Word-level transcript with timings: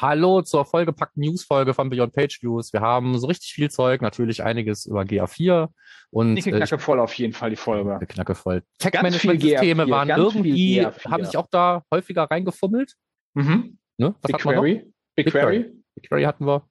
Hallo 0.00 0.40
zur 0.40 0.64
vollgepackten 0.64 1.22
News-Folge 1.22 1.74
von 1.74 1.90
Beyond 1.90 2.14
Page 2.14 2.42
Views. 2.42 2.72
Wir 2.72 2.80
haben 2.80 3.18
so 3.18 3.26
richtig 3.26 3.52
viel 3.52 3.70
Zeug, 3.70 4.00
natürlich 4.00 4.42
einiges 4.42 4.86
über 4.86 5.02
GA4 5.02 5.68
und 6.08 6.36
Dicke 6.36 6.52
Knacke 6.52 6.78
voll 6.78 7.00
auf 7.00 7.12
jeden 7.14 7.34
Fall 7.34 7.50
die 7.50 7.56
Folge. 7.56 7.98
Knacke 8.06 8.34
voll. 8.34 8.62
Tech-Management-Systeme 8.78 9.90
waren 9.90 10.08
irgendwie, 10.08 10.86
habe 10.86 11.22
ich 11.24 11.36
auch 11.36 11.48
da 11.50 11.82
häufiger 11.92 12.22
reingefummelt. 12.24 12.94
Mhm. 13.34 13.78
Ne? 13.98 14.14
BigQuery. 14.22 14.90
BigQuery. 15.16 15.70
BigQuery 15.96 16.22
hatten 16.24 16.46
wir. 16.46 16.66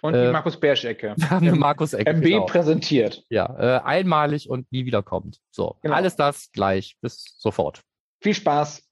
Und 0.00 0.14
die 0.14 0.32
Markus 0.32 0.58
Bersch-Ecke. 0.58 1.14
Wir 1.16 1.30
haben 1.30 1.46
eine 1.46 1.56
Markus-Ecke. 1.56 2.10
MB 2.10 2.24
genau. 2.24 2.46
präsentiert. 2.46 3.24
Ja, 3.30 3.56
äh, 3.56 3.80
einmalig 3.84 4.50
und 4.50 4.70
nie 4.72 4.84
wieder 4.84 5.04
kommt. 5.04 5.38
So, 5.52 5.76
genau. 5.80 5.94
alles 5.94 6.16
das 6.16 6.50
gleich. 6.50 6.96
Bis 7.00 7.36
sofort. 7.38 7.82
Viel 8.20 8.34
Spaß. 8.34 8.82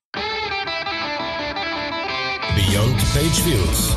Beyond 2.55 2.98
Page 3.14 3.46
Views. 3.46 3.96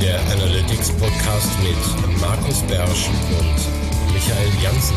Der 0.00 0.20
Analytics 0.20 0.92
Podcast 0.92 1.50
mit 1.64 2.20
Markus 2.20 2.62
Bersch 2.62 3.08
und 3.08 4.14
Michael 4.14 4.50
Janssen. 4.62 4.96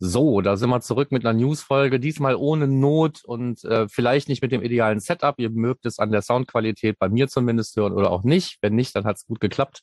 So, 0.00 0.40
da 0.40 0.56
sind 0.56 0.70
wir 0.70 0.80
zurück 0.80 1.12
mit 1.12 1.24
einer 1.24 1.38
Newsfolge, 1.38 2.00
diesmal 2.00 2.34
ohne 2.34 2.66
Not 2.66 3.24
und 3.24 3.62
äh, 3.64 3.86
vielleicht 3.88 4.28
nicht 4.28 4.42
mit 4.42 4.50
dem 4.50 4.62
idealen 4.62 4.98
Setup. 4.98 5.38
Ihr 5.38 5.50
mögt 5.50 5.86
es 5.86 6.00
an 6.00 6.10
der 6.10 6.22
Soundqualität 6.22 6.98
bei 6.98 7.08
mir 7.08 7.28
zumindest 7.28 7.76
hören 7.76 7.92
oder 7.92 8.10
auch 8.10 8.24
nicht. 8.24 8.58
Wenn 8.60 8.74
nicht, 8.74 8.96
dann 8.96 9.04
hat 9.04 9.18
es 9.18 9.26
gut 9.26 9.38
geklappt. 9.38 9.82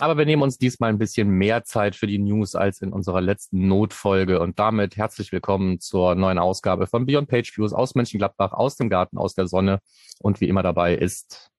Aber 0.00 0.16
wir 0.16 0.24
nehmen 0.24 0.42
uns 0.42 0.58
diesmal 0.58 0.90
ein 0.90 0.98
bisschen 0.98 1.28
mehr 1.28 1.64
Zeit 1.64 1.96
für 1.96 2.06
die 2.06 2.18
News 2.18 2.54
als 2.54 2.80
in 2.80 2.92
unserer 2.92 3.20
letzten 3.20 3.68
Notfolge. 3.68 4.40
Und 4.40 4.58
damit 4.58 4.96
herzlich 4.96 5.32
willkommen 5.32 5.80
zur 5.80 6.14
neuen 6.14 6.38
Ausgabe 6.38 6.86
von 6.86 7.06
Beyond 7.06 7.28
Page 7.28 7.56
Views 7.56 7.72
aus 7.72 7.94
Mönchengladbach, 7.94 8.52
aus 8.52 8.76
dem 8.76 8.88
Garten, 8.88 9.18
aus 9.18 9.34
der 9.34 9.46
Sonne. 9.46 9.80
Und 10.20 10.40
wie 10.40 10.48
immer 10.48 10.62
dabei 10.62 10.94
ist 10.94 11.50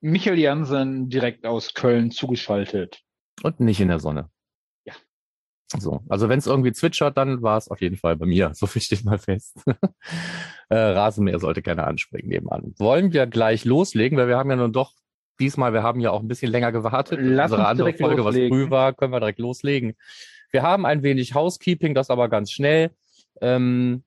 Michael 0.00 0.38
Jansen 0.38 1.08
direkt 1.08 1.46
aus 1.46 1.74
Köln 1.74 2.10
zugeschaltet. 2.10 3.02
Und 3.42 3.60
nicht 3.60 3.80
in 3.80 3.88
der 3.88 3.98
Sonne. 3.98 4.30
Ja. 4.84 4.94
So, 5.76 6.02
also 6.08 6.28
wenn 6.28 6.38
es 6.38 6.46
irgendwie 6.46 6.72
zwitschert, 6.72 7.16
dann 7.16 7.42
war 7.42 7.58
es 7.58 7.68
auf 7.68 7.80
jeden 7.80 7.96
Fall 7.96 8.14
bei 8.16 8.26
mir. 8.26 8.50
So 8.54 8.66
viel 8.66 8.82
steht 8.82 9.04
mal 9.04 9.18
fest. 9.18 9.58
äh, 10.68 10.76
Rasenmäher 10.76 11.40
sollte 11.40 11.62
keiner 11.62 11.86
anspringen 11.86 12.28
nebenan. 12.28 12.74
Wollen 12.78 13.12
wir 13.12 13.26
gleich 13.26 13.64
loslegen, 13.64 14.16
weil 14.16 14.28
wir 14.28 14.36
haben 14.36 14.50
ja 14.50 14.56
nun 14.56 14.72
doch 14.72 14.92
diesmal, 15.40 15.72
wir 15.72 15.82
haben 15.82 16.00
ja 16.00 16.10
auch 16.10 16.20
ein 16.20 16.28
bisschen 16.28 16.50
länger 16.50 16.72
gewartet. 16.72 17.18
Lass 17.20 17.50
Unsere 17.50 17.68
andere 17.68 17.92
Folge, 17.94 18.22
loslegen. 18.22 18.50
was 18.50 18.56
früh 18.64 18.70
war, 18.70 18.92
können 18.92 19.12
wir 19.12 19.20
direkt 19.20 19.38
loslegen. 19.38 19.94
Wir 20.50 20.62
haben 20.62 20.86
ein 20.86 21.02
wenig 21.02 21.34
Housekeeping, 21.34 21.94
das 21.94 22.10
aber 22.10 22.28
ganz 22.28 22.52
schnell. 22.52 22.90
Ähm, 23.40 24.04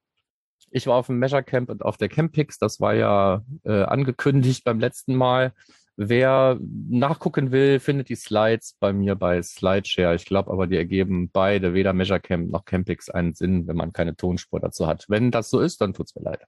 ich 0.72 0.88
war 0.88 0.96
auf 0.96 1.08
dem 1.08 1.20
Measure 1.20 1.44
Camp 1.44 1.70
und 1.70 1.84
auf 1.84 1.98
der 1.98 2.10
Campix, 2.10 2.58
das 2.58 2.80
war 2.80 2.94
ja 2.94 3.44
äh, 3.64 3.84
angekündigt 3.84 4.64
beim 4.64 4.80
letzten 4.80 5.16
Mal. 5.16 5.54
Wer 6.00 6.60
nachgucken 6.62 7.52
will, 7.52 7.80
findet 7.80 8.10
die 8.10 8.16
Slides 8.16 8.76
bei 8.80 8.94
mir 8.94 9.16
bei 9.16 9.42
Slideshare. 9.42 10.14
Ich 10.14 10.26
glaube 10.26 10.52
aber, 10.52 10.68
die 10.68 10.78
ergeben 10.78 11.32
beide, 11.32 11.74
weder 11.74 11.94
Measure 11.94 12.20
Camp 12.20 12.52
noch 12.52 12.66
Campix, 12.66 13.10
einen 13.10 13.34
Sinn, 13.34 13.68
wenn 13.68 13.76
man 13.76 13.94
keine 13.94 14.16
Tonspur 14.16 14.60
dazu 14.60 14.86
hat. 14.86 15.06
Wenn 15.10 15.32
das 15.32 15.50
so 15.50 15.60
ist, 15.60 15.82
dann 15.82 15.94
tut's 15.94 16.16
mir 16.16 16.22
leid. 16.22 16.44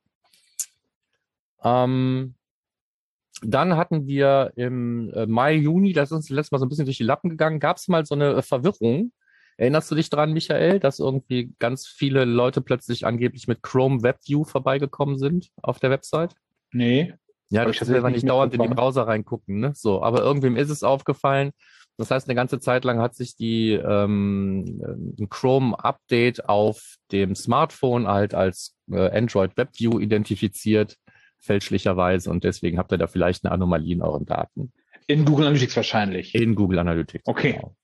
Ähm, 1.64 2.36
dann 3.41 3.77
hatten 3.77 4.05
wir 4.05 4.52
im 4.55 5.11
äh, 5.13 5.25
Mai, 5.25 5.55
Juni, 5.55 5.94
das 5.94 6.09
ist 6.09 6.16
uns 6.16 6.30
letztes 6.30 6.52
Mal 6.52 6.59
so 6.59 6.66
ein 6.66 6.69
bisschen 6.69 6.85
durch 6.85 6.97
die 6.97 7.03
Lappen 7.03 7.30
gegangen, 7.30 7.59
gab 7.59 7.77
es 7.77 7.88
mal 7.88 8.05
so 8.05 8.16
eine 8.16 8.33
äh, 8.33 8.41
Verwirrung. 8.41 9.11
Erinnerst 9.58 9.91
du 9.91 9.95
dich 9.95 10.09
dran, 10.09 10.33
Michael, 10.33 10.80
dass 10.80 10.99
irgendwie 10.99 11.53
ganz 11.59 11.86
viele 11.86 12.23
Leute 12.25 12.61
plötzlich 12.61 13.05
angeblich 13.05 13.47
mit 13.47 13.61
Chrome 13.61 14.03
WebView 14.03 14.45
vorbeigekommen 14.45 15.17
sind 15.17 15.49
auf 15.61 15.80
der 15.80 15.89
Website? 15.89 16.33
Nee. 16.71 17.13
Ja, 17.49 17.66
das 17.66 17.88
will 17.89 18.02
man 18.02 18.13
nicht 18.13 18.30
dauernd 18.30 18.53
in 18.53 18.61
die 18.61 18.67
Browser 18.67 19.08
reingucken, 19.08 19.59
ne? 19.59 19.73
So, 19.76 20.03
aber 20.03 20.21
irgendwem 20.21 20.55
ist 20.55 20.70
es 20.70 20.83
aufgefallen. 20.83 21.52
Das 21.98 22.11
heißt, 22.11 22.30
eine 22.30 22.36
ganze 22.36 22.59
Zeit 22.61 22.86
lang 22.86 23.02
hat 23.02 23.15
sich 23.15 23.36
die 23.36 23.71
ähm, 23.71 24.82
ein 25.20 25.27
Chrome-Update 25.30 26.48
auf 26.48 26.95
dem 27.11 27.36
Smartphone 27.36 28.08
halt 28.08 28.33
als 28.33 28.77
äh, 28.89 29.09
Android 29.09 29.58
WebView 29.58 29.99
identifiziert 29.99 30.95
fälschlicherweise 31.39 32.30
und 32.30 32.44
deswegen 32.44 32.77
habt 32.77 32.92
ihr 32.92 32.98
da 32.98 33.08
vielleicht 33.08 33.45
eine 33.45 33.52
Anomalie 33.52 33.94
in 33.94 34.02
euren 34.02 34.26
Daten. 34.26 34.72
In 35.08 35.26
Google 35.26 35.48
Analytics 35.48 35.76
wahrscheinlich. 35.76 36.36
In 36.36 36.55
Google 36.55 36.80
Analytics. 36.80 37.26
Okay. 37.26 37.54
Genau. 37.54 37.76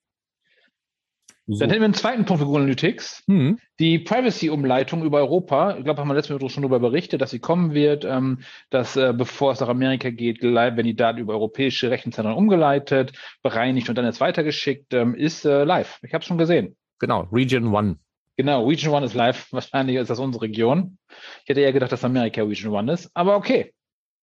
So. 1.47 1.59
Dann 1.59 1.69
hätten 1.69 1.81
wir 1.81 1.85
einen 1.85 1.93
zweiten 1.93 2.25
Punkt 2.25 2.39
für 2.39 2.47
Google 2.47 2.63
Analytics. 2.63 3.23
Mhm. 3.27 3.59
Die 3.79 3.99
Privacy-Umleitung 3.99 5.03
über 5.03 5.19
Europa. 5.19 5.77
Ich 5.77 5.83
glaube, 5.83 6.01
haben 6.01 6.07
wir 6.07 6.15
letztes 6.15 6.39
Mal 6.39 6.49
schon 6.49 6.63
darüber 6.63 6.79
berichtet, 6.79 7.21
dass 7.21 7.29
sie 7.29 7.39
kommen 7.39 7.75
wird, 7.75 8.03
ähm, 8.03 8.39
dass 8.71 8.95
äh, 8.95 9.13
bevor 9.15 9.51
es 9.51 9.59
nach 9.59 9.67
Amerika 9.67 10.09
geht, 10.09 10.41
wenn 10.41 10.85
die 10.85 10.95
Daten 10.95 11.19
über 11.19 11.33
europäische 11.33 11.91
Rechenzentren 11.91 12.35
umgeleitet, 12.35 13.13
bereinigt 13.43 13.89
und 13.89 13.95
dann 13.95 14.05
jetzt 14.05 14.21
weitergeschickt, 14.21 14.93
ähm, 14.95 15.13
ist 15.13 15.45
äh, 15.45 15.63
live. 15.63 15.99
Ich 16.01 16.13
habe 16.13 16.21
es 16.23 16.27
schon 16.27 16.39
gesehen. 16.39 16.75
Genau, 16.97 17.27
Region 17.31 17.67
One. 17.67 17.97
Genau, 18.37 18.67
Region 18.67 18.93
One 18.93 19.05
ist 19.05 19.13
live. 19.13 19.47
Wahrscheinlich 19.51 19.97
ist 19.97 20.09
das 20.09 20.19
unsere 20.19 20.43
Region. 20.43 20.97
Ich 21.43 21.49
hätte 21.49 21.61
eher 21.61 21.73
gedacht, 21.73 21.91
dass 21.91 22.03
Amerika 22.03 22.43
Region 22.43 22.73
One 22.73 22.93
ist, 22.93 23.09
aber 23.13 23.35
okay. 23.35 23.73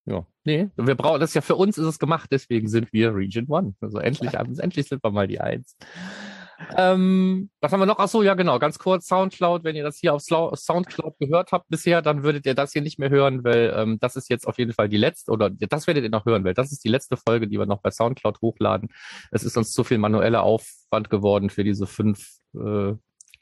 Ja, 0.04 0.26
nee, 0.44 0.68
wir 0.76 0.96
brauchen 0.96 1.20
das 1.20 1.32
ja 1.32 1.42
für 1.42 1.54
uns 1.54 1.78
ist 1.78 1.86
es 1.86 2.00
gemacht, 2.00 2.28
deswegen 2.32 2.66
sind 2.66 2.92
wir 2.92 3.14
Region 3.14 3.46
One. 3.48 3.74
Also 3.80 3.98
endlich, 3.98 4.32
endlich 4.34 4.88
sind 4.88 5.02
wir 5.02 5.10
mal 5.10 5.28
die 5.28 5.40
Eins. 5.40 5.76
Ähm, 6.76 7.50
was 7.60 7.72
haben 7.72 7.80
wir 7.80 7.86
noch? 7.86 7.98
Ach 7.98 8.08
so, 8.08 8.22
ja 8.22 8.34
genau, 8.34 8.58
ganz 8.58 8.78
kurz 8.78 9.06
Soundcloud. 9.06 9.64
Wenn 9.64 9.76
ihr 9.76 9.82
das 9.82 9.98
hier 9.98 10.14
auf 10.14 10.22
Soundcloud 10.22 11.18
gehört 11.18 11.52
habt 11.52 11.68
bisher, 11.68 12.02
dann 12.02 12.22
würdet 12.22 12.46
ihr 12.46 12.54
das 12.54 12.72
hier 12.72 12.82
nicht 12.82 12.98
mehr 12.98 13.10
hören, 13.10 13.44
weil 13.44 13.72
ähm, 13.76 13.98
das 14.00 14.16
ist 14.16 14.28
jetzt 14.28 14.46
auf 14.46 14.58
jeden 14.58 14.72
Fall 14.72 14.88
die 14.88 14.96
letzte 14.96 15.32
oder 15.32 15.50
das 15.50 15.86
werdet 15.86 16.04
ihr 16.04 16.10
noch 16.10 16.24
hören, 16.24 16.44
weil 16.44 16.54
das 16.54 16.72
ist 16.72 16.84
die 16.84 16.88
letzte 16.88 17.16
Folge, 17.16 17.48
die 17.48 17.58
wir 17.58 17.66
noch 17.66 17.80
bei 17.80 17.90
Soundcloud 17.90 18.40
hochladen. 18.40 18.90
Es 19.30 19.44
ist 19.44 19.56
uns 19.56 19.72
zu 19.72 19.84
viel 19.84 19.98
manueller 19.98 20.42
Aufwand 20.42 21.10
geworden 21.10 21.50
für 21.50 21.64
diese 21.64 21.86
fünf 21.86 22.28
äh, 22.54 22.94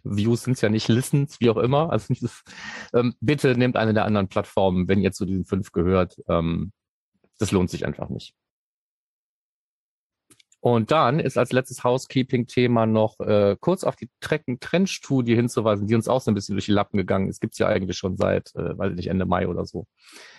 Views 0.05 0.43
sind 0.43 0.61
ja 0.61 0.69
nicht 0.69 0.89
Listens, 0.89 1.41
wie 1.41 1.51
auch 1.51 1.57
immer. 1.57 1.91
Also 1.91 2.13
dieses, 2.13 2.43
ähm, 2.93 3.15
bitte 3.21 3.57
nehmt 3.57 3.77
eine 3.77 3.95
der 3.95 4.05
anderen 4.05 4.29
Plattformen, 4.29 4.89
wenn 4.89 5.01
ihr 5.01 5.13
zu 5.13 5.25
diesen 5.25 5.45
fünf 5.45 5.73
gehört. 5.73 6.17
Ähm, 6.29 6.73
das 7.39 7.53
lohnt 7.53 7.71
sich 7.71 7.87
einfach 7.87 8.09
nicht. 8.09 8.35
Und 10.63 10.91
dann 10.91 11.21
ist 11.21 11.39
als 11.39 11.53
letztes 11.53 11.85
Housekeeping-Thema 11.85 12.85
noch 12.85 13.19
äh, 13.21 13.57
kurz 13.59 13.83
auf 13.83 13.97
die 13.97 14.11
Trecken-Trendstudie 14.21 15.35
hinzuweisen, 15.35 15.87
die 15.87 15.95
uns 15.95 16.07
auch 16.07 16.21
so 16.21 16.31
ein 16.31 16.35
bisschen 16.35 16.55
durch 16.55 16.67
die 16.67 16.73
Lappen 16.73 16.99
gegangen 16.99 17.31
ist. 17.31 17.41
Gibt's 17.41 17.59
ja 17.59 17.67
eigentlich 17.67 17.97
schon 17.97 18.19
seit, 18.19 18.55
äh, 18.55 18.77
weiß 18.77 18.91
ich 18.91 18.97
nicht, 18.97 19.07
Ende 19.07 19.25
Mai 19.25 19.49
oder 19.49 19.65
so. 19.65 19.87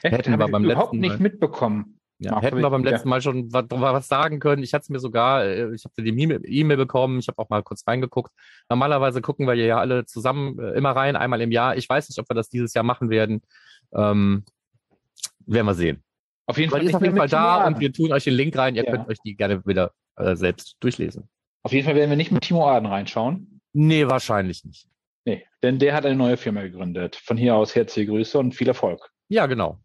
Echt? 0.03 0.15
Hätten 0.15 0.37
wir 0.37 0.47
beim 0.47 0.63
überhaupt 0.63 0.93
letzten 0.93 0.99
nicht 0.99 1.19
Mal, 1.19 1.23
mitbekommen. 1.23 1.99
Ja, 2.23 2.39
hätten 2.39 2.61
wir 2.61 2.69
beim 2.69 2.83
letzten 2.83 3.09
Mal 3.09 3.19
schon 3.19 3.51
was, 3.51 3.65
was 3.69 4.07
sagen 4.07 4.39
können. 4.39 4.61
Ich 4.61 4.75
hatte 4.75 4.83
es 4.83 4.89
mir 4.89 4.99
sogar, 4.99 5.43
äh, 5.43 5.73
ich 5.73 5.85
habe 5.85 6.03
die 6.03 6.09
E-Mail 6.09 6.77
bekommen, 6.77 7.17
ich 7.17 7.27
habe 7.27 7.39
auch 7.39 7.49
mal 7.49 7.63
kurz 7.63 7.83
reingeguckt. 7.87 8.31
Normalerweise 8.69 9.21
gucken 9.21 9.47
wir 9.47 9.55
ja 9.55 9.79
alle 9.79 10.05
zusammen 10.05 10.59
äh, 10.59 10.73
immer 10.73 10.91
rein, 10.91 11.15
einmal 11.15 11.41
im 11.41 11.51
Jahr. 11.51 11.75
Ich 11.77 11.89
weiß 11.89 12.09
nicht, 12.09 12.19
ob 12.19 12.29
wir 12.29 12.35
das 12.35 12.49
dieses 12.49 12.75
Jahr 12.75 12.83
machen 12.83 13.09
werden. 13.09 13.41
Ähm, 13.93 14.45
werden 15.47 15.65
wir 15.65 15.73
sehen. 15.73 16.03
Auf 16.45 16.59
jeden 16.59 16.69
Fall. 16.69 16.83
Ist 16.83 16.93
auf 16.93 17.01
jeden 17.01 17.17
Fall 17.17 17.27
da 17.27 17.65
und 17.65 17.79
wir 17.79 17.91
tun 17.91 18.11
euch 18.11 18.25
den 18.25 18.35
Link 18.35 18.55
rein. 18.55 18.75
Ihr 18.75 18.85
ja. 18.85 18.91
könnt 18.91 19.07
euch 19.07 19.17
die 19.25 19.35
gerne 19.35 19.65
wieder 19.65 19.91
äh, 20.15 20.35
selbst 20.35 20.77
durchlesen. 20.79 21.27
Auf 21.63 21.71
jeden 21.71 21.85
Fall 21.85 21.95
werden 21.95 22.11
wir 22.11 22.17
nicht 22.17 22.31
mit 22.31 22.43
Timo 22.43 22.69
Aden 22.69 22.85
reinschauen. 22.85 23.61
Nee, 23.73 24.07
wahrscheinlich 24.07 24.63
nicht. 24.63 24.87
Nee, 25.25 25.45
denn 25.63 25.79
der 25.79 25.95
hat 25.95 26.05
eine 26.05 26.15
neue 26.15 26.37
Firma 26.37 26.61
gegründet. 26.61 27.15
Von 27.15 27.37
hier 27.37 27.55
aus 27.55 27.73
herzliche 27.73 28.11
Grüße 28.11 28.37
und 28.37 28.53
viel 28.53 28.67
Erfolg. 28.67 29.09
Ja, 29.27 29.47
genau. 29.47 29.79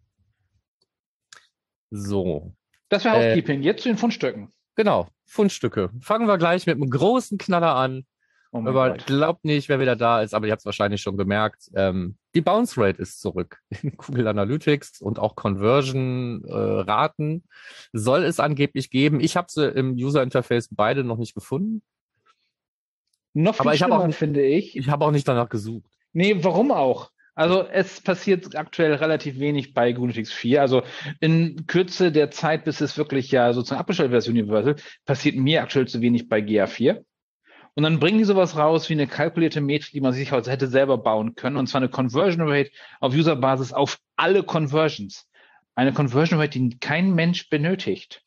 So. 1.90 2.54
Das 2.88 3.04
wäre 3.04 3.16
Housekeeping. 3.16 3.62
Äh, 3.62 3.64
Jetzt 3.64 3.82
zu 3.82 3.88
den 3.88 3.98
Fundstücken. 3.98 4.52
Genau, 4.76 5.08
Fundstücke. 5.24 5.90
Fangen 6.00 6.28
wir 6.28 6.38
gleich 6.38 6.66
mit 6.66 6.76
einem 6.76 6.90
großen 6.90 7.38
Knaller 7.38 7.74
an. 7.74 8.06
Oh 8.52 8.58
aber 8.58 8.90
Gott. 8.90 9.06
glaubt 9.06 9.44
nicht, 9.44 9.68
wer 9.68 9.80
wieder 9.80 9.96
da 9.96 10.22
ist, 10.22 10.34
aber 10.34 10.46
ihr 10.46 10.52
habt 10.52 10.60
es 10.60 10.66
wahrscheinlich 10.66 11.02
schon 11.02 11.16
gemerkt. 11.16 11.68
Ähm, 11.74 12.16
die 12.34 12.40
Bounce 12.40 12.80
Rate 12.80 13.02
ist 13.02 13.20
zurück 13.20 13.58
in 13.82 13.92
Google 13.96 14.28
Analytics 14.28 15.00
und 15.00 15.18
auch 15.18 15.34
Conversion-Raten 15.34 17.36
äh, 17.36 17.40
soll 17.92 18.22
es 18.22 18.38
angeblich 18.40 18.90
geben. 18.90 19.20
Ich 19.20 19.36
habe 19.36 19.48
sie 19.50 19.68
im 19.68 19.94
User 19.94 20.22
Interface 20.22 20.68
beide 20.70 21.04
noch 21.04 21.18
nicht 21.18 21.34
gefunden. 21.34 21.82
Noch 23.34 23.56
viel 23.56 23.62
aber 23.62 23.74
ich 23.74 23.84
auch, 23.84 24.14
finde 24.14 24.42
ich. 24.42 24.76
Ich 24.76 24.88
habe 24.88 25.04
auch 25.04 25.10
nicht 25.10 25.28
danach 25.28 25.48
gesucht. 25.48 25.90
Nee, 26.12 26.36
warum 26.42 26.70
auch? 26.70 27.10
Also 27.36 27.66
es 27.68 28.00
passiert 28.00 28.56
aktuell 28.56 28.94
relativ 28.94 29.38
wenig 29.38 29.74
bei 29.74 29.92
GNU/Linux 29.92 30.32
4. 30.32 30.62
Also 30.62 30.82
in 31.20 31.66
Kürze 31.66 32.10
der 32.10 32.30
Zeit, 32.30 32.64
bis 32.64 32.80
es 32.80 32.96
wirklich 32.96 33.30
ja 33.30 33.52
sozusagen 33.52 33.78
abgestellt 33.78 34.10
wird 34.10 34.22
als 34.22 34.28
Universal, 34.28 34.76
passiert 35.04 35.36
mir 35.36 35.62
aktuell 35.62 35.86
zu 35.86 36.00
wenig 36.00 36.28
bei 36.28 36.40
GA4. 36.40 37.04
Und 37.74 37.82
dann 37.82 38.00
bringen 38.00 38.16
die 38.16 38.24
sowas 38.24 38.56
raus 38.56 38.88
wie 38.88 38.94
eine 38.94 39.06
kalkulierte 39.06 39.60
Metrik, 39.60 39.92
die 39.92 40.00
man 40.00 40.14
sich 40.14 40.32
also 40.32 40.50
hätte 40.50 40.66
selber 40.66 40.96
bauen 40.96 41.34
können. 41.34 41.58
Und 41.58 41.66
zwar 41.66 41.82
eine 41.82 41.90
Conversion 41.90 42.48
Rate 42.48 42.70
auf 43.00 43.12
Userbasis 43.12 43.74
auf 43.74 43.98
alle 44.16 44.42
Conversions. 44.42 45.28
Eine 45.74 45.92
Conversion 45.92 46.40
Rate, 46.40 46.58
die 46.58 46.78
kein 46.78 47.14
Mensch 47.14 47.50
benötigt. 47.50 48.22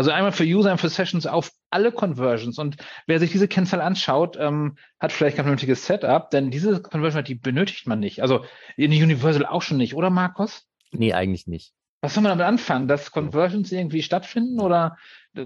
Also 0.00 0.12
einmal 0.12 0.32
für 0.32 0.44
User 0.44 0.72
und 0.72 0.78
für 0.78 0.88
Sessions 0.88 1.26
auf 1.26 1.52
alle 1.68 1.92
Conversions. 1.92 2.56
Und 2.56 2.78
wer 3.06 3.20
sich 3.20 3.32
diese 3.32 3.48
Kennzahl 3.48 3.82
anschaut, 3.82 4.38
ähm, 4.40 4.78
hat 4.98 5.12
vielleicht 5.12 5.36
kein 5.36 5.44
vernünftiges 5.44 5.84
Setup, 5.84 6.30
denn 6.30 6.50
diese 6.50 6.80
Conversion, 6.80 7.22
die 7.22 7.34
benötigt 7.34 7.86
man 7.86 8.00
nicht. 8.00 8.22
Also 8.22 8.46
in 8.78 8.92
Universal 8.92 9.44
auch 9.44 9.60
schon 9.60 9.76
nicht, 9.76 9.94
oder 9.94 10.08
Markus? 10.08 10.66
Nee, 10.90 11.12
eigentlich 11.12 11.46
nicht. 11.46 11.74
Was 12.00 12.14
soll 12.14 12.22
man 12.22 12.30
damit 12.30 12.46
anfangen? 12.46 12.88
Dass 12.88 13.10
Conversions 13.10 13.72
irgendwie 13.72 14.02
stattfinden 14.02 14.58
oder 14.58 14.96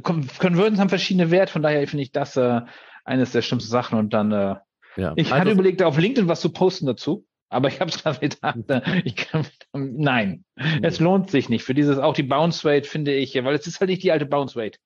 Con 0.04 0.28
Conversions 0.38 0.78
haben 0.78 0.88
verschiedene 0.88 1.32
Werte, 1.32 1.52
von 1.52 1.62
daher 1.62 1.84
finde 1.88 2.04
ich 2.04 2.12
das 2.12 2.36
äh, 2.36 2.60
eines 3.04 3.32
der 3.32 3.42
schlimmsten 3.42 3.72
Sachen 3.72 3.98
und 3.98 4.14
dann 4.14 4.30
äh, 4.30 4.54
ja. 4.94 5.14
ich 5.16 5.32
also, 5.32 5.34
hatte 5.34 5.50
überlegt, 5.50 5.82
auf 5.82 5.98
LinkedIn 5.98 6.28
was 6.28 6.40
zu 6.40 6.52
posten 6.52 6.86
dazu. 6.86 7.26
Aber 7.54 7.68
ich 7.68 7.80
habe 7.80 7.90
es 7.90 8.02
gedacht, 8.02 8.20
äh, 8.68 9.00
ich 9.04 9.16
kann, 9.16 9.46
nein, 9.72 10.44
nee. 10.56 10.80
es 10.82 10.98
lohnt 10.98 11.30
sich 11.30 11.48
nicht. 11.48 11.62
Für 11.62 11.74
dieses 11.74 11.98
auch 11.98 12.14
die 12.14 12.24
Bounce 12.24 12.68
Rate 12.68 12.88
finde 12.88 13.14
ich, 13.14 13.34
weil 13.34 13.54
es 13.54 13.66
ist 13.66 13.80
halt 13.80 13.90
nicht 13.90 14.02
die 14.02 14.10
alte 14.10 14.26
Bounce 14.26 14.58
Rate. 14.58 14.78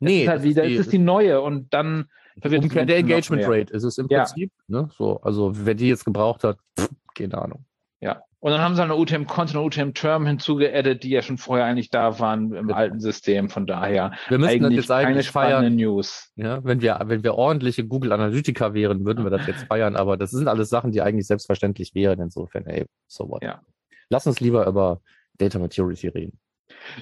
Nee, 0.00 0.18
es 0.18 0.22
ist 0.22 0.28
halt 0.28 0.42
wieder, 0.42 0.64
es 0.64 0.78
ist 0.78 0.92
die 0.92 0.98
neue 0.98 1.40
und 1.40 1.72
dann 1.72 2.06
verwirrt 2.40 2.88
der 2.88 2.98
Engagement 2.98 3.44
Rate 3.46 3.72
ist 3.72 3.84
es 3.84 3.98
im 3.98 4.08
Prinzip. 4.08 4.50
Ja. 4.66 4.82
Ne? 4.82 4.90
So, 4.96 5.20
also 5.20 5.52
wer 5.54 5.74
die 5.74 5.88
jetzt 5.88 6.04
gebraucht 6.04 6.42
hat, 6.42 6.58
pff, 6.78 6.90
keine 7.14 7.38
Ahnung. 7.38 7.64
Ja. 8.00 8.22
Und 8.40 8.52
dann 8.52 8.60
haben 8.60 8.76
sie 8.76 8.82
eine 8.82 8.94
UTM 8.94 9.24
Content 9.24 9.56
und 9.56 9.66
UTM 9.66 9.94
Term 9.94 10.24
hinzugeaddet, 10.24 11.02
die 11.02 11.10
ja 11.10 11.22
schon 11.22 11.38
vorher 11.38 11.66
eigentlich 11.66 11.90
da 11.90 12.20
waren 12.20 12.54
im 12.54 12.72
alten 12.72 13.00
System. 13.00 13.50
Von 13.50 13.66
daher 13.66 14.12
wir 14.28 14.38
müssen 14.38 14.62
das 14.62 14.72
jetzt 14.72 14.90
eigentlich 14.92 15.30
feiern. 15.30 15.74
News. 15.74 16.30
Ja, 16.36 16.62
wenn 16.62 16.80
wir, 16.80 17.00
wenn 17.06 17.24
wir 17.24 17.34
ordentliche 17.34 17.84
Google 17.84 18.12
Analytiker 18.12 18.74
wären, 18.74 19.04
würden 19.04 19.24
wir 19.24 19.30
das 19.30 19.46
jetzt 19.48 19.64
feiern. 19.64 19.96
Aber 19.96 20.16
das 20.16 20.30
sind 20.30 20.46
alles 20.46 20.68
Sachen, 20.68 20.92
die 20.92 21.02
eigentlich 21.02 21.26
selbstverständlich 21.26 21.96
wären. 21.96 22.20
Insofern, 22.20 22.64
hey, 22.66 22.86
so 23.08 23.28
what. 23.28 23.42
Ja. 23.42 23.60
Lass 24.08 24.26
uns 24.28 24.38
lieber 24.38 24.66
über 24.66 25.00
Data 25.38 25.58
Maturity 25.58 26.06
reden. 26.08 26.38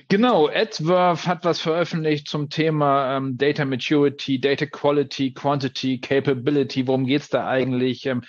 Genau, 0.08 0.49
AdWorth 0.49 1.26
hat 1.26 1.44
was 1.44 1.60
veröffentlicht 1.60 2.28
zum 2.28 2.49
Thema 2.49 3.16
ähm, 3.16 3.37
Data 3.37 3.64
Maturity, 3.64 4.40
Data 4.40 4.64
Quality, 4.64 5.34
Quantity, 5.34 6.00
Capability. 6.00 6.87
Worum 6.87 7.04
geht's 7.04 7.28
da 7.28 7.46
eigentlich? 7.46 8.06
Ähm, 8.06 8.22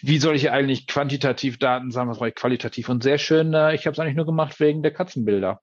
wie 0.00 0.18
soll 0.18 0.36
ich 0.36 0.50
eigentlich 0.50 0.86
quantitativ 0.86 1.58
Daten 1.58 1.90
sammeln, 1.90 2.10
was 2.10 2.18
brauche 2.18 2.28
ich 2.28 2.34
qualitativ? 2.34 2.88
Und 2.88 3.02
sehr 3.02 3.18
schön, 3.18 3.54
äh, 3.54 3.74
ich 3.74 3.86
habe 3.86 3.92
es 3.92 3.98
eigentlich 3.98 4.16
nur 4.16 4.26
gemacht 4.26 4.58
wegen 4.60 4.82
der 4.82 4.92
Katzenbilder. 4.92 5.60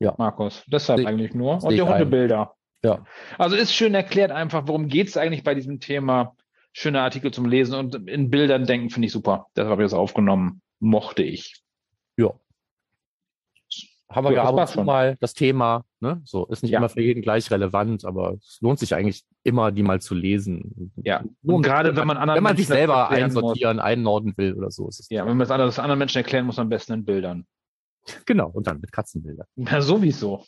Ja. 0.00 0.14
Markus, 0.18 0.64
deshalb 0.66 1.00
Sie, 1.00 1.06
eigentlich 1.06 1.34
nur. 1.34 1.62
Und 1.62 1.72
die 1.72 1.82
Hundebilder. 1.82 2.54
Ja. 2.82 3.04
Also 3.38 3.56
ist 3.56 3.74
schön 3.74 3.94
erklärt 3.94 4.30
einfach, 4.30 4.66
worum 4.66 4.88
geht 4.88 5.08
es 5.08 5.16
eigentlich 5.16 5.42
bei 5.42 5.54
diesem 5.54 5.80
Thema. 5.80 6.36
Schöne 6.72 7.00
Artikel 7.00 7.32
zum 7.32 7.46
Lesen 7.46 7.76
und 7.76 8.08
in 8.08 8.30
Bildern 8.30 8.66
denken 8.66 8.90
finde 8.90 9.06
ich 9.06 9.12
super. 9.12 9.46
Deshalb 9.56 9.70
habe 9.70 9.82
ich 9.82 9.86
das 9.86 9.98
aufgenommen. 9.98 10.60
Mochte 10.80 11.22
ich. 11.22 11.63
Haben 14.14 14.28
wir 14.28 14.32
ja, 14.32 14.44
ab 14.44 14.54
und 14.54 14.68
zu 14.68 14.84
mal 14.84 15.16
das 15.20 15.34
Thema. 15.34 15.84
Ne? 16.00 16.20
So 16.24 16.46
ist 16.46 16.62
nicht 16.62 16.72
ja. 16.72 16.78
immer 16.78 16.88
für 16.88 17.00
jeden 17.00 17.22
gleich 17.22 17.50
relevant, 17.50 18.04
aber 18.04 18.34
es 18.34 18.58
lohnt 18.60 18.78
sich 18.78 18.94
eigentlich 18.94 19.24
immer, 19.42 19.72
die 19.72 19.82
mal 19.82 20.00
zu 20.00 20.14
lesen. 20.14 20.92
Ja. 21.02 21.24
Nur 21.42 21.62
gerade 21.62 21.96
wenn 21.96 22.06
man 22.06 22.16
anderen 22.16 22.36
wenn 22.36 22.44
man 22.44 22.56
sich 22.56 22.66
selber 22.66 23.10
einsortieren, 23.10 23.76
muss. 23.76 23.84
einordnen 23.84 24.34
will 24.36 24.54
oder 24.54 24.70
so. 24.70 24.88
Ist 24.88 25.00
es 25.00 25.08
ja, 25.10 25.26
wenn 25.26 25.36
man 25.36 25.48
das 25.48 25.78
anderen 25.78 25.98
Menschen 25.98 26.18
erklären 26.18 26.46
muss, 26.46 26.58
am 26.58 26.68
besten 26.68 26.92
in 26.92 27.04
Bildern. 27.04 27.46
Genau 28.26 28.50
und 28.50 28.66
dann 28.66 28.80
mit 28.80 28.92
Katzenbildern. 28.92 29.46
Ja, 29.56 29.80
sowieso. 29.80 30.44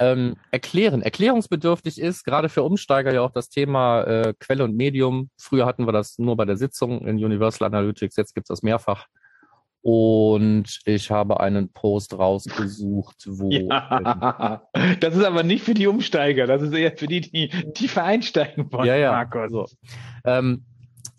Ähm, 0.00 0.34
erklären. 0.50 1.02
Erklärungsbedürftig 1.02 2.00
ist 2.00 2.24
gerade 2.24 2.48
für 2.48 2.64
Umsteiger 2.64 3.12
ja 3.12 3.20
auch 3.20 3.30
das 3.30 3.48
Thema 3.48 4.02
äh, 4.02 4.34
Quelle 4.40 4.64
und 4.64 4.76
Medium. 4.76 5.30
Früher 5.38 5.66
hatten 5.66 5.86
wir 5.86 5.92
das 5.92 6.18
nur 6.18 6.36
bei 6.36 6.44
der 6.44 6.56
Sitzung 6.56 7.06
in 7.06 7.22
Universal 7.22 7.68
Analytics, 7.68 8.16
jetzt 8.16 8.34
gibt 8.34 8.46
es 8.46 8.48
das 8.48 8.62
mehrfach. 8.62 9.06
Und 9.86 10.80
ich 10.86 11.10
habe 11.10 11.40
einen 11.40 11.68
Post 11.68 12.18
rausgesucht, 12.18 13.26
wo. 13.26 13.50
Ja, 13.50 14.62
das 15.00 15.14
ist 15.14 15.22
aber 15.22 15.42
nicht 15.42 15.62
für 15.62 15.74
die 15.74 15.86
Umsteiger, 15.86 16.46
das 16.46 16.62
ist 16.62 16.72
eher 16.72 16.96
für 16.96 17.06
die, 17.06 17.20
die 17.20 17.48
tiefer 17.74 18.02
einsteigen 18.02 18.72
wollen, 18.72 18.86
ja, 18.86 18.96
ja. 18.96 19.12
Markus. 19.12 19.50
So. 19.52 19.66
Ähm, 20.24 20.64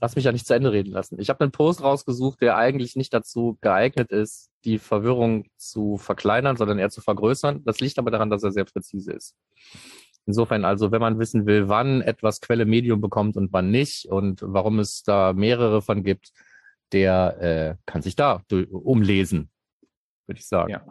lass 0.01 0.15
mich 0.15 0.25
ja 0.25 0.31
nicht 0.31 0.47
zu 0.47 0.55
Ende 0.55 0.71
reden 0.71 0.91
lassen. 0.91 1.19
Ich 1.19 1.29
habe 1.29 1.41
einen 1.41 1.51
Post 1.51 1.83
rausgesucht, 1.83 2.41
der 2.41 2.57
eigentlich 2.57 2.95
nicht 2.95 3.13
dazu 3.13 3.55
geeignet 3.61 4.11
ist, 4.11 4.49
die 4.63 4.79
Verwirrung 4.79 5.45
zu 5.57 5.97
verkleinern, 5.97 6.57
sondern 6.57 6.79
eher 6.79 6.89
zu 6.89 7.01
vergrößern. 7.01 7.63
Das 7.65 7.79
liegt 7.81 7.99
aber 7.99 8.09
daran, 8.09 8.31
dass 8.31 8.41
er 8.41 8.51
sehr 8.51 8.65
präzise 8.65 9.11
ist. 9.11 9.35
Insofern 10.25 10.65
also, 10.65 10.91
wenn 10.91 11.01
man 11.01 11.19
wissen 11.19 11.45
will, 11.45 11.69
wann 11.69 12.01
etwas 12.01 12.41
Quelle 12.41 12.65
Medium 12.65 12.99
bekommt 12.99 13.37
und 13.37 13.53
wann 13.53 13.69
nicht 13.69 14.07
und 14.07 14.39
warum 14.43 14.79
es 14.79 15.03
da 15.03 15.33
mehrere 15.33 15.83
von 15.83 16.03
gibt, 16.03 16.31
der 16.91 17.41
äh, 17.41 17.75
kann 17.85 18.01
sich 18.01 18.15
da 18.15 18.41
umlesen, 18.49 19.49
würde 20.27 20.39
ich 20.39 20.47
sagen. 20.47 20.71
Ja. 20.71 20.85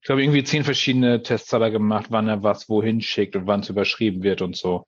Ich 0.00 0.06
glaube, 0.06 0.22
irgendwie 0.22 0.44
zehn 0.44 0.62
verschiedene 0.62 1.22
Tests 1.22 1.52
hat 1.52 1.62
er 1.62 1.70
gemacht, 1.70 2.06
wann 2.10 2.28
er 2.28 2.42
was 2.42 2.68
wohin 2.68 3.00
schickt 3.00 3.34
und 3.34 3.46
wann 3.46 3.60
es 3.60 3.70
überschrieben 3.70 4.22
wird 4.22 4.40
und 4.40 4.56
so. 4.56 4.86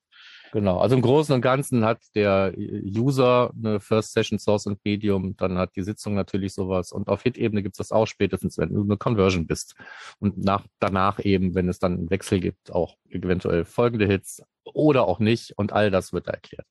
Genau, 0.53 0.79
also 0.79 0.95
im 0.95 1.03
Großen 1.03 1.35
und 1.35 1.43
Ganzen 1.43 1.85
hat 1.85 2.01
der 2.15 2.55
User 2.57 3.53
eine 3.55 3.81
First 3.81 4.13
Session 4.13 4.39
Source 4.39 4.67
und 4.67 4.83
Medium, 4.85 5.37
dann 5.37 5.59
hat 5.59 5.77
die 5.77 5.83
Sitzung 5.83 6.15
natürlich 6.15 6.55
sowas 6.55 6.93
und 6.93 7.09
auf 7.09 7.23
Hit-Ebene 7.23 7.63
gibt 7.63 7.75
es 7.75 7.79
das 7.79 7.93
auch 7.93 8.07
spätestens, 8.07 8.57
wenn 8.57 8.73
du 8.73 8.83
eine 8.83 8.97
Conversion 8.97 9.47
bist. 9.47 9.75
Und 10.21 10.39
nach, 10.39 10.67
danach 10.79 11.19
eben, 11.23 11.55
wenn 11.55 11.69
es 11.69 11.79
dann 11.79 11.95
einen 11.95 12.11
Wechsel 12.11 12.41
gibt, 12.41 12.73
auch 12.73 12.97
eventuell 13.09 13.65
folgende 13.65 14.07
Hits 14.07 14.43
oder 14.65 15.07
auch 15.07 15.19
nicht 15.19 15.53
und 15.59 15.73
all 15.73 15.91
das 15.91 16.13
wird 16.13 16.29
da 16.29 16.33
erklärt. 16.33 16.67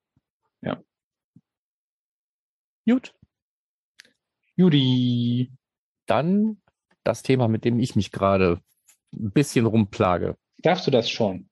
Ja. 0.61 0.81
Gut. 2.87 3.13
Judy. 4.57 5.51
Dann 6.07 6.57
das 7.03 7.23
Thema, 7.23 7.47
mit 7.47 7.63
dem 7.63 7.79
ich 7.79 7.95
mich 7.95 8.11
gerade 8.11 8.59
ein 9.13 9.31
bisschen 9.31 9.65
rumplage. 9.65 10.35
Darfst 10.57 10.85
du 10.87 10.91
das 10.91 11.09
schon? 11.09 11.49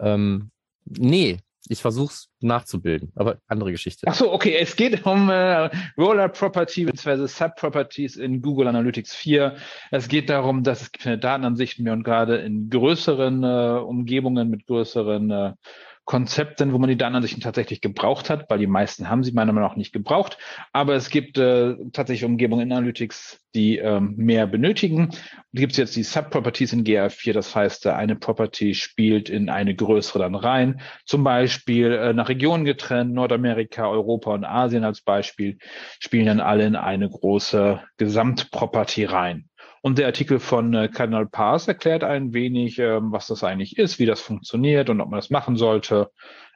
Ähm, 0.00 0.50
nee, 0.84 1.38
ich 1.68 1.80
versuche 1.80 2.12
es 2.12 2.30
nachzubilden, 2.40 3.12
aber 3.14 3.38
andere 3.46 3.72
Geschichte. 3.72 4.06
Ach 4.06 4.14
so, 4.14 4.32
okay. 4.32 4.56
Es 4.58 4.76
geht 4.76 5.04
um 5.06 5.30
äh, 5.30 5.70
Roller 5.96 6.28
Property 6.28 6.84
bzw. 6.84 7.26
Subproperties 7.26 8.16
in 8.16 8.42
Google 8.42 8.68
Analytics 8.68 9.14
4. 9.14 9.56
Es 9.90 10.08
geht 10.08 10.28
darum, 10.30 10.62
dass 10.62 10.82
es 10.82 10.92
keine 10.92 11.18
Datenansichten 11.18 11.84
mehr 11.84 11.94
und 11.94 12.04
gerade 12.04 12.36
in 12.36 12.68
größeren 12.68 13.42
äh, 13.42 13.80
Umgebungen 13.80 14.50
mit 14.50 14.66
größeren 14.66 15.30
äh, 15.30 15.52
Konzepten, 16.04 16.72
wo 16.72 16.78
man 16.78 16.90
die 16.90 16.98
Datenansichten 16.98 17.42
tatsächlich 17.42 17.80
gebraucht 17.80 18.28
hat, 18.28 18.50
weil 18.50 18.58
die 18.58 18.66
meisten 18.66 19.08
haben 19.08 19.24
sie 19.24 19.32
meiner 19.32 19.52
Meinung 19.52 19.70
nach 19.70 19.76
nicht 19.76 19.92
gebraucht. 19.92 20.36
Aber 20.72 20.94
es 20.94 21.08
gibt 21.08 21.38
äh, 21.38 21.76
tatsächlich 21.92 22.24
Umgebungen 22.24 22.66
in 22.66 22.72
Analytics, 22.72 23.40
die 23.54 23.78
ähm, 23.78 24.14
mehr 24.16 24.46
benötigen. 24.46 25.10
Da 25.52 25.60
gibt 25.60 25.72
es 25.72 25.78
jetzt 25.78 25.96
die 25.96 26.02
Subproperties 26.02 26.74
in 26.74 26.84
GA4, 26.84 27.32
das 27.32 27.54
heißt, 27.54 27.86
eine 27.86 28.16
Property 28.16 28.74
spielt 28.74 29.30
in 29.30 29.48
eine 29.48 29.74
größere 29.74 30.18
dann 30.18 30.34
rein. 30.34 30.80
Zum 31.06 31.24
Beispiel 31.24 31.92
äh, 31.92 32.12
nach 32.12 32.28
Regionen 32.28 32.64
getrennt, 32.64 33.14
Nordamerika, 33.14 33.88
Europa 33.88 34.34
und 34.34 34.44
Asien 34.44 34.84
als 34.84 35.00
Beispiel, 35.00 35.58
spielen 36.00 36.26
dann 36.26 36.40
alle 36.40 36.66
in 36.66 36.76
eine 36.76 37.08
große 37.08 37.80
Gesamtproperty 37.96 39.04
rein. 39.04 39.48
Und 39.84 39.98
der 39.98 40.06
Artikel 40.06 40.40
von 40.40 40.72
äh, 40.72 40.88
Cardinal 40.88 41.26
Pass 41.26 41.68
erklärt 41.68 42.04
ein 42.04 42.32
wenig, 42.32 42.78
ähm, 42.78 43.12
was 43.12 43.26
das 43.26 43.44
eigentlich 43.44 43.76
ist, 43.76 43.98
wie 43.98 44.06
das 44.06 44.18
funktioniert 44.18 44.88
und 44.88 44.98
ob 45.02 45.10
man 45.10 45.18
das 45.18 45.28
machen 45.28 45.56
sollte, 45.56 46.10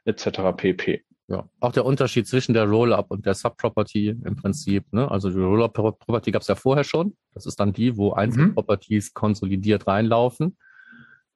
etc. 0.06 0.56
pp. 0.56 1.04
Ja, 1.26 1.46
auch 1.60 1.72
der 1.72 1.84
Unterschied 1.84 2.26
zwischen 2.26 2.54
der 2.54 2.64
Roll-Up 2.64 3.10
und 3.10 3.26
der 3.26 3.34
Sub-Property 3.34 4.16
im 4.24 4.36
Prinzip. 4.36 4.90
Ne? 4.94 5.10
Also 5.10 5.28
die 5.28 5.36
Roll-Up-Property 5.40 6.30
gab 6.30 6.40
es 6.40 6.48
ja 6.48 6.54
vorher 6.54 6.84
schon. 6.84 7.18
Das 7.34 7.44
ist 7.44 7.60
dann 7.60 7.74
die, 7.74 7.98
wo 7.98 8.14
einzelne 8.14 8.46
mhm. 8.46 8.54
Properties 8.54 9.12
konsolidiert 9.12 9.86
reinlaufen. 9.86 10.56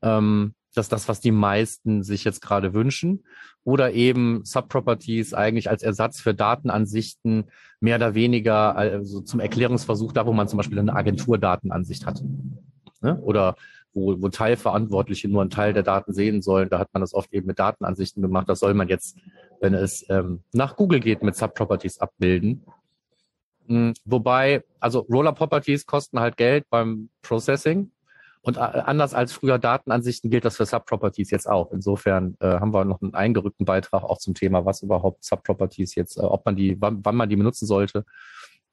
Ähm, 0.01 0.55
das 0.75 0.87
ist 0.87 0.93
das, 0.93 1.09
was 1.09 1.21
die 1.21 1.33
meisten 1.33 2.03
sich 2.03 2.25
jetzt 2.25 2.41
gerade 2.41 2.75
wünschen. 2.75 3.25
Oder 3.65 3.93
eben 3.93 4.45
Subproperties 4.45 5.35
eigentlich 5.35 5.71
als 5.71 5.83
Ersatz 5.83 6.21
für 6.21 6.35
Datenansichten 6.35 7.45
mehr 7.81 7.97
oder 7.97 8.15
weniger 8.15 8.75
also 8.75 9.21
zum 9.21 9.41
Erklärungsversuch 9.41 10.13
da, 10.13 10.27
wo 10.27 10.33
man 10.33 10.49
zum 10.49 10.57
Beispiel 10.57 10.79
eine 10.79 10.95
Agenturdatenansicht 10.95 12.07
hat. 12.07 12.23
Ne? 13.01 13.21
Oder 13.21 13.57
wo, 13.95 14.21
wo 14.21 14.29
Teilverantwortliche 14.29 15.29
nur 15.29 15.43
einen 15.43 15.51
Teil 15.51 15.73
der 15.73 15.83
Daten 15.83 16.13
sehen 16.13 16.43
sollen. 16.43 16.71
Da 16.71 16.79
hat 16.79 16.89
man 16.93 17.03
das 17.03 17.15
oft 17.15 17.33
eben 17.33 17.47
mit 17.47 17.59
Datenansichten 17.59 18.23
gemacht. 18.23 18.49
Das 18.49 18.61
soll 18.61 18.75
man 18.75 18.89
jetzt, 18.89 19.19
wenn 19.61 19.75
es 19.75 20.07
ähm, 20.09 20.41
nach 20.53 20.77
Google 20.77 21.01
geht, 21.01 21.23
mit 21.23 21.37
Subproperties 21.37 21.99
abbilden. 21.99 22.65
Hm, 23.67 23.95
wobei, 24.05 24.65
also 24.81 25.01
Roller 25.01 25.33
Properties 25.33 25.87
kosten 25.87 26.21
halt 26.21 26.37
Geld 26.37 26.65
beim 26.71 27.11
Processing. 27.23 27.91
Und 28.43 28.57
äh, 28.57 28.61
anders 28.61 29.15
als 29.15 29.33
früher 29.33 29.59
Datenansichten 29.59 30.31
gilt 30.31 30.45
das 30.45 30.57
für 30.57 30.67
Subproperties 30.67 31.31
jetzt 31.31 31.49
auch. 31.49 31.71
Insofern 31.73 32.37
äh, 32.41 32.47
haben 32.47 32.75
wir 32.75 32.85
noch 32.85 33.01
einen 33.01 33.15
eingerückten 33.15 33.65
Beitrag 33.65 34.03
auch 34.03 34.19
zum 34.19 34.35
Thema, 34.35 34.65
was 34.67 34.83
überhaupt 34.83 35.25
Subproperties 35.25 35.95
jetzt, 35.95 36.19
äh, 36.19 36.23
ob 36.23 36.45
man 36.45 36.57
die, 36.57 36.81
wann, 36.81 37.05
wann 37.05 37.17
man 37.17 37.29
die 37.29 37.37
benutzen 37.37 37.67
sollte 37.67 38.05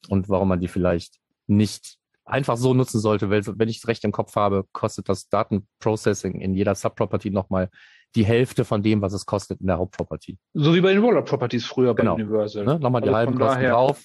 und 0.08 0.28
warum 0.28 0.48
man 0.48 0.60
die 0.60 0.68
vielleicht 0.68 1.20
nicht 1.46 2.00
einfach 2.26 2.58
so 2.58 2.74
nutzen 2.74 3.00
sollte, 3.00 3.30
weil 3.30 3.44
wenn 3.46 3.70
ich 3.70 3.78
es 3.78 3.88
recht 3.88 4.04
im 4.04 4.12
Kopf 4.12 4.36
habe, 4.36 4.66
kostet 4.72 5.10
das 5.10 5.30
Datenprocessing 5.30 6.40
in 6.42 6.54
jeder 6.54 6.76
Subproperty 6.76 7.32
nochmal 7.32 7.70
die 8.16 8.26
Hälfte 8.26 8.66
von 8.66 8.82
dem, 8.82 9.02
was 9.02 9.14
es 9.14 9.26
kostet 9.26 9.62
in 9.62 9.68
der 9.68 9.78
Hauptproperty. 9.78 10.38
So 10.54 10.74
wie 10.74 10.82
bei 10.82 10.94
den 10.94 11.04
Roller 11.04 11.22
Properties 11.22 11.66
früher 11.66 11.94
genau. 11.96 12.16
bei 12.16 12.24
Universal. 12.24 12.66
Ne? 12.66 12.80
Nochmal 12.80 13.02
die 13.02 13.10
also 13.10 13.18
halben 13.18 13.38
Kosten 13.38 13.64
drauf. 13.64 14.04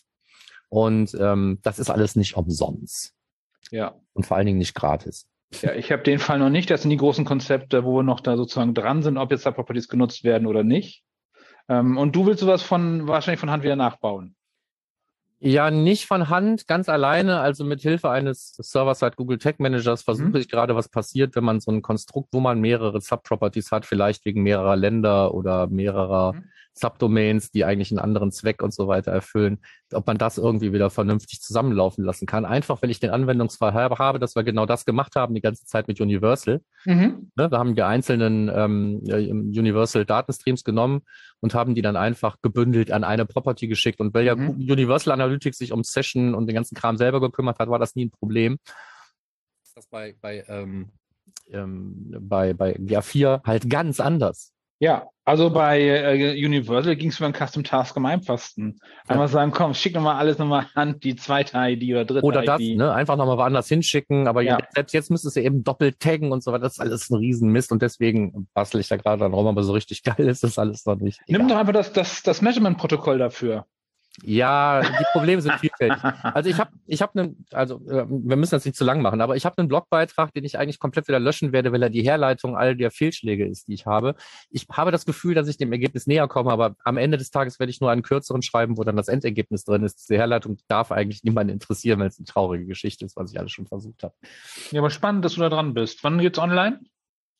Und 0.68 1.16
ähm, 1.18 1.58
das 1.62 1.78
ist 1.78 1.90
alles 1.90 2.16
nicht 2.16 2.36
umsonst. 2.36 3.14
Ja. 3.70 3.94
Und 4.12 4.26
vor 4.26 4.36
allen 4.36 4.46
Dingen 4.46 4.58
nicht 4.58 4.74
gratis. 4.74 5.26
Ja, 5.62 5.74
ich 5.74 5.92
habe 5.92 6.02
den 6.02 6.18
Fall 6.18 6.38
noch 6.38 6.50
nicht. 6.50 6.70
Das 6.70 6.82
sind 6.82 6.90
die 6.90 6.96
großen 6.96 7.24
Konzepte, 7.24 7.84
wo 7.84 7.96
wir 7.96 8.02
noch 8.02 8.20
da 8.20 8.36
sozusagen 8.36 8.74
dran 8.74 9.02
sind, 9.02 9.18
ob 9.18 9.30
jetzt 9.30 9.46
da 9.46 9.50
Properties 9.50 9.88
genutzt 9.88 10.24
werden 10.24 10.46
oder 10.46 10.64
nicht. 10.64 11.04
Ähm, 11.68 11.96
und 11.96 12.14
du 12.14 12.26
willst 12.26 12.40
sowas 12.40 12.62
von 12.62 13.08
wahrscheinlich 13.08 13.40
von 13.40 13.50
Hand 13.50 13.62
wieder 13.62 13.76
nachbauen. 13.76 14.36
Ja, 15.40 15.70
nicht 15.70 16.06
von 16.06 16.30
Hand, 16.30 16.66
ganz 16.66 16.88
alleine. 16.88 17.40
Also 17.40 17.64
mit 17.64 17.82
Hilfe 17.82 18.10
eines 18.10 18.54
Server-Side 18.56 19.16
Google 19.16 19.38
Tag 19.38 19.60
Managers 19.60 20.02
versuche 20.02 20.28
mhm. 20.28 20.36
ich 20.36 20.48
gerade, 20.48 20.74
was 20.74 20.88
passiert, 20.88 21.36
wenn 21.36 21.44
man 21.44 21.60
so 21.60 21.70
ein 21.70 21.82
Konstrukt, 21.82 22.30
wo 22.32 22.40
man 22.40 22.60
mehrere 22.60 23.00
Subproperties 23.00 23.70
hat, 23.70 23.84
vielleicht 23.84 24.24
wegen 24.24 24.42
mehrerer 24.42 24.76
Länder 24.76 25.34
oder 25.34 25.66
mehrerer 25.66 26.32
mhm. 26.32 26.44
Subdomains, 26.74 27.50
die 27.52 27.64
eigentlich 27.64 27.92
einen 27.92 28.00
anderen 28.00 28.32
Zweck 28.32 28.62
und 28.62 28.74
so 28.74 28.88
weiter 28.88 29.12
erfüllen, 29.12 29.58
ob 29.92 30.06
man 30.06 30.18
das 30.18 30.38
irgendwie 30.38 30.72
wieder 30.72 30.90
vernünftig 30.90 31.40
zusammenlaufen 31.40 32.04
lassen 32.04 32.26
kann. 32.26 32.44
Einfach, 32.44 32.82
weil 32.82 32.90
ich 32.90 32.98
den 32.98 33.10
Anwendungsfall 33.10 33.74
habe, 33.74 34.18
dass 34.18 34.34
wir 34.34 34.42
genau 34.42 34.66
das 34.66 34.84
gemacht 34.84 35.14
haben 35.14 35.34
die 35.34 35.40
ganze 35.40 35.64
Zeit 35.66 35.86
mit 35.86 36.00
Universal. 36.00 36.60
Mhm. 36.84 37.30
Ne, 37.36 37.48
da 37.48 37.58
haben 37.58 37.76
wir 37.76 37.86
einzelnen 37.86 38.50
ähm, 38.52 39.00
Universal 39.04 40.04
Datenstreams 40.04 40.64
genommen 40.64 41.02
und 41.40 41.54
haben 41.54 41.74
die 41.74 41.82
dann 41.82 41.96
einfach 41.96 42.38
gebündelt 42.42 42.90
an 42.90 43.04
eine 43.04 43.24
Property 43.24 43.68
geschickt. 43.68 44.00
Und 44.00 44.12
weil 44.12 44.24
ja 44.24 44.34
mhm. 44.34 44.56
Universal 44.58 45.12
Analytics 45.12 45.58
sich 45.58 45.72
um 45.72 45.84
Session 45.84 46.34
und 46.34 46.48
den 46.48 46.54
ganzen 46.54 46.74
Kram 46.74 46.96
selber 46.96 47.20
gekümmert 47.20 47.60
hat, 47.60 47.68
war 47.68 47.78
das 47.78 47.94
nie 47.94 48.06
ein 48.06 48.10
Problem. 48.10 48.58
Das 49.74 49.86
bei, 49.86 50.14
bei, 50.20 50.44
ähm, 50.48 50.90
ähm, 51.50 52.14
bei, 52.20 52.54
bei 52.54 52.76
GA4 52.76 53.44
halt 53.44 53.68
ganz 53.68 54.00
anders. 54.00 54.53
Ja, 54.84 55.08
also 55.24 55.48
bei 55.48 55.80
äh, 55.80 56.44
Universal 56.44 56.94
ging 56.96 57.08
es 57.08 57.16
über 57.16 57.24
einen 57.24 57.34
Custom 57.34 57.64
Task 57.64 57.96
am 57.96 58.04
einfachsten. 58.04 58.78
Einmal 59.08 59.28
ja. 59.28 59.32
sagen, 59.32 59.50
komm, 59.50 59.72
schick 59.72 59.94
nochmal 59.94 60.16
alles 60.16 60.36
nochmal 60.36 60.66
an 60.74 61.00
die 61.00 61.16
zweite 61.16 61.56
ID 61.56 61.92
oder 61.92 62.04
dritte 62.04 62.26
oder 62.26 62.42
ID. 62.42 62.48
Oder 62.48 62.58
das, 62.58 62.68
ne? 62.76 62.92
Einfach 62.92 63.16
nochmal 63.16 63.38
woanders 63.38 63.66
hinschicken. 63.66 64.28
Aber 64.28 64.42
ja. 64.42 64.58
selbst 64.74 64.92
jetzt 64.92 65.10
müsstest 65.10 65.36
du 65.36 65.40
eben 65.40 65.64
doppelt 65.64 66.00
taggen 66.00 66.32
und 66.32 66.44
so 66.44 66.52
weiter. 66.52 66.64
Das 66.64 66.74
ist 66.74 66.80
alles 66.80 67.08
ein 67.08 67.16
Riesenmist 67.16 67.72
und 67.72 67.80
deswegen 67.80 68.46
bastel 68.52 68.82
ich 68.82 68.88
da 68.88 68.98
gerade 68.98 69.20
dran 69.20 69.32
rum. 69.32 69.46
Aber 69.46 69.62
so 69.62 69.72
richtig 69.72 70.02
geil 70.02 70.28
ist 70.28 70.44
das 70.44 70.58
alles 70.58 70.84
noch 70.84 70.96
nicht. 70.96 71.18
Nimm 71.28 71.48
doch 71.48 71.56
einfach 71.56 71.72
das, 71.72 71.94
das, 71.94 72.22
das 72.22 72.42
Measurement-Protokoll 72.42 73.16
dafür. 73.16 73.64
Ja, 74.22 74.80
die 74.80 75.04
Probleme 75.12 75.42
sind 75.42 75.54
vielfältig. 75.54 75.98
Also 76.22 76.48
ich 76.48 76.58
habe, 76.58 76.70
ich 76.86 77.02
habe 77.02 77.18
einen, 77.18 77.46
also 77.52 77.76
äh, 77.88 78.06
wir 78.08 78.36
müssen 78.36 78.52
das 78.52 78.64
nicht 78.64 78.76
zu 78.76 78.84
lang 78.84 79.02
machen, 79.02 79.20
aber 79.20 79.34
ich 79.34 79.44
habe 79.44 79.58
einen 79.58 79.66
Blogbeitrag, 79.66 80.32
den 80.32 80.44
ich 80.44 80.56
eigentlich 80.56 80.78
komplett 80.78 81.08
wieder 81.08 81.18
löschen 81.18 81.52
werde, 81.52 81.72
weil 81.72 81.82
er 81.82 81.90
die 81.90 82.02
Herleitung 82.02 82.56
all 82.56 82.76
der 82.76 82.92
Fehlschläge 82.92 83.46
ist, 83.46 83.66
die 83.66 83.74
ich 83.74 83.86
habe. 83.86 84.14
Ich 84.50 84.66
habe 84.70 84.92
das 84.92 85.04
Gefühl, 85.04 85.34
dass 85.34 85.48
ich 85.48 85.56
dem 85.56 85.72
Ergebnis 85.72 86.06
näher 86.06 86.28
komme, 86.28 86.52
aber 86.52 86.76
am 86.84 86.96
Ende 86.96 87.18
des 87.18 87.30
Tages 87.32 87.58
werde 87.58 87.70
ich 87.70 87.80
nur 87.80 87.90
einen 87.90 88.02
kürzeren 88.02 88.42
schreiben, 88.42 88.78
wo 88.78 88.84
dann 88.84 88.96
das 88.96 89.08
Endergebnis 89.08 89.64
drin 89.64 89.82
ist. 89.82 89.96
Diese 89.96 90.16
Herleitung 90.16 90.58
darf 90.68 90.92
eigentlich 90.92 91.24
niemanden 91.24 91.52
interessieren, 91.52 91.98
weil 91.98 92.08
es 92.08 92.18
eine 92.18 92.26
traurige 92.26 92.66
Geschichte 92.66 93.04
ist, 93.04 93.16
was 93.16 93.32
ich 93.32 93.38
alles 93.38 93.50
schon 93.50 93.66
versucht 93.66 94.04
habe. 94.04 94.14
Ja, 94.70 94.80
aber 94.80 94.90
spannend, 94.90 95.24
dass 95.24 95.34
du 95.34 95.40
da 95.40 95.48
dran 95.48 95.74
bist. 95.74 96.04
Wann 96.04 96.18
geht's 96.18 96.38
online? 96.38 96.78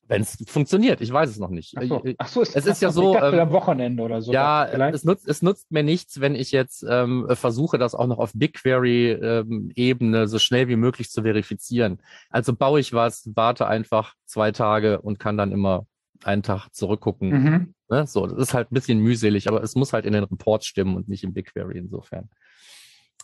Wenn 0.06 0.22
es 0.22 0.36
funktioniert, 0.46 1.00
ich 1.00 1.10
weiß 1.10 1.30
es 1.30 1.38
noch 1.38 1.48
nicht. 1.48 1.74
Ach 1.76 1.82
so, 1.84 2.02
Ach 2.18 2.28
so 2.28 2.42
ist, 2.42 2.54
es 2.54 2.66
ist 2.66 2.82
ja 2.82 2.90
so. 2.90 3.16
Ähm, 3.16 3.38
am 3.38 3.52
Wochenende 3.52 4.02
oder 4.02 4.20
so. 4.20 4.32
Ja, 4.32 4.66
es 4.66 5.04
nutzt, 5.04 5.26
es 5.26 5.40
nutzt 5.40 5.70
mir 5.72 5.82
nichts, 5.82 6.20
wenn 6.20 6.34
ich 6.34 6.52
jetzt 6.52 6.84
ähm, 6.88 7.26
versuche, 7.30 7.78
das 7.78 7.94
auch 7.94 8.06
noch 8.06 8.18
auf 8.18 8.32
BigQuery-Ebene 8.34 10.18
ähm, 10.18 10.26
so 10.26 10.38
schnell 10.38 10.68
wie 10.68 10.76
möglich 10.76 11.10
zu 11.10 11.22
verifizieren. 11.22 12.02
Also 12.28 12.54
baue 12.54 12.80
ich 12.80 12.92
was, 12.92 13.30
warte 13.34 13.66
einfach 13.66 14.14
zwei 14.26 14.52
Tage 14.52 15.00
und 15.00 15.18
kann 15.18 15.38
dann 15.38 15.52
immer 15.52 15.86
einen 16.22 16.42
Tag 16.42 16.68
zurückgucken. 16.72 17.30
Mhm. 17.30 17.74
Ne? 17.88 18.06
So, 18.06 18.26
das 18.26 18.38
ist 18.38 18.54
halt 18.54 18.70
ein 18.70 18.74
bisschen 18.74 18.98
mühselig, 18.98 19.48
aber 19.48 19.62
es 19.62 19.74
muss 19.74 19.92
halt 19.92 20.04
in 20.04 20.12
den 20.12 20.24
Reports 20.24 20.66
stimmen 20.66 20.96
und 20.96 21.08
nicht 21.08 21.24
im 21.24 21.32
BigQuery 21.32 21.78
insofern. 21.78 22.28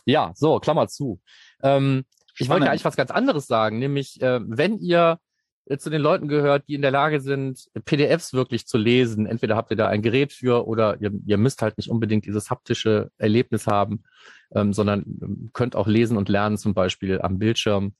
Ja, 0.07 0.33
so, 0.35 0.59
Klammer 0.61 0.89
zu. 0.89 1.21
Ähm, 1.63 2.05
ich 2.39 2.49
wollte 2.49 2.71
eigentlich 2.71 2.85
was 2.85 2.97
ganz 2.97 3.11
anderes 3.11 3.47
sagen, 3.47 3.79
nämlich 3.79 4.21
äh, 4.23 4.41
wenn 4.43 4.79
ihr 4.79 5.13
äh, 5.13 5.17
zu 5.79 5.91
den 5.91 6.03
Leuten 6.03 6.29
gehört, 6.29 6.65
die 6.69 6.75
in 6.75 6.83
der 6.83 6.91
Lage 6.91 7.21
sind, 7.21 7.69
PDFs 7.85 8.33
wirklich 8.33 8.67
zu 8.67 8.77
lesen. 8.77 9.27
Entweder 9.27 9.57
habt 9.57 9.71
ihr 9.71 9.77
da 9.77 9.89
ein 9.89 10.03
Gerät 10.03 10.33
für 10.33 10.67
oder 10.67 11.01
ihr, 11.01 11.13
ihr 11.27 11.39
müsst 11.39 11.63
halt 11.63 11.77
nicht 11.77 11.91
unbedingt 11.91 12.27
dieses 12.27 12.51
haptische 12.51 13.11
Erlebnis 13.19 13.67
haben, 13.67 14.03
ähm, 14.55 14.73
sondern 14.73 15.05
ähm, 15.23 15.51
könnt 15.53 15.77
auch 15.77 15.87
lesen 15.87 16.17
und 16.17 16.29
lernen, 16.29 16.59
zum 16.59 16.75
Beispiel 16.75 17.21
am 17.21 17.39
Bildschirm. 17.39 17.95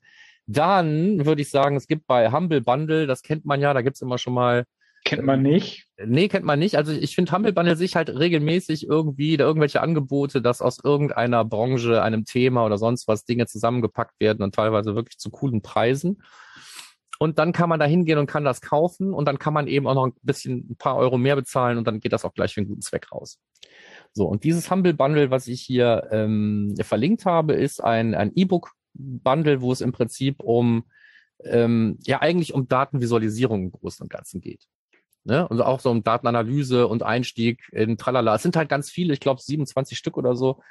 Dann 0.47 1.25
würde 1.25 1.43
ich 1.43 1.51
sagen, 1.51 1.77
es 1.77 1.87
gibt 1.87 2.07
bei 2.07 2.33
Humble 2.33 2.61
Bundle, 2.61 3.07
das 3.07 3.23
kennt 3.23 3.45
man 3.45 3.61
ja, 3.61 3.73
da 3.73 3.83
gibt's 3.83 4.03
immer 4.03 4.19
schon 4.19 4.35
mal. 4.35 4.65
Kennt 5.05 5.25
man 5.25 5.41
nicht? 5.41 5.87
Äh, 5.97 6.07
nee, 6.07 6.27
kennt 6.27 6.45
man 6.45 6.59
nicht. 6.59 6.77
Also 6.77 6.93
ich 6.93 7.15
finde 7.15 7.31
Humble 7.33 7.53
Bundle 7.53 7.77
sich 7.77 7.95
halt 7.95 8.11
regelmäßig 8.11 8.87
irgendwie 8.89 9.37
da 9.37 9.45
irgendwelche 9.45 9.81
Angebote, 9.81 10.43
dass 10.43 10.61
aus 10.61 10.79
irgendeiner 10.83 11.45
Branche, 11.45 12.03
einem 12.03 12.25
Thema 12.25 12.65
oder 12.65 12.79
sonst 12.79 13.07
was 13.07 13.25
Dinge 13.25 13.47
zusammengepackt 13.47 14.19
werden 14.19 14.43
und 14.43 14.55
teilweise 14.55 14.97
wirklich 14.97 15.19
zu 15.19 15.31
coolen 15.31 15.63
Preisen. 15.63 16.21
Und 17.23 17.39
dann 17.39 17.53
kann 17.53 17.69
man 17.69 17.79
da 17.79 17.85
hingehen 17.85 18.19
und 18.19 18.27
kann 18.27 18.45
das 18.45 18.63
kaufen 18.63 19.13
und 19.13 19.27
dann 19.27 19.39
kann 19.39 19.53
man 19.53 19.67
eben 19.67 19.87
auch 19.87 19.95
noch 19.95 20.07
ein 20.07 20.15
bisschen 20.23 20.71
ein 20.71 20.77
paar 20.77 20.97
Euro 20.97 21.19
mehr 21.19 21.37
bezahlen 21.37 21.77
und 21.77 21.87
dann 21.87 22.01
geht 22.01 22.15
das 22.15 22.25
auch 22.25 22.33
gleich 22.33 22.55
für 22.55 22.61
einen 22.61 22.69
guten 22.69 22.81
Zweck 22.81 23.13
raus. 23.13 23.39
So, 24.15 24.27
und 24.27 24.43
dieses 24.43 24.71
Humble 24.71 24.95
Bundle, 24.95 25.31
was 25.31 25.47
ich 25.47 25.61
hier 25.61 26.09
ähm, 26.11 26.75
verlinkt 26.81 27.27
habe, 27.27 27.53
ist 27.53 27.85
ein, 27.85 28.15
ein 28.15 28.33
E-Book-Bundle, 28.35 29.61
wo 29.61 29.71
es 29.71 29.83
im 29.83 29.93
Prinzip 29.93 30.41
um 30.41 30.85
ähm, 31.45 31.99
ja 32.07 32.23
eigentlich 32.23 32.55
um 32.55 32.69
Datenvisualisierung 32.69 33.65
im 33.65 33.73
Großen 33.73 34.03
und 34.03 34.11
Ganzen 34.11 34.41
geht. 34.41 34.67
Ne? 35.25 35.51
Also 35.51 35.65
auch 35.65 35.81
so 35.81 35.91
um 35.91 36.03
Datenanalyse 36.03 36.89
und 36.89 37.03
Einstieg 37.03 37.69
in 37.73 37.99
Tralala. 37.99 38.37
Es 38.37 38.43
sind 38.43 38.57
halt 38.57 38.71
ganz 38.71 38.89
viele, 38.91 39.13
ich 39.13 39.21
glaube 39.21 39.43
27 39.43 39.99
Stück 39.99 40.17
oder 40.17 40.35
so, 40.37 40.63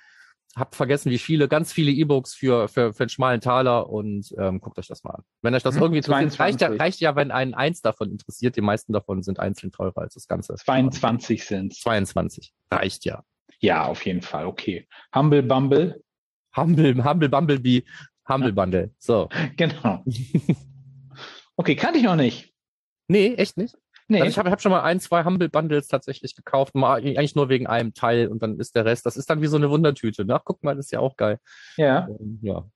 hab 0.56 0.76
vergessen, 0.76 1.12
wie 1.12 1.20
viele, 1.20 1.48
ganz 1.48 1.72
viele 1.72 1.92
E-Books 1.92 2.34
für, 2.34 2.68
für, 2.68 2.94
für 2.94 3.04
einen 3.04 3.10
schmalen 3.10 3.42
Taler 3.42 3.90
und 3.90 4.34
ähm, 4.38 4.60
guckt 4.60 4.80
euch 4.80 4.88
das 4.88 5.04
mal 5.04 5.12
an. 5.12 5.24
Wenn 5.42 5.54
euch 5.54 5.64
das 5.64 5.76
hm, 5.76 5.84
irgendwie 5.84 5.98
interessiert, 6.00 6.40
reicht 6.40 6.62
ja, 6.62 6.68
reicht 6.70 7.00
ja, 7.00 7.16
wenn 7.16 7.32
einen 7.32 7.54
eins 7.54 7.82
davon 7.82 8.12
interessiert. 8.12 8.56
Die 8.56 8.62
meisten 8.62 8.92
davon 8.92 9.22
sind 9.22 9.40
einzeln 9.40 9.72
teurer 9.72 10.00
als 10.00 10.16
das 10.16 10.28
Ganze. 10.28 10.56
22 10.56 11.46
sind 11.46 11.76
22. 11.76 12.54
Reicht 12.72 13.06
ja. 13.06 13.24
Ja, 13.60 13.86
auf 13.86 14.06
jeden 14.06 14.22
Fall. 14.22 14.46
Okay. 14.46 14.88
Humble 15.14 15.44
Bumble. 15.44 16.02
Humble, 16.56 17.04
Humble 17.04 17.30
Bumblebee, 17.30 17.84
Humble 18.28 18.54
Bundle. 18.54 18.92
So. 18.98 19.30
Genau. 19.58 20.04
Okay, 21.56 21.76
kannte 21.76 22.00
ich 22.00 22.06
noch 22.06 22.16
nicht. 22.16 22.54
Nee, 23.08 23.34
echt 23.36 23.58
nicht? 23.58 23.76
Nee. 24.10 24.22
Also 24.22 24.32
ich 24.32 24.38
habe 24.40 24.50
hab 24.50 24.60
schon 24.60 24.72
mal 24.72 24.82
ein, 24.82 25.00
zwei 25.00 25.24
Humble 25.24 25.50
Bundles 25.50 25.88
tatsächlich 25.88 26.36
gekauft, 26.36 26.74
mal 26.74 26.96
eigentlich 26.96 27.36
nur 27.36 27.48
wegen 27.48 27.68
einem 27.68 27.94
Teil 27.94 28.28
und 28.28 28.42
dann 28.42 28.60
ist 28.60 28.76
der 28.76 28.84
Rest, 28.84 29.06
das 29.06 29.16
ist 29.16 29.30
dann 29.30 29.42
wie 29.44 29.48
so 29.48 29.56
eine 29.56 29.70
Wundertüte. 29.70 30.26
Ach, 30.30 30.42
guck 30.44 30.64
mal, 30.64 30.76
das 30.76 30.88
ist 30.88 30.92
ja 30.92 31.00
auch 31.00 31.16
geil. 31.16 31.40
Ja. 31.78 32.08
Ähm, 32.08 32.40
ja. 32.42 32.68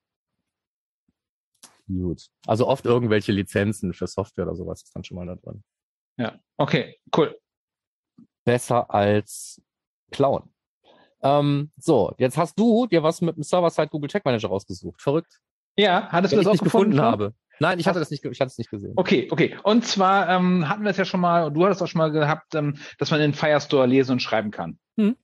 Gut. 1.88 2.28
Also 2.46 2.68
oft 2.68 2.84
irgendwelche 2.86 3.32
Lizenzen 3.32 3.92
für 3.92 4.06
Software 4.06 4.46
oder 4.46 4.54
sowas 4.54 4.82
ist 4.82 4.94
dann 4.94 5.02
schon 5.02 5.16
mal 5.16 5.26
da 5.26 5.34
drin. 5.34 5.64
Ja, 6.16 6.38
okay, 6.56 7.00
cool. 7.16 7.36
Besser 8.44 8.94
als 8.94 9.60
Clown. 10.12 10.54
Ähm, 11.20 11.72
so, 11.76 12.14
jetzt 12.18 12.38
hast 12.38 12.56
du 12.56 12.86
dir 12.86 13.02
was 13.02 13.20
mit 13.22 13.36
dem 13.36 13.42
Server-Side 13.42 13.88
Google 13.88 14.08
Tag 14.08 14.24
Manager 14.24 14.48
rausgesucht. 14.48 15.02
Verrückt. 15.02 15.40
Ja, 15.76 16.08
hattest 16.12 16.32
du 16.32 16.36
das 16.36 16.46
auch 16.46 16.52
gefunden? 16.52 16.92
gefunden 16.92 17.00
habe. 17.00 17.34
Nein, 17.60 17.78
ich 17.78 17.86
hatte 17.86 17.98
das 17.98 18.10
nicht, 18.10 18.24
ich 18.24 18.40
hatte 18.40 18.48
es 18.48 18.58
nicht 18.58 18.70
gesehen. 18.70 18.94
Okay, 18.96 19.28
okay. 19.30 19.56
Und 19.62 19.86
zwar 19.86 20.28
ähm, 20.28 20.68
hatten 20.68 20.82
wir 20.82 20.90
es 20.90 20.96
ja 20.96 21.04
schon 21.04 21.20
mal, 21.20 21.50
du 21.52 21.64
hattest 21.64 21.82
auch 21.82 21.86
schon 21.86 22.00
mal 22.00 22.10
gehabt, 22.10 22.54
ähm, 22.54 22.76
dass 22.98 23.10
man 23.10 23.20
in 23.20 23.34
Firestore 23.34 23.86
lesen 23.86 24.12
und 24.12 24.20
schreiben 24.20 24.50
kann. 24.50 24.78
Hm. 24.98 25.16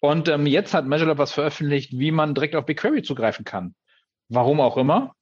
Und 0.00 0.28
ähm, 0.28 0.46
jetzt 0.46 0.74
hat 0.74 0.86
MeasureLab 0.86 1.18
was 1.18 1.32
veröffentlicht, 1.32 1.92
wie 1.98 2.10
man 2.10 2.34
direkt 2.34 2.54
auf 2.54 2.66
BigQuery 2.66 3.02
zugreifen 3.02 3.44
kann. 3.44 3.74
Warum 4.28 4.60
auch 4.60 4.76
immer. 4.76 5.14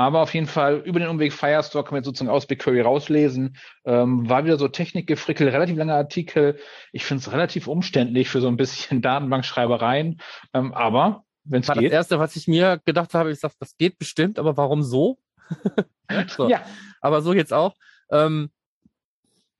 Aber 0.00 0.20
auf 0.22 0.32
jeden 0.32 0.46
Fall 0.46 0.76
über 0.84 1.00
den 1.00 1.08
Umweg 1.08 1.32
Firestore 1.32 1.82
kann 1.82 1.92
man 1.92 1.98
jetzt 1.98 2.06
sozusagen 2.06 2.30
aus 2.30 2.46
BigQuery 2.46 2.82
rauslesen. 2.82 3.56
Ähm, 3.84 4.28
war 4.28 4.44
wieder 4.44 4.56
so 4.56 4.68
Technikgefrickel, 4.68 5.48
relativ 5.48 5.76
langer 5.76 5.96
Artikel. 5.96 6.60
Ich 6.92 7.04
finde 7.04 7.20
es 7.20 7.32
relativ 7.32 7.66
umständlich 7.66 8.28
für 8.28 8.40
so 8.40 8.46
ein 8.46 8.56
bisschen 8.56 9.02
Datenbankschreibereien. 9.02 10.20
Ähm, 10.54 10.72
aber 10.72 11.24
wenn 11.42 11.62
es 11.62 11.68
geht. 11.68 11.86
Das 11.86 11.92
erste, 11.92 12.18
was 12.20 12.36
ich 12.36 12.46
mir 12.46 12.80
gedacht 12.84 13.12
habe, 13.14 13.32
ich 13.32 13.40
sage, 13.40 13.54
das 13.58 13.76
geht 13.76 13.98
bestimmt, 13.98 14.38
aber 14.38 14.56
warum 14.56 14.82
so? 14.82 15.18
so. 16.28 16.48
Ja. 16.48 16.64
Aber 17.00 17.22
so 17.22 17.32
jetzt 17.32 17.52
auch. 17.52 17.74
Ähm, 18.10 18.50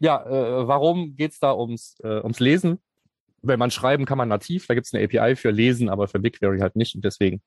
ja, 0.01 0.25
äh, 0.25 0.69
warum 0.69 1.17
geht's 1.17 1.41
da 1.41 1.53
ums, 1.53 1.99
äh, 2.03 2.21
ums 2.21 2.41
Lesen? 2.41 2.79
Wenn 3.43 3.59
man 3.59 3.71
schreiben 3.71 4.05
kann 4.05 4.19
man 4.19 4.29
nativ, 4.29 4.67
da 4.67 4.75
gibt's 4.75 4.93
eine 4.93 5.05
API 5.05 5.37
für 5.37 5.51
Lesen, 5.51 5.89
aber 5.89 6.09
für 6.09 6.19
BigQuery 6.19 6.59
halt 6.59 6.77
nicht. 6.77 6.95
Und 6.95 7.05
deswegen 7.05 7.43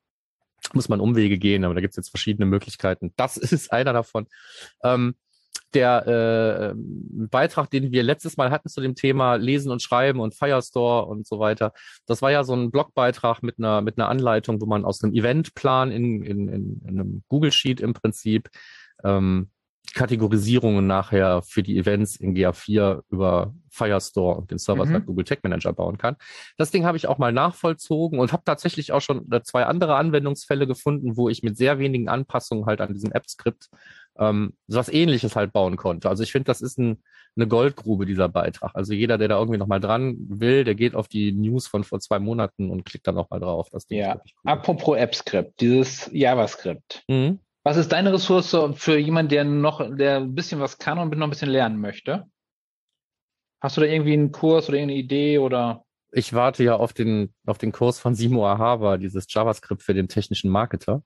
muss 0.74 0.90
man 0.90 1.00
Umwege 1.00 1.38
gehen, 1.38 1.64
aber 1.64 1.74
da 1.74 1.82
gibt's 1.82 1.98
jetzt 1.98 2.10
verschiedene 2.10 2.46
Möglichkeiten. 2.46 3.14
Das 3.16 3.38
ist 3.38 3.72
einer 3.72 3.94
davon. 3.94 4.28
Ähm, 4.84 5.16
der 5.74 6.74
äh, 6.74 6.74
Beitrag, 6.76 7.70
den 7.70 7.92
wir 7.92 8.04
letztes 8.04 8.38
Mal 8.38 8.52
hatten 8.52 8.70
zu 8.70 8.82
dem 8.82 8.96
Thema 8.96 9.36
Lesen 9.36 9.72
und 9.72 9.82
Schreiben 9.82 10.20
und 10.20 10.36
Firestore 10.36 11.06
und 11.06 11.28
so 11.28 11.40
weiter, 11.40 11.74
das 12.06 12.22
war 12.22 12.32
ja 12.32 12.44
so 12.44 12.54
ein 12.54 12.72
Blogbeitrag 12.72 13.44
mit 13.44 13.58
einer, 13.58 13.82
mit 13.82 13.98
einer 13.98 14.10
Anleitung, 14.10 14.62
wo 14.62 14.66
man 14.66 14.86
aus 14.86 15.04
einem 15.04 15.14
Eventplan 15.14 15.92
in, 15.92 16.24
in, 16.24 16.48
in, 16.48 16.82
in 16.86 17.00
einem 17.00 17.24
Google 17.28 17.52
Sheet 17.52 17.82
im 17.82 17.94
Prinzip 17.94 18.50
ähm, 19.04 19.50
Kategorisierungen 19.94 20.88
nachher 20.88 21.42
für 21.42 21.64
die 21.64 21.78
Events 21.78 22.16
in 22.16 22.34
GA4 22.34 23.02
über 23.10 23.54
Firestore 23.70 24.38
und 24.38 24.52
den 24.52 24.58
Server 24.58 24.86
mhm. 24.86 25.06
Google 25.06 25.26
Tag 25.26 25.44
Manager 25.44 25.74
bauen 25.74 25.98
kann. 25.98 26.16
Das 26.58 26.72
Ding 26.72 26.86
habe 26.86 26.98
ich 26.98 27.08
auch 27.08 27.18
mal 27.18 27.34
nachvollzogen 27.34 28.20
und 28.20 28.32
habe 28.32 28.44
tatsächlich 28.46 28.94
auch 28.94 29.02
schon 29.02 29.28
zwei 29.44 29.66
andere 29.66 29.96
Anwendungsfälle 29.96 30.68
gefunden, 30.68 31.18
wo 31.18 31.30
ich 31.30 31.44
mit 31.44 31.58
sehr 31.58 31.80
wenigen 31.80 32.08
Anpassungen 32.08 32.66
halt 32.66 32.80
an 32.80 32.94
diesem 32.94 33.12
App-Skript 33.12 33.70
ähm, 34.18 34.54
sowas 34.68 34.90
ähnliches 34.90 35.36
halt 35.36 35.54
bauen 35.54 35.78
konnte. 35.78 36.10
Also 36.10 36.24
ich 36.24 36.32
finde, 36.32 36.46
das 36.46 36.62
ist 36.62 36.78
ein, 36.78 37.04
eine 37.36 37.48
Goldgrube, 37.48 38.06
dieser 38.06 38.30
Beitrag. 38.30 38.72
Also 38.76 38.94
jeder, 38.94 39.18
der 39.18 39.30
da 39.30 39.40
irgendwie 39.40 39.58
nochmal 39.58 39.80
dran 39.80 40.18
will, 40.28 40.64
der 40.64 40.76
geht 40.76 40.96
auf 40.96 41.08
die 41.08 41.32
News 41.32 41.68
von 41.68 41.84
vor 41.84 42.00
zwei 42.00 42.20
Monaten 42.20 42.70
und 42.70 42.86
klickt 42.86 43.08
dann 43.08 43.16
nochmal 43.16 43.40
drauf. 43.40 43.70
Das 43.72 43.88
Ding 43.88 44.00
Ja, 44.00 44.16
cool. 44.16 44.22
apropos 44.52 44.98
AppScript, 44.98 45.60
dieses 45.62 46.10
JavaScript. 46.12 47.04
Mhm. 47.08 47.40
Was 47.64 47.78
ist 47.78 47.92
deine 47.92 48.12
Ressource 48.12 48.58
für 48.74 48.98
jemanden, 48.98 49.30
der 49.30 49.44
noch, 49.44 49.96
der 49.96 50.18
ein 50.18 50.34
bisschen 50.34 50.60
was 50.60 50.78
kann 50.80 50.98
und 50.98 51.16
noch 51.16 51.28
ein 51.28 51.30
bisschen 51.30 51.50
lernen 51.50 51.80
möchte? 51.80 52.26
Hast 53.62 53.78
du 53.78 53.82
da 53.82 53.88
irgendwie 53.88 54.14
einen 54.14 54.32
Kurs 54.32 54.68
oder 54.68 54.78
irgendeine 54.78 55.00
Idee 55.00 55.38
oder? 55.38 55.86
Ich 56.12 56.34
warte 56.34 56.64
ja 56.64 56.76
auf 56.76 56.92
den, 56.94 57.34
auf 57.46 57.60
den 57.60 57.72
Kurs 57.72 58.00
von 58.00 58.16
Simo 58.16 58.46
Ahava, 58.48 58.98
dieses 58.98 59.32
JavaScript 59.32 59.84
für 59.84 59.94
den 59.94 60.08
technischen 60.08 60.50
Marketer. 60.50 61.04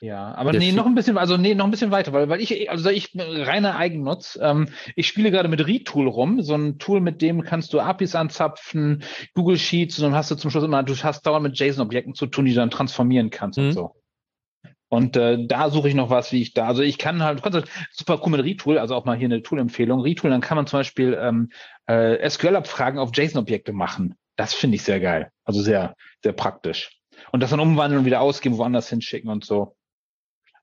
Ja, 0.00 0.34
aber 0.34 0.52
Der 0.52 0.60
nee, 0.60 0.72
noch 0.72 0.86
ein 0.86 0.94
bisschen, 0.94 1.18
also 1.18 1.36
nee, 1.36 1.54
noch 1.54 1.64
ein 1.64 1.70
bisschen 1.70 1.90
weiter, 1.90 2.12
weil, 2.12 2.28
weil 2.28 2.40
ich, 2.40 2.70
also 2.70 2.88
ich 2.90 3.10
reiner 3.16 3.76
Eigennutz. 3.76 4.38
Ähm, 4.40 4.68
ich 4.94 5.08
spiele 5.08 5.30
gerade 5.30 5.48
mit 5.48 5.66
Retool 5.66 6.06
rum, 6.08 6.40
so 6.42 6.54
ein 6.54 6.78
Tool, 6.78 7.00
mit 7.00 7.20
dem 7.20 7.42
kannst 7.42 7.72
du 7.72 7.80
APIs 7.80 8.14
anzapfen, 8.14 9.02
Google 9.34 9.58
Sheets 9.58 9.98
und 9.98 10.04
dann 10.04 10.14
hast 10.14 10.30
du 10.30 10.36
zum 10.36 10.50
Schluss 10.50 10.64
immer, 10.64 10.82
du 10.82 10.94
hast 10.94 11.26
dauernd 11.26 11.42
mit 11.42 11.58
JSON-Objekten 11.58 12.14
zu 12.14 12.26
tun, 12.26 12.44
die 12.44 12.52
du 12.52 12.58
dann 12.58 12.70
transformieren 12.70 13.30
kannst 13.30 13.58
Mhm. 13.58 13.66
und 13.66 13.72
so. 13.72 13.94
Und 14.90 15.16
äh, 15.16 15.46
da 15.46 15.68
suche 15.68 15.88
ich 15.88 15.94
noch 15.94 16.08
was, 16.08 16.32
wie 16.32 16.40
ich 16.40 16.54
da, 16.54 16.66
also 16.66 16.82
ich 16.82 16.96
kann 16.96 17.22
halt, 17.22 17.38
du 17.38 17.42
kannst 17.42 17.56
halt 17.56 17.68
super 17.90 18.20
cool 18.24 18.32
mit 18.32 18.44
Retool, 18.44 18.78
also 18.78 18.94
auch 18.94 19.04
mal 19.04 19.16
hier 19.16 19.26
eine 19.26 19.42
Tool-Empfehlung. 19.42 20.00
Retool, 20.00 20.30
dann 20.30 20.40
kann 20.40 20.56
man 20.56 20.66
zum 20.66 20.78
Beispiel 20.78 21.18
ähm, 21.20 21.50
äh, 21.86 22.28
SQL-Abfragen 22.28 22.98
auf 22.98 23.10
JSON-Objekte 23.14 23.72
machen. 23.72 24.14
Das 24.36 24.54
finde 24.54 24.76
ich 24.76 24.84
sehr 24.84 25.00
geil. 25.00 25.30
Also 25.44 25.60
sehr, 25.60 25.94
sehr 26.22 26.32
praktisch. 26.32 26.92
Und 27.32 27.42
das 27.42 27.50
dann 27.50 27.60
umwandeln 27.60 27.98
und 28.00 28.06
wieder 28.06 28.20
ausgeben, 28.20 28.56
woanders 28.56 28.88
hinschicken 28.88 29.28
und 29.28 29.44
so. 29.44 29.76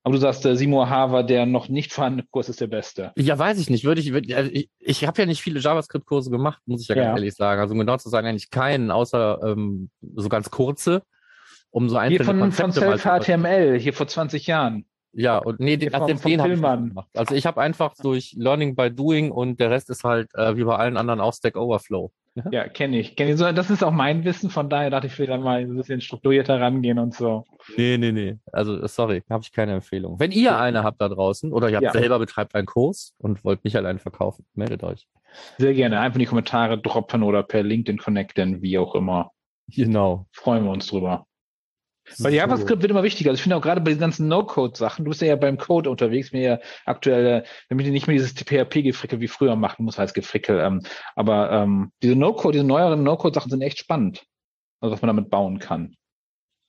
Aber 0.06 0.14
du 0.14 0.22
sagst, 0.22 0.46
der 0.46 0.56
Simo 0.56 0.88
Hava, 0.88 1.24
der 1.24 1.48
noch 1.48 1.68
nicht 1.68 1.92
vorhandene 1.92 2.28
Kurs 2.30 2.48
ist 2.48 2.62
der 2.62 2.68
beste. 2.68 3.12
Ja, 3.18 3.40
weiß 3.40 3.58
ich 3.58 3.72
nicht. 3.72 3.86
Würde 3.86 4.02
ich, 4.02 4.14
würde, 4.14 4.38
also 4.38 4.52
ich, 4.54 4.70
ich 4.78 5.08
habe 5.08 5.20
ja 5.20 5.26
nicht 5.26 5.42
viele 5.42 5.60
JavaScript-Kurse 5.60 6.30
gemacht, 6.30 6.62
muss 6.68 6.84
ich 6.84 6.90
ja, 6.90 6.96
Ja. 6.96 7.04
ganz 7.06 7.18
ehrlich 7.18 7.34
sagen. 7.34 7.60
Also 7.60 7.74
um 7.74 7.80
genau 7.80 7.98
zu 7.98 8.10
sagen, 8.10 8.28
eigentlich 8.28 8.52
keinen, 8.52 8.92
außer 8.92 9.40
ähm, 9.44 9.90
so 10.16 10.30
ganz 10.30 10.52
kurze, 10.52 11.02
um 11.72 11.90
so 11.90 11.98
einzelne 11.98 12.18
Hier 12.18 12.26
von, 12.26 12.52
von 12.52 12.66
Konzepte 12.66 13.00
verstehen. 13.00 13.42
Self-HTML, 13.42 13.80
hier 13.80 13.94
vor 13.94 14.08
20 14.08 14.46
Jahren. 14.46 14.86
Ja, 15.12 15.40
und 15.40 15.60
nee, 15.60 15.76
den, 15.76 15.92
also 15.92 16.06
den, 16.06 16.20
den 16.20 16.40
habe 16.40 16.54
ich 16.54 16.62
gemacht. 16.62 17.08
Also 17.16 17.34
ich 17.34 17.48
habe 17.48 17.60
einfach 17.62 17.96
durch 17.96 18.36
Learning 18.38 18.76
by 18.76 18.92
Doing 18.92 19.32
und 19.32 19.60
der 19.60 19.72
Rest 19.72 19.90
ist 19.90 20.04
halt 20.04 20.30
äh, 20.36 20.56
wie 20.56 20.66
bei 20.66 20.76
allen 20.76 20.98
anderen 20.98 21.20
auch 21.20 21.34
Stack 21.34 21.56
Overflow. 21.56 22.12
Ja, 22.52 22.68
kenne 22.68 23.00
ich. 23.00 23.16
Kenn 23.16 23.30
ich. 23.30 23.38
So, 23.38 23.50
das 23.52 23.70
ist 23.70 23.84
auch 23.84 23.92
mein 23.92 24.26
Wissen, 24.26 24.50
von 24.50 24.70
daher 24.70 24.90
dachte 24.90 25.08
ich, 25.08 25.18
will 25.18 25.28
da 25.28 25.38
mal 25.38 25.62
ein 25.62 25.76
bisschen 25.76 26.02
strukturierter 26.02 26.60
rangehen 26.60 27.00
und 27.00 27.14
so. 27.14 27.46
Nee, 27.78 27.98
nee, 27.98 28.12
nee. 28.12 28.38
Also 28.52 28.86
sorry, 28.88 29.24
habe 29.30 29.42
ich 29.44 29.52
keine 29.54 29.74
Empfehlung. 29.74 30.20
Wenn 30.20 30.32
ihr 30.32 30.58
eine 30.58 30.84
habt 30.84 31.00
da 31.00 31.08
draußen 31.08 31.54
oder 31.54 31.70
ihr 31.70 31.78
habt 31.78 31.86
Ja. 31.86 31.92
selber 31.94 32.20
betreibt 32.20 32.54
einen 32.56 32.66
Kurs 32.68 33.14
und 33.20 33.44
wollt 33.46 33.64
mich 33.64 33.78
allein 33.78 34.00
verkaufen, 34.00 34.46
meldet 34.54 34.84
euch. 34.84 35.08
Sehr 35.58 35.74
gerne. 35.74 36.00
Einfach 36.00 36.16
in 36.16 36.20
die 36.22 36.26
Kommentare 36.26 36.78
droppen 36.78 37.24
oder 37.24 37.42
per 37.44 37.64
LinkedIn 37.64 37.98
connecten, 38.00 38.62
wie 38.62 38.78
auch 38.78 38.96
immer. 38.96 39.32
Genau. 39.68 40.28
Freuen 40.32 40.64
wir 40.66 40.72
uns 40.72 40.88
drüber. 40.88 41.26
Weil 42.20 42.32
So. 42.32 42.38
JavaScript 42.38 42.82
wird 42.82 42.92
immer 42.92 43.04
wichtiger. 43.04 43.32
Also 43.32 43.40
ich 43.40 43.44
finde 43.44 43.56
auch 43.58 43.62
gerade 43.62 43.82
bei 43.82 43.92
diesen 43.92 44.02
ganzen 44.02 44.28
No-Code-Sachen, 44.28 45.06
du 45.06 45.10
bist 45.10 45.22
ja, 45.22 45.28
ja 45.30 45.36
beim 45.36 45.58
Code 45.58 45.90
unterwegs, 45.90 46.32
mir 46.32 46.42
ja 46.42 46.60
aktuell, 46.86 47.44
damit 47.70 47.86
ihr 47.86 47.92
nicht 47.92 48.08
mehr 48.08 48.16
dieses 48.16 48.34
PHP-Gefrickel 48.34 49.20
wie 49.22 49.28
früher 49.28 49.56
machen 49.56 49.86
muss, 49.86 49.98
heißt 49.98 50.14
Gefrickel. 50.14 50.60
Ähm, 50.60 50.82
aber 51.16 51.52
ähm, 51.52 51.92
diese 52.04 52.16
No-Code, 52.16 52.54
diese 52.54 52.64
neueren 52.66 53.04
No-Code-Sachen 53.04 53.50
sind 53.50 53.62
echt 53.62 53.80
spannend. 53.80 54.24
Also 54.82 54.94
was 54.94 55.02
man 55.02 55.16
damit 55.16 55.30
bauen 55.30 55.60
kann. 55.60 55.96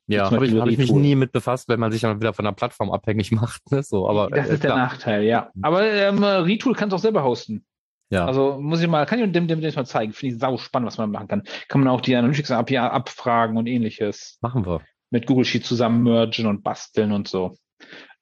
Ja, 0.08 0.30
habe 0.30 0.46
ich, 0.46 0.54
hab 0.54 0.68
ich 0.68 0.78
mich 0.78 0.92
nie 0.92 1.16
mit 1.16 1.32
befasst, 1.32 1.68
wenn 1.68 1.80
man 1.80 1.90
sich 1.90 2.00
dann 2.00 2.20
wieder 2.20 2.32
von 2.32 2.44
der 2.44 2.52
Plattform 2.52 2.90
abhängig 2.90 3.32
macht. 3.32 3.70
Ne? 3.70 3.82
So, 3.82 4.08
aber 4.08 4.28
das 4.30 4.48
äh, 4.48 4.54
ist 4.54 4.62
der 4.62 4.70
klar. 4.70 4.86
Nachteil, 4.86 5.24
ja. 5.24 5.50
Aber 5.62 5.84
ähm, 5.84 6.22
Retool 6.22 6.74
kannst 6.74 6.92
du 6.92 6.96
auch 6.96 7.00
selber 7.00 7.24
hosten. 7.24 7.64
Ja. 8.10 8.24
Also 8.24 8.58
muss 8.60 8.80
ich 8.80 8.86
mal, 8.86 9.04
kann 9.04 9.18
ich 9.18 9.32
dem, 9.32 9.48
dem, 9.48 9.60
dem 9.60 9.74
mal 9.74 9.84
zeigen. 9.84 10.12
Finde 10.12 10.34
ich 10.34 10.40
sau 10.40 10.56
spannend, 10.58 10.86
was 10.86 10.98
man 10.98 11.10
machen 11.10 11.26
kann. 11.26 11.42
Kann 11.68 11.80
man 11.80 11.92
auch 11.92 12.00
die 12.00 12.14
Analytics 12.14 12.52
API 12.52 12.78
abfragen 12.78 13.56
und 13.56 13.66
ähnliches. 13.66 14.38
Machen 14.40 14.64
wir. 14.64 14.80
Mit 15.10 15.26
Google 15.26 15.44
Sheets 15.44 15.68
zusammen 15.68 16.02
mergen 16.02 16.46
und 16.46 16.62
basteln 16.62 17.12
und 17.12 17.28
so. 17.28 17.56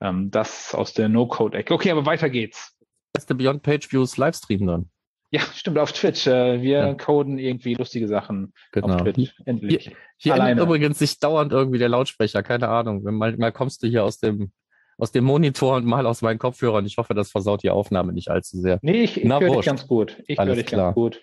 Ähm, 0.00 0.30
das 0.30 0.74
aus 0.74 0.92
der 0.92 1.08
No-Code-Ecke. 1.08 1.72
Okay, 1.72 1.90
aber 1.90 2.04
weiter 2.06 2.28
geht's. 2.28 2.76
Beste 3.12 3.34
Beyond 3.34 3.62
Page 3.62 3.92
Views 3.92 4.16
Livestream 4.16 4.66
dann. 4.66 4.90
Ja, 5.30 5.40
stimmt, 5.54 5.78
auf 5.78 5.92
Twitch. 5.92 6.26
Äh, 6.26 6.62
wir 6.62 6.78
Ja. 6.78 6.94
coden 6.94 7.38
irgendwie 7.38 7.74
lustige 7.74 8.06
Sachen 8.06 8.52
Genau. 8.72 8.94
auf 8.94 9.02
Twitch. 9.02 9.34
Endlich. 9.46 9.90
Hier 10.16 10.34
Alleine. 10.34 10.52
endet 10.52 10.66
übrigens 10.66 10.98
sich 10.98 11.18
dauernd 11.18 11.52
irgendwie 11.52 11.78
der 11.78 11.88
Lautsprecher, 11.88 12.42
keine 12.42 12.68
Ahnung. 12.68 13.02
Mal, 13.02 13.36
mal 13.36 13.50
kommst 13.52 13.82
du 13.82 13.88
hier 13.88 14.04
aus 14.04 14.18
dem, 14.18 14.52
aus 14.98 15.10
dem 15.10 15.24
Monitor 15.24 15.76
und 15.76 15.86
mal 15.86 16.06
aus 16.06 16.22
meinen 16.22 16.38
Kopfhörern. 16.38 16.86
Ich 16.86 16.98
hoffe, 16.98 17.14
das 17.14 17.30
versaut 17.30 17.62
die 17.64 17.70
Aufnahme 17.70 18.12
nicht 18.12 18.28
allzu 18.30 18.58
sehr. 18.60 18.78
Nee, 18.82 19.02
ich, 19.02 19.20
ich 19.22 19.28
höre 19.28 19.40
dich 19.56 19.64
ganz 19.66 19.86
gut. 19.88 20.22
Ich 20.28 20.38
höre 20.38 20.54
dich 20.54 20.66
klar. 20.66 20.86
ganz 20.86 20.94
gut. 20.94 21.20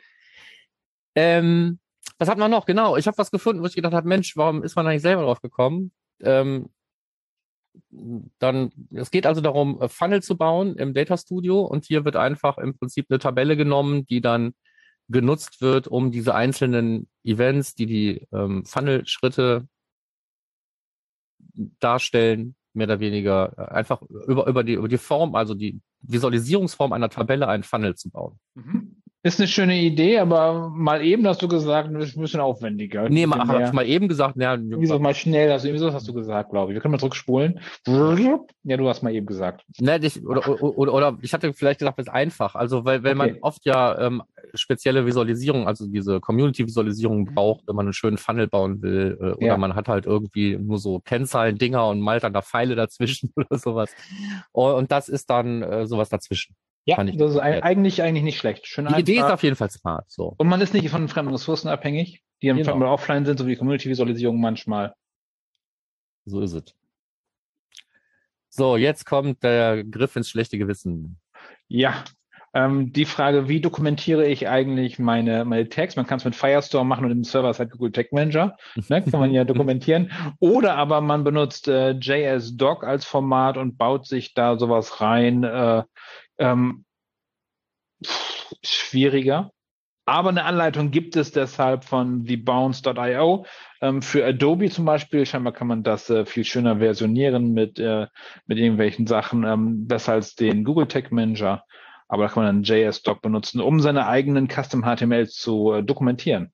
Ähm, 1.15 1.79
was 2.17 2.29
hat 2.29 2.37
man 2.37 2.51
noch? 2.51 2.65
Genau, 2.65 2.97
ich 2.97 3.07
habe 3.07 3.17
was 3.17 3.31
gefunden, 3.31 3.61
wo 3.61 3.67
ich 3.67 3.75
gedacht 3.75 3.93
habe, 3.93 4.07
Mensch, 4.07 4.37
warum 4.37 4.63
ist 4.63 4.75
man 4.75 4.85
da 4.85 4.91
nicht 4.91 5.01
selber 5.01 5.23
drauf 5.23 5.41
gekommen? 5.41 5.91
Ähm, 6.21 6.69
dann, 8.39 8.71
es 8.91 9.11
geht 9.11 9.25
also 9.25 9.41
darum, 9.41 9.81
äh, 9.81 9.89
Funnel 9.89 10.21
zu 10.21 10.37
bauen 10.37 10.75
im 10.75 10.93
Data 10.93 11.17
Studio 11.17 11.61
und 11.61 11.85
hier 11.85 12.05
wird 12.05 12.15
einfach 12.15 12.57
im 12.57 12.77
Prinzip 12.77 13.07
eine 13.09 13.19
Tabelle 13.19 13.55
genommen, 13.55 14.05
die 14.05 14.21
dann 14.21 14.53
genutzt 15.07 15.61
wird, 15.61 15.87
um 15.87 16.11
diese 16.11 16.35
einzelnen 16.35 17.09
Events, 17.23 17.75
die 17.75 17.85
die 17.85 18.27
ähm, 18.31 18.65
Funnel-Schritte 18.65 19.67
darstellen, 21.79 22.55
mehr 22.73 22.87
oder 22.87 22.99
weniger 22.99 23.53
äh, 23.57 23.73
einfach 23.73 24.01
über, 24.01 24.47
über, 24.47 24.63
die, 24.63 24.73
über 24.73 24.87
die 24.87 24.97
Form, 24.97 25.35
also 25.35 25.53
die 25.53 25.81
Visualisierungsform 26.01 26.93
einer 26.93 27.09
Tabelle 27.09 27.47
einen 27.47 27.63
Funnel 27.63 27.95
zu 27.95 28.09
bauen. 28.09 28.39
Mhm. 28.55 29.00
Ist 29.23 29.39
eine 29.39 29.47
schöne 29.47 29.79
Idee, 29.79 30.17
aber 30.17 30.69
mal 30.69 31.03
eben 31.03 31.27
hast 31.27 31.43
du 31.43 31.47
gesagt, 31.47 31.89
das 31.93 32.09
ist 32.09 32.17
ein 32.17 32.21
bisschen 32.21 32.39
aufwendiger. 32.39 33.07
Nee, 33.07 33.27
mal, 33.27 33.47
hab 33.47 33.67
ich 33.67 33.71
mal 33.71 33.85
eben 33.85 34.07
gesagt, 34.07 34.35
ja, 34.37 34.53
Irgendwie 34.55 34.87
so 34.87 34.97
mal 34.97 35.13
schnell, 35.13 35.51
also 35.51 35.67
irgendwie 35.67 35.85
so 35.85 35.93
hast 35.93 36.07
du 36.07 36.13
gesagt, 36.13 36.49
glaube 36.49 36.71
ich. 36.71 36.75
Wir 36.75 36.81
können 36.81 36.93
mal 36.93 36.97
zurückspulen. 36.97 37.59
Ja, 38.63 38.77
du 38.77 38.89
hast 38.89 39.03
mal 39.03 39.13
eben 39.13 39.27
gesagt. 39.27 39.63
Ne, 39.79 39.99
ich, 40.01 40.25
oder, 40.25 40.47
oder, 40.47 40.93
oder, 40.93 41.17
ich 41.21 41.33
hatte 41.33 41.53
vielleicht 41.53 41.79
gesagt, 41.79 41.99
es 41.99 42.07
ist 42.07 42.13
einfach. 42.13 42.55
Also, 42.55 42.83
weil, 42.83 43.03
weil 43.03 43.13
man 43.13 43.29
Okay. 43.31 43.39
oft 43.41 43.63
ja 43.65 43.99
ähm, 43.99 44.23
spezielle 44.55 45.05
Visualisierung, 45.05 45.67
also 45.67 45.85
diese 45.85 46.19
Community-Visualisierung 46.19 47.25
braucht, 47.25 47.67
wenn 47.67 47.75
man 47.75 47.85
einen 47.85 47.93
schönen 47.93 48.17
Funnel 48.17 48.47
bauen 48.47 48.81
will, 48.81 49.19
äh, 49.21 49.25
oder 49.33 49.45
Ja. 49.45 49.57
man 49.57 49.75
hat 49.75 49.87
halt 49.87 50.07
irgendwie 50.07 50.57
nur 50.57 50.79
so 50.79 50.99
Kennzahlen, 50.99 51.59
Dinger 51.59 51.87
und 51.87 52.01
malt 52.01 52.23
dann 52.23 52.33
da 52.33 52.41
Pfeile 52.41 52.75
dazwischen 52.75 53.31
oder 53.35 53.59
sowas. 53.59 53.93
Und, 54.51 54.73
und 54.73 54.91
das 54.91 55.09
ist 55.09 55.29
dann 55.29 55.61
äh, 55.61 55.85
sowas 55.85 56.09
dazwischen. 56.09 56.55
Ja, 56.85 56.95
Fand 56.95 57.11
ich 57.11 57.17
das 57.17 57.31
ist 57.31 57.37
eigentlich, 57.37 58.01
eigentlich 58.01 58.23
nicht 58.23 58.37
schlecht. 58.39 58.65
Schön 58.65 58.87
Die 58.87 58.99
Idee 58.99 59.17
ist 59.17 59.23
auf 59.23 59.43
jeden 59.43 59.55
Fall 59.55 59.69
smart. 59.69 60.09
So. 60.09 60.33
Und 60.37 60.47
man 60.47 60.61
ist 60.61 60.73
nicht 60.73 60.89
von 60.89 61.07
fremden 61.07 61.31
Ressourcen 61.31 61.67
abhängig, 61.67 62.23
die 62.41 62.47
dann 62.47 62.57
Genau. 62.57 62.91
offline 62.91 63.25
sind, 63.25 63.37
so 63.37 63.45
wie 63.45 63.51
die 63.51 63.57
Community-Visualisierung 63.57 64.39
manchmal. 64.39 64.95
So 66.25 66.41
ist 66.41 66.53
es. 66.53 66.75
So, 68.49 68.77
jetzt 68.77 69.05
kommt 69.05 69.43
der 69.43 69.83
Griff 69.83 70.15
ins 70.15 70.29
schlechte 70.29 70.57
Gewissen. 70.57 71.19
Ja. 71.67 72.03
Ähm, 72.53 72.91
die 72.91 73.05
Frage, 73.05 73.47
wie 73.47 73.61
dokumentiere 73.61 74.27
ich 74.27 74.49
eigentlich 74.49 74.99
meine, 74.99 75.45
meine 75.45 75.69
Tags? 75.69 75.95
Man 75.95 76.05
kann 76.05 76.17
es 76.17 76.25
mit 76.25 76.35
Firestore 76.35 76.85
machen 76.85 77.05
und 77.05 77.11
im 77.11 77.23
Server 77.23 77.49
ist 77.49 77.59
halt 77.59 77.71
Google 77.71 77.93
Tag 77.93 78.11
Manager. 78.11 78.57
Ne, 78.89 79.01
kann 79.03 79.21
man 79.21 79.31
ja 79.31 79.43
dokumentieren. 79.45 80.11
Oder 80.39 80.75
aber 80.75 80.99
man 80.99 81.23
benutzt 81.23 81.69
äh, 81.69 81.91
JS-Doc 81.91 82.83
als 82.83 83.05
Format 83.05 83.55
und 83.55 83.77
baut 83.77 84.05
sich 84.05 84.33
da 84.33 84.57
sowas 84.57 84.99
rein. 84.99 85.45
Äh, 85.45 85.83
ähm, 86.41 86.85
schwieriger. 88.63 89.51
Aber 90.05 90.29
eine 90.29 90.43
Anleitung 90.43 90.91
gibt 90.91 91.15
es 91.15 91.31
deshalb 91.31 91.85
von 91.85 92.25
thebounce.io. 92.25 93.45
Ähm, 93.81 94.01
für 94.01 94.25
Adobe 94.25 94.69
zum 94.69 94.83
Beispiel, 94.85 95.25
scheinbar 95.25 95.53
kann 95.53 95.67
man 95.67 95.83
das 95.83 96.09
äh, 96.09 96.25
viel 96.25 96.43
schöner 96.43 96.79
versionieren 96.79 97.53
mit, 97.53 97.79
äh, 97.79 98.07
mit 98.47 98.57
irgendwelchen 98.57 99.07
Sachen, 99.07 99.43
ähm, 99.43 99.87
besser 99.87 100.13
als 100.13 100.35
den 100.35 100.63
Google 100.63 100.87
Tag 100.87 101.11
Manager. 101.11 101.63
Aber 102.07 102.23
da 102.23 102.29
kann 102.33 102.43
man 102.43 102.49
einen 102.55 102.63
JS-Doc 102.63 103.21
benutzen, 103.21 103.61
um 103.61 103.79
seine 103.79 104.07
eigenen 104.07 104.49
Custom 104.49 104.83
HTMLs 104.83 105.35
zu 105.35 105.71
äh, 105.71 105.83
dokumentieren. 105.83 106.51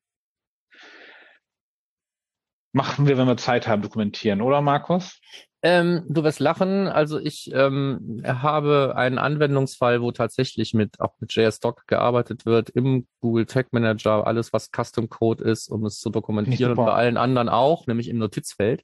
Machen 2.74 3.08
wir, 3.08 3.18
wenn 3.18 3.28
wir 3.28 3.38
Zeit 3.38 3.68
haben, 3.68 3.82
dokumentieren, 3.82 4.42
oder 4.42 4.62
Markus? 4.62 5.20
Ähm, 5.70 6.04
du 6.08 6.24
wirst 6.24 6.40
lachen. 6.40 6.88
Also 6.88 7.20
ich 7.20 7.52
ähm, 7.54 8.22
habe 8.24 8.94
einen 8.96 9.18
Anwendungsfall, 9.18 10.02
wo 10.02 10.14
tatsächlich 10.14 10.74
mit 10.74 11.02
auch 11.02 11.16
mit 11.20 11.36
JS-Doc 11.36 11.88
gearbeitet 11.88 12.46
wird 12.46 12.70
im 12.70 13.06
Google 13.20 13.46
Tag 13.46 13.74
Manager, 13.74 14.26
alles 14.26 14.54
was 14.54 14.70
Custom 14.72 15.10
Code 15.10 15.44
ist, 15.44 15.68
um 15.68 15.86
es 15.86 16.00
zu 16.00 16.10
dokumentieren 16.10 16.72
und 16.72 16.78
bei 16.78 16.94
allen 16.94 17.18
anderen 17.18 17.50
auch, 17.50 17.86
nämlich 17.86 18.08
im 18.08 18.18
Notizfeld. 18.18 18.84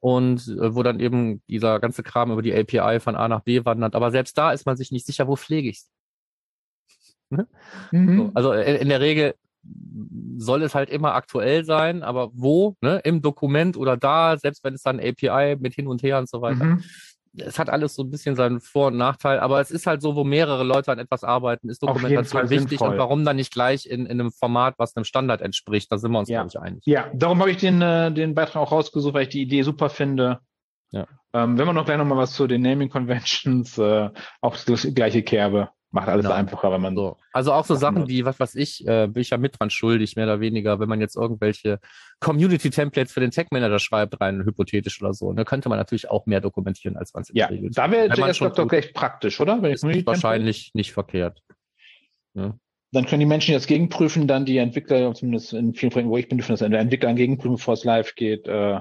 Und 0.00 0.46
äh, 0.48 0.74
wo 0.74 0.82
dann 0.82 1.00
eben 1.00 1.42
dieser 1.48 1.80
ganze 1.80 2.02
Kram 2.02 2.30
über 2.30 2.42
die 2.42 2.54
API 2.54 3.00
von 3.00 3.16
A 3.16 3.26
nach 3.28 3.40
B 3.40 3.64
wandert. 3.64 3.94
Aber 3.94 4.10
selbst 4.10 4.36
da 4.36 4.52
ist 4.52 4.66
man 4.66 4.76
sich 4.76 4.92
nicht 4.92 5.06
sicher, 5.06 5.26
wo 5.26 5.36
pflege 5.36 5.70
ich 5.70 5.80
Mhm. 7.90 8.16
so, 8.18 8.30
also 8.34 8.52
in, 8.52 8.76
in 8.76 8.88
der 8.90 9.00
Regel 9.00 9.34
soll 10.38 10.62
es 10.62 10.74
halt 10.74 10.90
immer 10.90 11.14
aktuell 11.14 11.64
sein, 11.64 12.02
aber 12.02 12.30
wo, 12.34 12.76
ne, 12.80 13.00
im 13.04 13.22
Dokument 13.22 13.76
oder 13.76 13.96
da, 13.96 14.36
selbst 14.36 14.62
wenn 14.64 14.74
es 14.74 14.82
dann 14.82 15.00
API 15.00 15.56
mit 15.58 15.74
hin 15.74 15.86
und 15.86 16.02
her 16.02 16.18
und 16.18 16.28
so 16.28 16.42
weiter. 16.42 16.64
Mhm. 16.64 16.84
es 17.38 17.58
hat 17.58 17.68
alles 17.68 17.94
so 17.94 18.02
ein 18.02 18.10
bisschen 18.10 18.34
seinen 18.34 18.60
Vor- 18.60 18.86
und 18.88 18.96
Nachteil, 18.96 19.38
aber 19.40 19.60
es 19.60 19.70
ist 19.70 19.86
halt 19.86 20.00
so, 20.00 20.14
wo 20.16 20.24
mehrere 20.24 20.64
Leute 20.64 20.90
an 20.90 20.98
etwas 20.98 21.22
arbeiten, 21.22 21.68
ist 21.68 21.82
Dokumentation 21.82 22.48
wichtig 22.48 22.68
sinnvoll. 22.70 22.90
und 22.90 22.98
warum 22.98 23.24
dann 23.26 23.36
nicht 23.36 23.52
gleich 23.52 23.84
in, 23.86 24.06
in 24.06 24.20
einem 24.20 24.32
Format, 24.32 24.74
was 24.78 24.96
einem 24.96 25.04
Standard 25.04 25.42
entspricht, 25.42 25.92
da 25.92 25.98
sind 25.98 26.12
wir 26.12 26.18
uns, 26.18 26.28
Ja. 26.30 26.42
glaube 26.42 26.50
ich, 26.54 26.58
einig. 26.60 26.82
Ja, 26.86 27.10
darum 27.14 27.40
habe 27.40 27.50
ich 27.50 27.58
den, 27.58 27.82
äh, 27.82 28.10
den 28.10 28.34
Beitrag 28.34 28.62
auch 28.62 28.72
rausgesucht, 28.72 29.12
weil 29.14 29.22
ich 29.24 29.28
die 29.28 29.42
Idee 29.42 29.62
super 29.62 29.90
finde. 29.90 30.40
Ja. 30.92 31.06
Ähm, 31.34 31.58
wenn 31.58 31.66
wir 31.66 31.72
noch 31.74 31.84
gleich 31.84 31.98
noch 31.98 32.06
mal 32.06 32.16
was 32.16 32.32
zu 32.32 32.46
den 32.46 32.62
Naming 32.62 32.88
Conventions, 32.88 33.76
äh, 33.76 34.08
auch 34.40 34.56
das 34.64 34.86
gleiche 34.94 35.22
Kerbe. 35.22 35.68
Macht 35.92 36.08
alles 36.08 36.24
Genau. 36.24 36.34
einfacher, 36.34 36.72
wenn 36.72 36.80
man 36.80 36.94
So. 36.96 37.16
Also 37.32 37.52
auch 37.52 37.64
so 37.64 37.74
Sachen 37.74 38.00
nutzt. 38.00 38.08
wie, 38.10 38.24
was 38.24 38.38
weiß 38.40 38.54
ich, 38.56 38.86
äh, 38.86 39.06
bin 39.06 39.20
ich 39.22 39.30
ja 39.30 39.38
mit 39.38 39.58
dran 39.58 39.70
schuldig, 39.70 40.16
mehr 40.16 40.26
oder 40.26 40.40
weniger, 40.40 40.80
wenn 40.80 40.88
man 40.88 41.00
jetzt 41.00 41.16
irgendwelche 41.16 41.78
Community-Templates 42.20 43.12
für 43.12 43.20
den 43.20 43.30
Tech-Manager 43.30 43.78
schreibt, 43.78 44.20
rein 44.20 44.42
hypothetisch 44.44 45.00
oder 45.00 45.14
so, 45.14 45.32
ne, 45.32 45.44
könnte 45.44 45.68
man 45.68 45.78
natürlich 45.78 46.10
auch 46.10 46.26
mehr 46.26 46.40
dokumentieren, 46.40 46.96
als 46.96 47.14
man 47.14 47.22
es 47.22 47.30
in 47.30 47.36
Ja, 47.36 47.46
der 47.46 47.56
Regel 47.56 47.70
da 47.70 47.90
wäre 47.90 48.08
JS 48.08 48.38
tut. 48.38 48.68
gleich 48.68 48.92
praktisch, 48.94 49.40
oder? 49.40 49.62
Wenn 49.62 49.72
ist. 49.72 49.84
Wahrscheinlich 50.06 50.72
nicht 50.74 50.92
verkehrt. 50.92 51.40
Dann 52.92 53.06
können 53.06 53.20
die 53.20 53.26
Menschen, 53.26 53.54
das 53.54 53.66
gegenprüfen, 53.66 54.26
dann 54.28 54.44
die 54.44 54.58
Entwickler, 54.58 55.12
zumindest 55.14 55.52
in 55.52 55.74
vielen 55.74 55.90
Projekten, 55.92 56.10
wo 56.10 56.18
ich 56.18 56.28
bin, 56.28 56.38
dürfen 56.38 56.52
das 56.52 56.60
der 56.60 56.78
Entwickler 56.78 57.14
gegenprüfen, 57.14 57.56
bevor 57.56 57.74
es 57.74 57.84
live 57.84 58.14
geht. 58.14 58.46
Äh, 58.46 58.80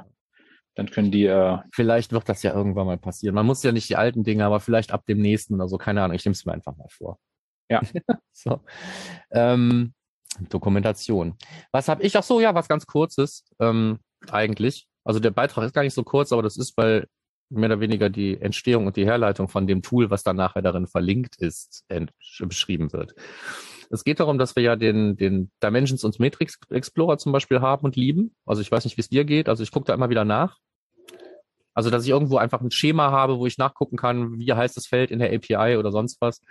dann 0.76 0.92
können 0.92 1.12
die, 1.12 1.26
äh, 1.26 1.58
Vielleicht 1.74 2.12
wird 2.12 2.28
das 2.30 2.44
ja 2.44 2.54
irgendwann 2.54 2.86
mal 2.86 2.98
passieren. 2.98 3.36
Man 3.36 3.46
muss 3.46 3.64
ja 3.64 3.72
nicht 3.72 3.90
die 3.90 3.96
alten 3.96 4.24
Dinge, 4.24 4.46
aber 4.46 4.60
vielleicht 4.60 4.92
ab 4.92 5.06
dem 5.06 5.22
nächsten 5.22 5.56
oder 5.56 5.68
so, 5.68 5.78
keine 5.78 6.04
Ahnung, 6.04 6.16
ich 6.16 6.26
nehme 6.26 6.34
es 6.34 6.46
mir 6.46 6.54
einfach 6.54 6.76
mal 6.76 6.90
vor. 6.90 7.18
Ja. 7.70 7.82
so. 8.32 8.62
Ähm, 9.32 9.94
Dokumentation. 10.50 11.38
Was 11.72 11.88
habe 11.88 12.04
ich? 12.04 12.18
Ach 12.18 12.24
so, 12.24 12.40
ja, 12.42 12.54
was 12.54 12.68
ganz 12.68 12.86
kurzes, 12.86 13.46
ähm, 13.60 14.00
eigentlich. 14.30 14.88
Also 15.06 15.20
der 15.20 15.32
Beitrag 15.32 15.66
ist 15.66 15.74
gar 15.74 15.84
nicht 15.84 15.94
so 15.94 16.04
kurz, 16.04 16.32
aber 16.32 16.44
das 16.44 16.58
ist, 16.58 16.76
weil 16.78 17.08
mehr 17.50 17.70
oder 17.70 17.80
weniger 17.80 18.10
die 18.10 18.40
Entstehung 18.42 18.88
und 18.88 18.98
die 18.98 19.06
Herleitung 19.06 19.48
von 19.48 19.68
dem 19.68 19.82
Tool, 19.82 20.10
was 20.10 20.24
dann 20.24 20.36
nachher 20.36 20.62
darin 20.62 20.88
verlinkt 20.88 21.38
ist, 21.38 21.86
beschrieben 22.40 22.92
wird. 22.92 23.14
Es 23.90 24.04
geht 24.04 24.20
darum, 24.20 24.38
dass 24.38 24.56
wir 24.56 24.64
ja 24.64 24.76
den, 24.76 25.16
den 25.18 25.52
Dimensions 25.64 26.04
und 26.04 26.20
Matrix 26.20 26.60
Explorer 26.70 27.18
zum 27.18 27.32
Beispiel 27.32 27.62
haben 27.62 27.86
und 27.86 27.96
lieben. 27.96 28.36
Also 28.46 28.62
ich 28.62 28.72
weiß 28.72 28.86
nicht, 28.86 28.98
wie 28.98 29.02
es 29.02 29.10
dir 29.10 29.26
geht. 29.26 29.50
Also 29.50 29.64
ich 29.64 29.72
gucke 29.72 29.86
da 29.86 29.94
immer 29.94 30.10
wieder 30.10 30.26
nach. 30.26 30.58
Also, 31.76 31.90
dass 31.90 32.06
ich 32.06 32.10
irgendwo 32.10 32.38
einfach 32.38 32.62
ein 32.62 32.72
Schema 32.72 33.12
habe, 33.12 33.38
wo 33.38 33.46
ich 33.46 33.58
nachgucken 33.58 33.98
kann, 33.98 34.40
wie 34.40 34.52
heißt 34.52 34.78
das 34.78 34.88
Feld 34.88 35.12
in 35.12 35.20
der 35.20 35.34
API 35.36 35.76
oder 35.78 35.92
sonst 35.92 36.22
was. 36.22 36.42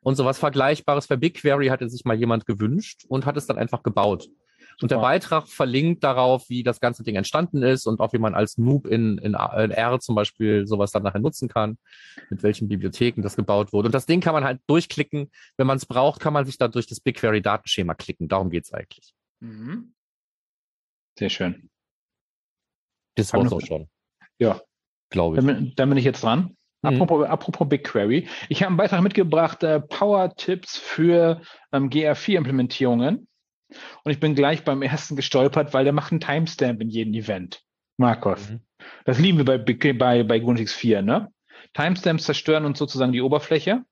Und 0.00 0.16
sowas 0.16 0.40
Vergleichbares 0.40 1.06
für 1.06 1.16
BigQuery 1.16 1.68
hatte 1.68 1.88
sich 1.88 2.04
mal 2.04 2.16
jemand 2.16 2.46
gewünscht 2.46 3.04
und 3.08 3.24
hat 3.24 3.36
es 3.36 3.46
dann 3.46 3.58
einfach 3.58 3.84
gebaut. 3.84 4.28
Und 4.82 4.90
der. 4.90 4.98
Beitrag 4.98 5.48
verlinkt 5.48 6.02
darauf, 6.02 6.48
wie 6.48 6.62
das 6.62 6.80
ganze 6.80 7.02
Ding 7.02 7.14
entstanden 7.14 7.62
ist 7.62 7.86
und 7.86 8.00
auch 8.00 8.12
wie 8.12 8.18
man 8.18 8.34
als 8.34 8.58
Noob 8.58 8.86
in, 8.86 9.18
in, 9.18 9.34
R 9.34 10.00
zum 10.00 10.14
Beispiel 10.14 10.66
sowas 10.66 10.90
dann 10.90 11.02
nachher 11.02 11.20
nutzen 11.20 11.48
kann, 11.48 11.78
mit 12.30 12.42
welchen 12.42 12.68
Bibliotheken 12.68 13.22
das 13.22 13.36
gebaut 13.36 13.72
wurde. 13.72 13.86
Und 13.86 13.94
das 13.94 14.06
Ding 14.06 14.20
kann 14.20 14.34
man 14.34 14.44
halt 14.44 14.60
durchklicken. 14.66 15.30
Wenn 15.56 15.66
man 15.66 15.76
es 15.76 15.86
braucht, 15.86 16.20
kann 16.20 16.32
man 16.32 16.44
sich 16.44 16.58
da 16.58 16.68
durch 16.68 16.86
das 16.86 17.00
BigQuery-Datenschema 17.00 17.94
klicken. 17.94 18.28
Darum 18.28 18.50
geht's 18.50 18.72
eigentlich. 18.72 19.14
Mhm. 19.40 19.94
sehr 21.18 21.30
schön. 21.30 21.68
Das 23.16 23.32
war's 23.32 23.52
auch 23.52 23.60
schon. 23.60 23.88
Ja. 24.38 24.60
Glaube 25.10 25.36
ich. 25.36 25.44
Dann 25.44 25.56
bin, 25.56 25.72
dann 25.76 25.88
bin 25.88 25.98
ich 25.98 26.04
jetzt 26.04 26.22
dran. 26.22 26.56
Mhm. 26.82 26.88
Apropos, 26.88 27.26
apropos 27.26 27.68
BigQuery. 27.68 28.28
Ich 28.48 28.62
habe 28.62 28.68
einen 28.68 28.76
Beitrag 28.76 29.02
mitgebracht, 29.02 29.62
äh, 29.62 29.80
Power-Tipps 29.80 30.78
für 30.78 31.40
ähm, 31.72 31.90
GR4-Implementierungen. 31.90 33.28
Und 34.04 34.12
ich 34.12 34.20
bin 34.20 34.34
gleich 34.34 34.64
beim 34.64 34.82
ersten 34.82 35.16
gestolpert, 35.16 35.74
weil 35.74 35.84
der 35.84 35.92
macht 35.92 36.12
einen 36.12 36.20
Timestamp 36.20 36.80
in 36.80 36.88
jedem 36.88 37.14
Event. 37.14 37.62
Markus. 37.96 38.50
Mhm. 38.50 38.60
Das 39.04 39.18
lieben 39.18 39.38
wir 39.38 39.44
bei, 39.44 39.58
bei, 39.58 40.22
bei 40.22 40.38
GNU/Linux 40.38 40.72
4, 40.72 41.02
ne? 41.02 41.32
Timestamps 41.74 42.24
zerstören 42.24 42.64
uns 42.64 42.78
sozusagen 42.78 43.12
die 43.12 43.22
Oberfläche. 43.22 43.84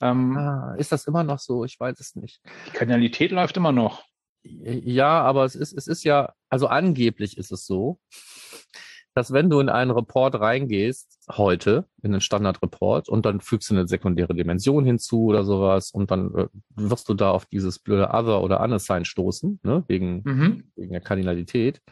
Ähm, 0.00 0.36
Ah, 0.36 0.74
ist 0.78 0.92
das 0.92 1.06
immer 1.06 1.24
noch 1.24 1.38
so? 1.38 1.64
Ich 1.64 1.78
weiß 1.78 1.98
es 2.00 2.16
nicht. 2.16 2.40
Die 2.66 2.70
Kardinalität 2.70 3.30
läuft 3.30 3.56
immer 3.56 3.72
noch. 3.72 4.04
Ja, 4.42 5.20
aber 5.22 5.44
es 5.44 5.54
ist, 5.54 5.72
es 5.72 5.86
ist 5.86 6.04
ja, 6.04 6.32
also 6.48 6.68
angeblich 6.68 7.36
ist 7.36 7.50
es 7.52 7.66
so, 7.66 7.98
dass 9.18 9.32
wenn 9.32 9.50
du 9.50 9.58
in 9.58 9.68
einen 9.68 9.90
Report 9.90 10.36
reingehst, 10.38 11.18
heute, 11.28 11.86
in 12.04 12.12
den 12.12 12.20
Standard-Report, 12.20 13.08
und 13.08 13.26
dann 13.26 13.40
fügst 13.40 13.68
du 13.68 13.74
eine 13.74 13.88
sekundäre 13.88 14.32
Dimension 14.32 14.84
hinzu 14.84 15.24
oder 15.24 15.42
sowas, 15.42 15.90
und 15.90 16.12
dann 16.12 16.32
äh, 16.36 16.46
wirst 16.76 17.08
du 17.08 17.14
da 17.14 17.32
auf 17.32 17.44
dieses 17.44 17.80
blöde 17.80 18.10
Other 18.10 18.40
oder 18.44 18.60
Unassigned 18.60 19.08
stoßen, 19.08 19.58
ne, 19.64 19.82
wegen, 19.88 20.22
Mhm. 20.24 20.70
wegen 20.76 20.92
der 20.92 21.00
Kardinalität. 21.00 21.82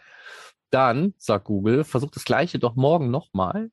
Dann, 0.71 1.15
sagt 1.19 1.47
Google, 1.47 1.83
versuch 1.83 2.12
das 2.12 2.25
Gleiche 2.25 2.61
doch 2.61 2.77
morgen 2.77 3.11
nochmal, 3.11 3.73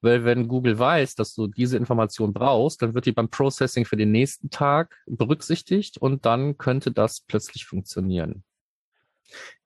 weil 0.00 0.24
wenn 0.24 0.46
Google 0.46 0.78
weiß, 0.78 1.16
dass 1.16 1.34
du 1.34 1.48
diese 1.48 1.76
Information 1.76 2.32
brauchst, 2.32 2.82
dann 2.82 2.94
wird 2.94 3.06
die 3.06 3.12
beim 3.12 3.30
Processing 3.30 3.84
für 3.84 3.96
den 3.96 4.12
nächsten 4.12 4.48
Tag 4.48 4.94
berücksichtigt 5.06 5.98
und 5.98 6.24
dann 6.24 6.56
könnte 6.56 6.92
das 6.92 7.20
plötzlich 7.20 7.66
funktionieren. 7.66 8.44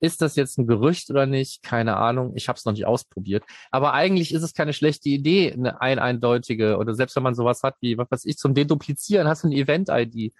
Ist 0.00 0.22
das 0.22 0.36
jetzt 0.36 0.58
ein 0.58 0.66
Gerücht 0.66 1.10
oder 1.10 1.26
nicht? 1.26 1.62
Keine 1.62 1.96
Ahnung. 1.96 2.32
Ich 2.34 2.48
habe 2.48 2.56
es 2.56 2.64
noch 2.64 2.72
nicht 2.72 2.86
ausprobiert. 2.86 3.44
Aber 3.70 3.92
eigentlich 3.92 4.32
ist 4.32 4.42
es 4.42 4.54
keine 4.54 4.72
schlechte 4.72 5.08
Idee, 5.08 5.52
eine 5.52 5.80
ein 5.80 5.98
eindeutige 5.98 6.76
oder 6.78 6.94
selbst 6.94 7.16
wenn 7.16 7.22
man 7.22 7.34
sowas 7.34 7.62
hat 7.62 7.76
wie, 7.80 7.98
was 7.98 8.10
weiß 8.10 8.24
ich, 8.24 8.36
zum 8.38 8.54
Deduplizieren 8.54 9.28
hast 9.28 9.44
du 9.44 9.48
eine 9.48 9.56
Event-ID 9.56 10.32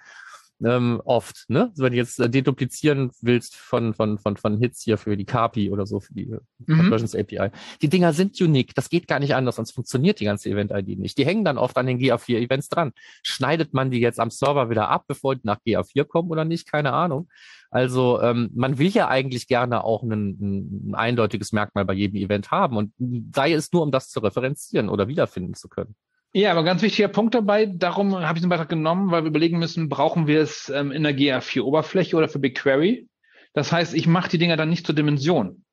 ähm, 0.65 1.01
oft, 1.05 1.45
ne? 1.49 1.69
Also 1.71 1.85
wenn 1.85 1.93
du 1.93 1.99
jetzt 1.99 2.21
äh, 2.21 2.31
deduplizieren 2.31 3.11
willst 3.21 3.57
von, 3.57 3.95
von, 3.95 4.19
von, 4.19 4.37
von 4.37 4.59
Hits 4.59 4.83
hier 4.83 4.99
für 4.99 5.17
die 5.17 5.25
KPI 5.25 5.71
oder 5.71 5.87
so, 5.87 6.01
für 6.01 6.15
die 6.15 6.31
äh, 6.31 6.41
Mhm. 6.67 6.77
Conversions 6.77 7.15
API. 7.15 7.51
Die 7.83 7.89
Dinger 7.89 8.13
sind 8.13 8.41
unique. 8.41 8.75
Das 8.75 8.91
geht 8.91 9.09
gar 9.09 9.19
nicht 9.19 9.35
anders, 9.35 9.57
sonst 9.57 9.73
funktioniert 9.73 10.21
die 10.21 10.25
ganze 10.25 10.51
Event-ID 10.51 10.99
nicht. 10.99 11.19
Die 11.19 11.27
hängen 11.27 11.45
dann 11.45 11.59
oft 11.59 11.77
an 11.77 11.87
den 11.87 11.99
GA4-Events 11.99 12.69
dran. 12.69 12.93
Schneidet 13.23 13.75
man 13.75 13.91
die 13.91 13.99
jetzt 13.99 14.21
am 14.21 14.31
Server 14.31 14.71
wieder 14.71 14.89
ab, 14.89 15.05
bevor 15.07 15.35
die 15.35 15.43
nach 15.45 15.59
GA4 15.67 16.05
kommen 16.05 16.31
oder 16.31 16.45
nicht? 16.45 16.71
Keine 16.71 16.93
Ahnung. 16.93 17.29
Also 17.71 18.21
ähm, 18.21 18.51
man 18.55 18.79
will 18.79 18.89
ja 18.89 19.09
eigentlich 19.09 19.47
gerne 19.47 19.85
auch 19.85 20.03
ein, 20.03 20.91
ein 20.91 20.95
eindeutiges 20.95 21.53
Merkmal 21.53 21.85
bei 21.85 21.95
jedem 21.95 22.17
Event 22.17 22.51
haben 22.51 22.77
und 22.77 22.93
sei 23.35 23.53
es 23.53 23.73
nur, 23.73 23.83
um 23.83 23.93
das 23.93 24.09
zu 24.11 24.21
referenzieren 24.21 24.89
oder 24.89 25.07
wiederfinden 25.09 25.55
zu 25.55 25.69
können. 25.69 25.95
Ja, 26.33 26.53
aber 26.53 26.63
ganz 26.63 26.83
wichtiger 26.83 27.09
Punkt 27.09 27.35
dabei, 27.35 27.67
darum 27.67 28.15
habe 28.17 28.39
ich 28.39 28.43
den 28.43 28.51
Beitrag 28.51 28.69
genommen, 28.69 29.11
weil 29.11 29.25
wir 29.25 29.29
überlegen 29.31 29.59
müssen, 29.59 29.89
brauchen 29.89 30.27
wir 30.29 30.41
es 30.41 30.69
ähm, 30.69 30.93
in 30.93 31.03
der 31.03 31.17
GA4-Oberfläche 31.17 32.15
oder 32.17 32.29
für 32.29 32.39
BigQuery? 32.39 33.09
Das 33.53 33.73
heißt, 33.73 33.95
ich 33.95 34.07
mache 34.07 34.31
die 34.31 34.39
Dinger 34.39 34.57
dann 34.57 34.71
nicht 34.71 34.87
zur 34.87 34.95
Dimension. 34.95 35.65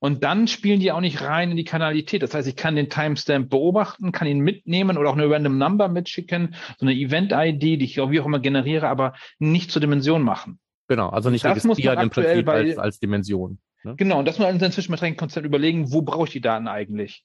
Und 0.00 0.22
dann 0.24 0.46
spielen 0.46 0.80
die 0.80 0.92
auch 0.92 1.00
nicht 1.00 1.22
rein 1.22 1.50
in 1.50 1.56
die 1.56 1.64
Kanalität. 1.64 2.22
Das 2.22 2.32
heißt, 2.32 2.46
ich 2.48 2.56
kann 2.56 2.76
den 2.76 2.88
Timestamp 2.88 3.50
beobachten, 3.50 4.12
kann 4.12 4.28
ihn 4.28 4.38
mitnehmen 4.38 4.96
oder 4.96 5.10
auch 5.10 5.14
eine 5.16 5.28
Random 5.28 5.58
Number 5.58 5.88
mitschicken, 5.88 6.54
so 6.78 6.86
eine 6.86 6.94
Event-ID, 6.94 7.62
die 7.62 7.84
ich 7.84 8.00
auch 8.00 8.10
wie 8.10 8.20
auch 8.20 8.26
immer 8.26 8.38
generiere, 8.38 8.88
aber 8.88 9.14
nicht 9.38 9.70
zur 9.70 9.80
Dimension 9.80 10.22
machen. 10.22 10.58
Genau, 10.86 11.10
also 11.10 11.28
nicht 11.30 11.44
Das 11.44 11.64
registrieren 11.64 12.00
im 12.00 12.10
Prinzip 12.10 12.46
bei- 12.46 12.52
als, 12.68 12.78
als 12.78 12.98
Dimension. 13.00 13.58
Ne? 13.82 13.94
Genau, 13.96 14.20
und 14.20 14.24
das 14.26 14.38
muss 14.38 14.46
man 14.46 14.58
inzwischen 14.60 14.92
mit 14.92 15.18
Konzept 15.18 15.44
überlegen, 15.44 15.92
wo 15.92 16.00
brauche 16.02 16.26
ich 16.26 16.32
die 16.32 16.40
Daten 16.40 16.66
eigentlich? 16.66 17.24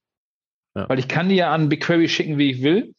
Ja. 0.75 0.89
Weil 0.89 0.99
ich 0.99 1.07
kann 1.07 1.29
die 1.29 1.35
ja 1.35 1.53
an 1.53 1.69
BigQuery 1.69 2.09
schicken, 2.09 2.37
wie 2.37 2.49
ich 2.51 2.63
will, 2.63 2.93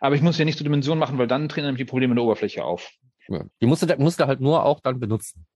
aber 0.00 0.14
ich 0.16 0.22
muss 0.22 0.38
ja 0.38 0.44
nicht 0.44 0.58
zur 0.58 0.64
Dimension 0.64 0.98
machen, 0.98 1.18
weil 1.18 1.28
dann 1.28 1.48
treten 1.48 1.66
nämlich 1.66 1.84
die 1.86 1.90
Probleme 1.90 2.12
in 2.12 2.16
der 2.16 2.24
Oberfläche 2.24 2.64
auf. 2.64 2.90
Ja. 3.28 3.44
Die 3.60 3.66
musst 3.66 3.82
du, 3.88 3.96
musst 3.98 4.20
du 4.20 4.26
halt 4.26 4.40
nur 4.40 4.64
auch 4.64 4.80
dann 4.80 4.98
benutzen. 5.00 5.46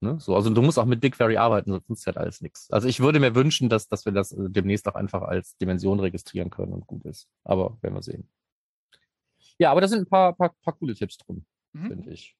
Ne? 0.00 0.20
So, 0.20 0.34
also 0.36 0.50
du 0.50 0.60
musst 0.60 0.78
auch 0.78 0.84
mit 0.84 1.00
BigQuery 1.00 1.36
arbeiten, 1.38 1.70
sonst 1.70 1.88
nutzt 1.88 2.06
halt 2.06 2.18
alles 2.18 2.42
nichts. 2.42 2.70
Also 2.70 2.86
ich 2.88 3.00
würde 3.00 3.18
mir 3.20 3.34
wünschen, 3.34 3.68
dass, 3.70 3.88
dass 3.88 4.04
wir 4.04 4.12
das 4.12 4.32
äh, 4.32 4.50
demnächst 4.50 4.86
auch 4.88 4.94
einfach 4.94 5.22
als 5.22 5.56
Dimension 5.56 6.00
registrieren 6.00 6.50
können 6.50 6.72
und 6.74 6.86
gut 6.86 7.04
ist. 7.06 7.28
Aber 7.44 7.78
werden 7.80 7.94
wir 7.94 8.02
sehen. 8.02 8.28
Ja, 9.58 9.70
aber 9.70 9.80
da 9.80 9.88
sind 9.88 10.00
ein 10.00 10.06
paar, 10.06 10.34
paar, 10.34 10.54
paar 10.62 10.74
coole 10.74 10.94
Tipps 10.94 11.16
drin, 11.16 11.46
Mhm. 11.72 11.86
finde 11.88 12.10
ich. 12.10 12.36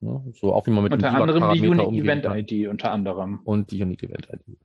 Ne? 0.00 0.32
So 0.34 0.52
auch 0.54 0.66
wie 0.66 0.70
man 0.70 0.84
mit 0.84 0.92
Unter 0.92 1.10
dem 1.10 1.16
anderem 1.22 1.52
die 1.52 1.68
Unique. 1.68 2.04
Event 2.04 2.24
ID, 2.24 2.68
unter 2.68 2.90
anderem. 2.90 3.40
Und 3.44 3.70
die 3.70 3.82
Unique 3.82 4.02
Event 4.04 4.28
ID. 4.32 4.58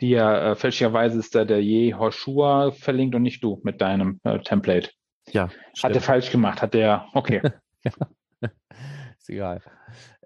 Die 0.00 0.10
ja 0.10 0.52
äh, 0.52 0.54
fälschlicherweise 0.56 1.18
ist 1.18 1.34
da 1.34 1.44
der 1.44 1.62
Je 1.62 1.94
Hoshua 1.94 2.72
verlinkt 2.72 3.14
und 3.14 3.22
nicht 3.22 3.42
du 3.44 3.60
mit 3.62 3.80
deinem 3.80 4.20
äh, 4.24 4.38
Template. 4.40 4.90
Ja, 5.30 5.44
Hat 5.44 5.52
er 5.54 5.74
stimmt. 5.90 6.02
falsch 6.02 6.30
gemacht, 6.30 6.60
hat 6.62 6.74
der, 6.74 7.06
okay. 7.14 7.40
ist 8.40 9.28
egal. 9.30 9.60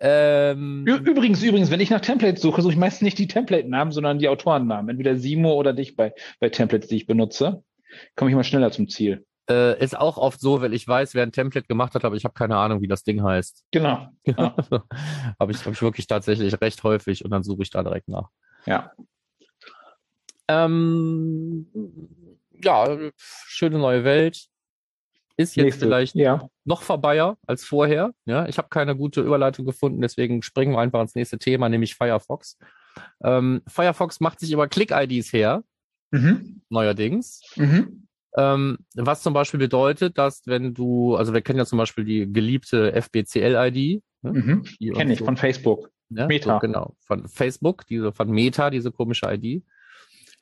Ähm, 0.01 0.85
Übrigens, 0.87 1.43
übrigens, 1.43 1.71
wenn 1.71 1.81
ich 1.81 1.91
nach 1.91 2.01
Templates 2.01 2.41
suche, 2.43 2.63
suche 2.63 2.73
ich 2.73 2.79
meistens 2.79 3.03
nicht 3.03 3.19
die 3.19 3.29
Template-Namen, 3.29 3.93
sondern 3.93 4.19
die 4.19 4.29
Autorennamen. 4.29 4.91
Entweder 4.91 5.17
Simo 5.17 5.55
oder 5.55 5.73
dich 5.73 5.97
bei, 5.97 6.13
bei 6.41 6.49
Templates, 6.49 6.89
die 6.89 6.97
ich 6.97 7.07
benutze. 7.07 7.63
Komme 8.17 8.31
ich 8.31 8.37
mal 8.37 8.45
schneller 8.45 8.71
zum 8.71 8.89
Ziel. 8.89 9.25
äh, 9.51 9.83
ist 9.83 9.97
auch 9.99 10.19
oft 10.19 10.41
so, 10.41 10.61
weil 10.63 10.73
ich 10.75 10.87
weiß, 10.87 11.15
wer 11.15 11.23
ein 11.25 11.33
Template 11.33 11.67
gemacht 11.67 11.95
hat, 11.95 12.05
aber 12.05 12.17
ich 12.17 12.25
habe 12.25 12.35
keine 12.35 12.57
Ahnung, 12.57 12.81
wie 12.83 12.89
das 12.89 13.03
Ding 13.05 13.23
heißt. 13.23 13.65
Genau. 13.71 14.09
Ja. 14.27 14.55
habe 15.39 15.53
ich, 15.53 15.65
hab 15.65 15.73
ich 15.73 15.83
wirklich 15.83 16.07
tatsächlich 16.07 16.61
recht 16.61 16.83
häufig 16.85 17.25
und 17.25 17.31
dann 17.31 17.43
suche 17.43 17.63
ich 17.63 17.71
da 17.71 17.83
direkt 17.83 18.09
nach. 18.09 18.29
Ja. 18.67 18.93
Ähm, 20.49 21.67
ja, 22.63 22.99
schöne 23.17 23.79
neue 23.79 24.05
Welt. 24.05 24.47
Ist 25.37 25.55
jetzt 25.55 25.65
Nächste. 25.67 25.87
vielleicht 25.87 26.17
Ja. 26.17 26.49
noch 26.65 26.83
vorbeier 26.83 27.39
als 27.47 27.65
vorher. 27.65 28.13
Ja, 28.25 28.49
ich 28.49 28.59
habe 28.59 28.69
keine 28.71 28.97
gute 28.97 29.21
Überleitung 29.21 29.65
gefunden, 29.65 30.01
deswegen 30.01 30.43
springen 30.43 30.73
wir 30.73 30.81
einfach 30.81 31.01
ins 31.01 31.15
nächste 31.15 31.39
Thema, 31.39 31.69
nämlich 31.69 31.95
Firefox. 31.95 32.59
Ähm, 33.23 33.63
Firefox 33.69 34.19
macht 34.19 34.41
sich 34.41 34.51
über 34.51 34.67
Click-IDs 34.67 35.33
her. 35.33 35.63
mhm. 36.11 36.63
neuerdings. 36.71 37.43
Mhm. 37.57 38.09
Ähm, 38.37 38.79
was 38.95 39.23
zum 39.23 39.35
Beispiel 39.35 39.61
bedeutet, 39.61 40.17
dass 40.19 40.43
wenn 40.47 40.75
du, 40.75 41.17
also 41.17 41.35
wir 41.35 41.41
kennen 41.43 41.59
ja 41.59 41.67
zum 41.67 41.79
Beispiel 41.79 42.05
die 42.05 42.33
geliebte 42.33 42.93
FBCL-ID. 43.01 44.03
Ne? 44.23 44.33
Mhm. 44.33 44.65
Kenne 44.95 45.13
ich 45.13 45.19
so. 45.21 45.25
von 45.25 45.37
Facebook. 45.37 45.91
Ja, 46.11 46.27
Meta. 46.27 46.55
So, 46.55 46.59
genau, 46.61 46.97
von 47.01 47.29
Facebook, 47.29 47.87
diese 47.87 48.13
von 48.13 48.31
Meta, 48.31 48.71
diese 48.71 48.91
komische 48.91 49.27
ID. 49.31 49.63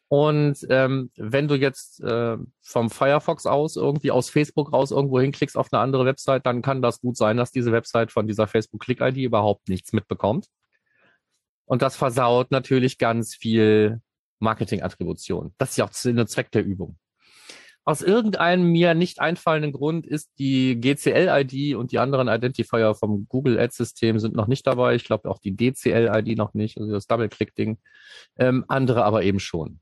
Und 0.08 0.64
ähm, 0.70 1.10
wenn 1.16 1.48
du 1.48 1.56
jetzt 1.56 2.00
äh, 2.00 2.36
vom 2.62 2.90
Firefox 2.90 3.44
aus 3.46 3.76
irgendwie 3.76 4.12
aus 4.12 4.30
Facebook 4.30 4.72
raus 4.72 4.92
irgendwo 4.92 5.20
hinklickst 5.20 5.56
auf 5.56 5.72
eine 5.72 5.82
andere 5.82 6.04
Website, 6.04 6.46
dann 6.46 6.62
kann 6.62 6.80
das 6.80 7.00
gut 7.00 7.16
sein, 7.16 7.36
dass 7.36 7.50
diese 7.50 7.72
Website 7.72 8.12
von 8.12 8.28
dieser 8.28 8.46
Facebook-Click-ID 8.46 9.16
überhaupt 9.16 9.68
nichts 9.68 9.92
mitbekommt. 9.92 10.46
Und 11.64 11.82
das 11.82 11.96
versaut 11.96 12.52
natürlich 12.52 12.98
ganz 12.98 13.34
viel 13.34 14.00
Marketing-Attribution. 14.38 15.54
Das 15.58 15.70
ist 15.70 15.76
ja 15.78 15.84
auch 15.84 16.06
und 16.06 16.28
Zweck 16.28 16.52
der 16.52 16.64
Übung. 16.64 16.96
Aus 17.84 18.02
irgendeinem 18.02 18.70
mir 18.70 18.94
nicht 18.94 19.20
einfallenden 19.20 19.72
Grund 19.72 20.06
ist 20.06 20.30
die 20.38 20.80
GCL-ID 20.80 21.76
und 21.76 21.92
die 21.92 21.98
anderen 21.98 22.28
Identifier 22.28 22.94
vom 22.94 23.26
Google 23.28 23.58
Ads-System 23.58 24.18
sind 24.18 24.34
noch 24.34 24.48
nicht 24.48 24.66
dabei. 24.66 24.94
Ich 24.94 25.04
glaube 25.04 25.28
auch 25.30 25.38
die 25.38 25.56
DCL-ID 25.56 26.36
noch 26.36 26.54
nicht, 26.54 26.78
also 26.78 26.92
das 26.92 27.06
Double-Click-Ding. 27.06 27.78
Ähm, 28.38 28.64
andere 28.68 29.04
aber 29.04 29.22
eben 29.22 29.38
schon 29.38 29.80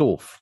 doof. 0.00 0.40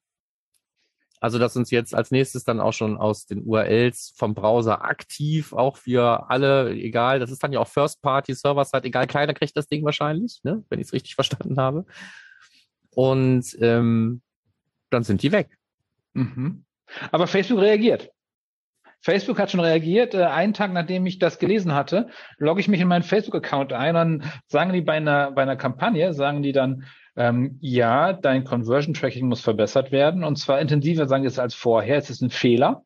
Also, 1.21 1.39
dass 1.39 1.57
uns 1.57 1.71
jetzt 1.71 1.95
als 1.95 2.11
nächstes 2.11 2.45
dann 2.45 2.61
auch 2.61 2.73
schon 2.73 2.97
aus 2.97 3.27
den 3.27 3.43
URLs 3.43 4.15
vom 4.17 4.35
Browser 4.35 4.85
aktiv 4.85 5.53
auch 5.53 5.77
für 5.77 6.31
alle, 6.31 6.71
egal, 6.71 7.19
das 7.19 7.31
ist 7.31 7.43
dann 7.43 7.53
ja 7.53 7.59
auch 7.59 7.67
First-Party-Server-Side, 7.67 8.85
egal, 8.85 9.09
keiner 9.09 9.35
kriegt 9.35 9.57
das 9.57 9.67
Ding 9.67 9.85
wahrscheinlich, 9.85 10.41
ne, 10.45 10.65
wenn 10.69 10.79
ich 10.79 10.87
es 10.87 10.93
richtig 10.93 11.15
verstanden 11.17 11.59
habe. 11.59 11.87
Und 12.91 13.57
ähm, 13.61 14.23
dann 14.91 15.03
sind 15.03 15.23
die 15.23 15.33
weg. 15.33 15.59
Mhm. 16.15 16.65
Aber 17.11 17.27
Facebook 17.27 17.61
reagiert. 17.61 18.11
Facebook 19.01 19.39
hat 19.39 19.51
schon 19.51 19.61
reagiert. 19.61 20.15
Äh, 20.15 20.25
einen 20.25 20.55
Tag 20.55 20.73
nachdem 20.73 21.07
ich 21.07 21.19
das 21.19 21.39
gelesen 21.39 21.75
hatte, 21.75 22.09
logge 22.39 22.61
ich 22.61 22.69
mich 22.69 22.81
in 22.81 22.89
meinen 22.89 23.03
Facebook-Account 23.03 23.73
ein. 23.73 23.95
Dann 23.95 24.33
sagen 24.47 24.73
die 24.73 24.83
bei 24.83 24.95
einer, 24.95 25.33
bei 25.33 25.43
einer 25.43 25.57
Kampagne, 25.57 26.13
sagen 26.15 26.43
die 26.43 26.53
dann, 26.53 26.85
ähm, 27.19 27.59
ja, 27.61 28.13
dein 28.13 28.45
Conversion 28.45 28.95
Tracking 28.95 29.27
muss 29.27 29.41
verbessert 29.41 29.91
werden 29.91 30.23
und 30.23 30.37
zwar 30.37 30.61
intensiver 30.61 31.09
sagen 31.09 31.27
es 31.27 31.39
als 31.39 31.55
vorher. 31.55 31.99
Es 31.99 32.11
ist 32.11 32.23
ein 32.23 32.31
Fehler 32.31 32.85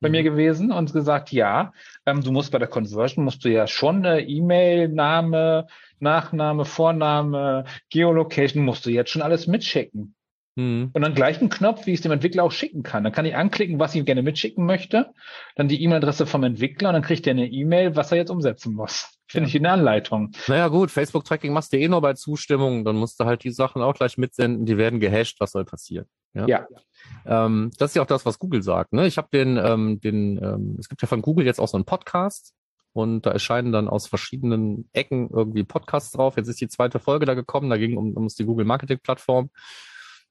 bei 0.00 0.08
mhm. 0.08 0.12
mir 0.12 0.22
gewesen 0.22 0.72
und 0.72 0.92
gesagt, 0.92 1.32
ja, 1.32 1.72
ähm, 2.06 2.22
du 2.22 2.30
musst 2.30 2.52
bei 2.52 2.58
der 2.58 2.68
Conversion 2.68 3.24
musst 3.24 3.44
du 3.44 3.48
ja 3.50 3.66
schon 3.66 4.06
eine 4.06 4.20
E-Mail, 4.20 4.88
Name, 4.88 5.66
Nachname, 5.98 6.64
Vorname, 6.64 7.64
Geolocation 7.90 8.64
musst 8.64 8.86
du 8.86 8.90
jetzt 8.90 9.10
schon 9.10 9.22
alles 9.22 9.48
mitschicken. 9.48 10.14
Mhm. 10.56 10.90
Und 10.92 11.02
dann 11.02 11.14
gleich 11.14 11.40
einen 11.40 11.48
Knopf, 11.48 11.86
wie 11.86 11.92
ich 11.92 11.98
es 11.98 12.02
dem 12.02 12.12
Entwickler 12.12 12.44
auch 12.44 12.52
schicken 12.52 12.82
kann. 12.82 13.04
Dann 13.04 13.12
kann 13.12 13.26
ich 13.26 13.34
anklicken, 13.34 13.78
was 13.78 13.94
ich 13.94 14.04
gerne 14.04 14.22
mitschicken 14.22 14.64
möchte, 14.64 15.12
dann 15.56 15.68
die 15.68 15.82
E-Mail-Adresse 15.82 16.26
vom 16.26 16.44
Entwickler 16.44 16.90
und 16.90 16.94
dann 16.94 17.02
kriegt 17.02 17.26
er 17.26 17.32
eine 17.32 17.46
E-Mail, 17.46 17.96
was 17.96 18.12
er 18.12 18.18
jetzt 18.18 18.30
umsetzen 18.30 18.74
muss. 18.74 19.18
Finde 19.26 19.48
ja. 19.48 19.54
ich 19.54 19.60
eine 19.60 19.70
Anleitung. 19.70 20.32
Naja 20.46 20.68
gut, 20.68 20.90
Facebook-Tracking 20.90 21.52
machst 21.52 21.72
du 21.72 21.78
eh 21.78 21.88
nur 21.88 22.00
bei 22.00 22.14
Zustimmung, 22.14 22.84
dann 22.84 22.96
musst 22.96 23.18
du 23.18 23.24
halt 23.24 23.42
die 23.42 23.50
Sachen 23.50 23.82
auch 23.82 23.94
gleich 23.94 24.16
mitsenden, 24.16 24.66
die 24.66 24.76
werden 24.76 25.00
gehasht, 25.00 25.40
was 25.40 25.52
soll 25.52 25.64
passieren? 25.64 26.06
Ja. 26.34 26.46
ja. 26.46 26.66
Ähm, 27.26 27.70
das 27.78 27.90
ist 27.90 27.96
ja 27.96 28.02
auch 28.02 28.06
das, 28.06 28.26
was 28.26 28.38
Google 28.38 28.62
sagt. 28.62 28.92
Ne? 28.92 29.06
Ich 29.06 29.18
habe 29.18 29.28
den, 29.32 29.56
ähm, 29.56 30.00
den, 30.00 30.38
ähm, 30.42 30.76
es 30.78 30.88
gibt 30.88 31.02
ja 31.02 31.08
von 31.08 31.22
Google 31.22 31.46
jetzt 31.46 31.60
auch 31.60 31.68
so 31.68 31.76
einen 31.76 31.84
Podcast 31.84 32.54
und 32.92 33.26
da 33.26 33.30
erscheinen 33.30 33.72
dann 33.72 33.88
aus 33.88 34.06
verschiedenen 34.06 34.88
Ecken 34.92 35.30
irgendwie 35.30 35.64
Podcasts 35.64 36.12
drauf. 36.12 36.36
Jetzt 36.36 36.48
ist 36.48 36.60
die 36.60 36.68
zweite 36.68 36.98
Folge 36.98 37.26
da 37.26 37.34
gekommen, 37.34 37.70
da 37.70 37.76
ging 37.76 37.96
um, 37.96 38.12
um 38.14 38.28
die 38.28 38.44
Google 38.44 38.66
Marketing 38.66 38.98
Plattform. 39.00 39.50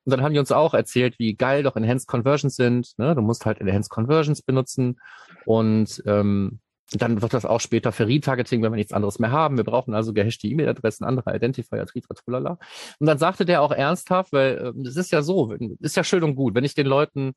Und 0.06 0.12
dann 0.12 0.22
haben 0.22 0.34
die 0.34 0.40
uns 0.40 0.52
auch 0.52 0.74
erzählt, 0.74 1.18
wie 1.20 1.36
geil 1.36 1.64
doch 1.64 1.76
Enhanced 1.76 2.08
Conversions 2.08 2.56
sind. 2.56 2.94
Ne? 2.98 3.16
Du 3.16 3.22
musst 3.22 3.46
halt 3.46 3.60
Enhanced 3.62 3.90
Conversions 3.90 4.42
benutzen 4.42 5.00
und 5.46 6.04
ähm, 6.06 6.60
dann 6.92 7.22
wird 7.22 7.34
das 7.34 7.46
auch 7.46 7.60
später 7.60 7.92
für 7.92 8.08
Retargeting, 8.08 8.62
wenn 8.62 8.72
wir 8.72 8.78
nichts 8.78 8.94
anderes 8.94 9.20
mehr 9.20 9.32
haben. 9.32 9.58
Wir 9.58 9.64
brauchen 9.64 9.94
also 9.94 10.14
gehashte 10.14 10.48
E-Mail-Adressen, 10.48 11.06
andere 11.06 11.36
Identifier, 11.36 11.86
tritra, 11.86 12.14
trulala. 12.14 12.58
Und 13.00 13.08
dann 13.08 13.18
sagte 13.18 13.46
der 13.46 13.62
auch 13.62 13.72
ernsthaft, 13.72 14.32
weil 14.32 14.74
es 14.86 14.96
äh, 14.96 15.00
ist 15.00 15.12
ja 15.12 15.22
so, 15.22 15.54
ist 15.80 15.96
ja 15.96 16.04
schön 16.04 16.24
und 16.24 16.36
gut, 16.36 16.56
wenn 16.56 16.64
ich 16.64 16.76
den 16.76 16.88
Leuten 16.88 17.34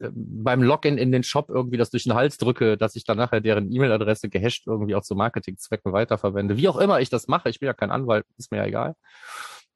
äh, 0.00 0.08
beim 0.12 0.62
Login 0.62 0.98
in 0.98 1.12
den 1.12 1.22
Shop 1.22 1.50
irgendwie 1.50 1.76
das 1.76 1.90
durch 1.90 2.04
den 2.04 2.14
Hals 2.14 2.36
drücke, 2.38 2.76
dass 2.76 2.96
ich 2.96 3.04
dann 3.04 3.18
nachher 3.18 3.40
deren 3.40 3.70
E-Mail-Adresse 3.70 4.28
gehasht 4.28 4.66
irgendwie 4.66 4.94
auch 4.94 5.02
zu 5.02 5.14
Marketingzwecken 5.14 5.92
weiterverwende. 5.92 6.56
Wie 6.56 6.68
auch 6.68 6.78
immer 6.78 7.00
ich 7.00 7.10
das 7.10 7.28
mache, 7.28 7.48
ich 7.48 7.60
bin 7.60 7.68
ja 7.68 7.74
kein 7.74 7.90
Anwalt, 7.90 8.24
ist 8.38 8.50
mir 8.50 8.58
ja 8.58 8.66
egal. 8.66 8.94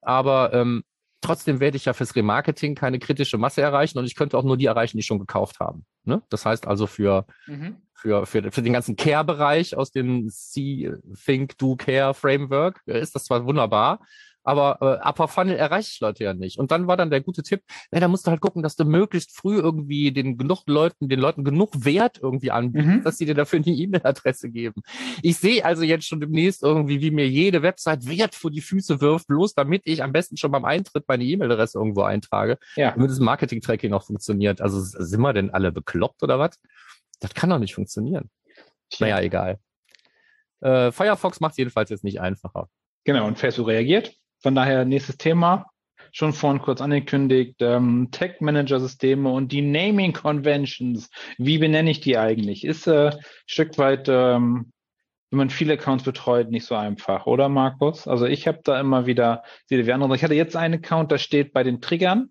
Aber 0.00 0.53
ähm, 0.55 0.83
Trotzdem 1.20 1.61
werde 1.61 1.76
ich 1.76 1.85
ja 1.85 1.92
fürs 1.92 2.16
Remarketing 2.16 2.74
keine 2.74 2.98
kritische 2.98 3.37
Masse 3.37 3.61
erreichen 3.61 3.98
und 3.98 4.06
ich 4.06 4.14
könnte 4.14 4.38
auch 4.38 4.44
nur 4.44 4.56
die 4.56 4.66
erreichen, 4.66 4.96
die 4.96 5.02
schon 5.02 5.18
gekauft 5.18 5.61
haben. 5.61 5.85
Ne? 6.04 6.22
Das 6.30 6.46
heißt 6.46 6.66
also 6.66 6.87
für, 6.87 7.26
mhm. 7.46 7.76
für, 7.92 8.24
für, 8.24 8.50
für 8.50 8.62
den 8.62 8.72
ganzen 8.72 8.96
Care-Bereich 8.96 9.76
aus 9.76 9.90
dem 9.90 10.28
See, 10.30 10.90
Think, 11.24 11.59
Do, 11.59 11.76
Care 11.76 12.14
Framework 12.14 12.80
äh, 12.87 13.00
ist 13.00 13.14
das 13.14 13.24
zwar 13.24 13.44
wunderbar, 13.44 14.00
aber 14.42 14.79
äh, 14.81 15.09
Upper 15.09 15.29
Funnel 15.29 15.57
erreiche 15.57 15.90
ich 15.92 16.00
Leute 16.00 16.24
ja 16.24 16.35
nicht. 16.35 16.59
Und 16.59 16.70
dann 16.70 16.87
war 16.87 16.96
dann 16.96 17.11
der 17.11 17.20
gute 17.20 17.42
Tipp, 17.42 17.62
ja, 17.92 18.00
da 18.00 18.09
musst 18.09 18.26
du 18.26 18.31
halt 18.31 18.40
gucken, 18.40 18.62
dass 18.62 18.76
du 18.76 18.85
möglichst 18.85 19.37
früh 19.37 19.59
irgendwie 19.59 20.12
den 20.12 20.38
genug 20.38 20.62
Leuten, 20.66 21.09
den 21.09 21.20
Leuten 21.20 21.44
genug 21.44 21.85
Wert 21.85 22.18
irgendwie 22.22 22.50
anbietest, 22.50 22.96
mhm. 22.96 23.03
dass 23.03 23.18
sie 23.18 23.26
dir 23.26 23.35
dafür 23.35 23.59
eine 23.59 23.74
E-Mail-Adresse 23.74 24.50
geben. 24.50 24.83
Ich 25.22 25.38
sehe 25.38 25.64
also 25.64 25.83
jetzt 25.83 26.07
schon 26.07 26.20
demnächst 26.20 26.62
irgendwie, 26.62 27.00
wie 27.00 27.11
mir 27.11 27.29
jede 27.29 27.62
Website 27.62 28.07
Wert 28.07 28.35
vor 28.35 28.50
die 28.50 28.61
Füße 28.61 29.00
wirft, 29.00 29.26
bloß 29.29 29.55
damit 29.55 29.83
ich 29.85 30.03
am 30.03 30.12
besten 30.12 30.37
schon 30.37 30.50
beim 30.50 30.64
Eintritt 30.64 31.05
meine 31.09 31.24
E-Mail-Adresse 31.24 31.79
irgendwo 31.79 32.03
eintrage, 32.03 32.59
ja. 32.76 32.92
damit 32.92 33.11
das 33.11 33.20
Marketing-Tracking 33.20 33.92
auch 33.92 34.05
funktioniert. 34.05 34.61
Also 34.61 34.81
sind 34.81 35.20
wir 35.20 35.33
denn 35.33 35.50
alle 35.50 35.72
bekloppt 35.72 36.22
oder 36.22 36.38
was? 36.38 36.59
Das 37.20 37.35
kann 37.35 37.50
doch 37.50 37.59
nicht 37.59 37.74
funktionieren. 37.74 38.31
Naja, 38.98 39.20
egal. 39.20 39.59
Äh, 40.61 40.90
Firefox 40.92 41.40
macht 41.40 41.53
es 41.53 41.59
jedenfalls 41.59 41.90
jetzt 41.90 42.05
nicht 42.05 42.20
einfacher. 42.20 42.68
Genau, 43.05 43.26
und 43.26 43.38
Facebook 43.38 43.68
reagiert. 43.68 44.14
Von 44.40 44.55
daher 44.55 44.85
nächstes 44.85 45.18
Thema, 45.18 45.66
schon 46.12 46.33
vorhin 46.33 46.61
kurz 46.61 46.81
angekündigt, 46.81 47.57
ähm, 47.61 48.09
Tech-Manager-Systeme 48.11 49.31
und 49.31 49.53
die 49.53 49.62
Naming-Conventions. 49.62 51.11
Wie 51.38 51.59
benenne 51.59 51.90
ich 51.90 52.00
die 52.00 52.18
eigentlich? 52.18 52.64
Ist 52.64 52.87
äh, 52.87 53.11
ein 53.11 53.18
Stück 53.46 53.79
weit, 53.79 54.09
ähm, 54.09 54.72
wenn 55.31 55.37
man 55.37 55.50
viele 55.50 55.74
Accounts 55.74 56.05
betreut, 56.05 56.50
nicht 56.50 56.66
so 56.66 56.74
einfach, 56.74 57.26
oder 57.26 57.48
Markus? 57.48 58.09
Also 58.09 58.26
ich 58.26 58.48
habe 58.48 58.61
da 58.64 58.81
immer 58.81 59.07
wieder, 59.07 59.44
wie 59.68 59.92
andere. 59.92 60.16
Ich 60.16 60.24
hatte 60.24 60.35
jetzt 60.35 60.57
einen 60.57 60.83
Account, 60.83 61.12
da 61.12 61.18
steht 61.18 61.53
bei 61.53 61.62
den 61.62 61.81
Triggern, 61.81 62.31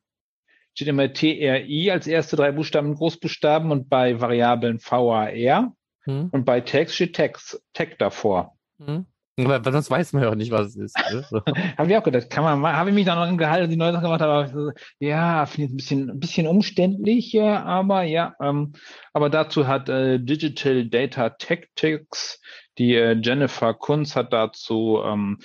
steht 0.73 0.87
immer 0.87 1.11
TRI 1.11 1.91
als 1.91 2.07
erste 2.07 2.35
drei 2.35 2.51
Buchstaben 2.51 2.95
Großbuchstaben 2.95 3.71
und 3.71 3.89
bei 3.89 4.19
Variablen 4.19 4.79
VAR. 4.79 5.73
Hm. 6.03 6.29
Und 6.31 6.45
bei 6.45 6.61
Text 6.61 6.95
steht 6.95 7.15
Text, 7.15 7.61
Tech 7.73 7.95
davor. 7.97 8.57
Hm. 8.79 9.05
Aber 9.45 9.71
sonst 9.71 9.89
weiß 9.89 10.13
man 10.13 10.23
ja 10.23 10.29
auch 10.29 10.35
nicht, 10.35 10.51
was 10.51 10.67
es 10.67 10.75
ist. 10.75 10.97
Ne? 11.11 11.25
So. 11.29 11.41
habe 11.77 11.89
ich 11.89 11.97
auch 11.97 12.03
gedacht, 12.03 12.29
kann 12.29 12.43
man 12.43 12.59
mal, 12.59 12.75
habe 12.75 12.89
ich 12.89 12.95
mich 12.95 13.05
noch 13.05 13.37
gehalten, 13.37 13.69
die 13.69 13.77
neue 13.77 13.91
Sache 13.91 14.03
gemacht 14.03 14.21
habe, 14.21 14.49
so, 14.53 14.71
ja, 14.99 15.45
finde 15.45 15.67
ich 15.67 15.73
ein 15.73 15.77
bisschen, 15.77 16.09
ein 16.09 16.19
bisschen 16.19 16.47
umständlich, 16.47 17.31
ja, 17.33 17.63
aber 17.63 18.03
ja, 18.03 18.35
ähm, 18.41 18.73
aber 19.13 19.29
dazu 19.29 19.67
hat 19.67 19.89
äh, 19.89 20.19
Digital 20.19 20.85
Data 20.87 21.29
Tactics, 21.29 22.41
die 22.77 22.95
äh, 22.95 23.19
Jennifer 23.21 23.73
Kunz 23.73 24.15
hat 24.15 24.33
dazu 24.33 25.01
ähm, 25.03 25.39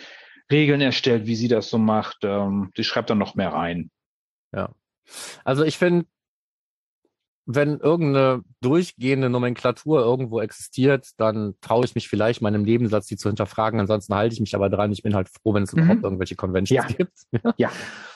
Regeln 0.51 0.81
erstellt, 0.81 1.27
wie 1.27 1.37
sie 1.37 1.49
das 1.49 1.71
so 1.71 1.79
macht. 1.79 2.19
Ähm, 2.23 2.71
die 2.77 2.85
schreibt 2.85 3.11
dann 3.11 3.19
noch 3.19 3.35
mehr 3.35 3.53
rein. 3.53 3.91
Ja. 4.53 4.71
Also 5.45 5.65
ich 5.65 5.79
finde, 5.79 6.07
wenn 7.47 7.79
irgendeine 7.79 8.43
durchgehende 8.61 9.29
Nomenklatur 9.29 10.01
irgendwo 10.01 10.41
existiert, 10.41 11.11
dann 11.19 11.55
traue 11.61 11.85
ich 11.85 11.95
mich 11.95 12.09
vielleicht 12.09 12.41
meinem 12.41 12.63
Nebensatz 12.63 13.07
die 13.07 13.17
zu 13.17 13.29
hinterfragen. 13.29 13.81
Ansonsten 13.81 14.15
halte 14.15 14.35
ich 14.35 14.41
mich 14.41 14.55
aber 14.55 14.71
dran. 14.71 14.93
Ich 14.93 15.03
bin 15.03 15.15
halt 15.15 15.29
froh, 15.29 15.53
wenn 15.55 15.65
es 15.65 15.73
mhm. 15.73 15.83
überhaupt 15.83 16.05
irgendwelche 16.05 16.37
Conventions 16.37 16.87
ja. 16.89 16.97
gibt. 16.97 17.13
ja. 17.59 17.71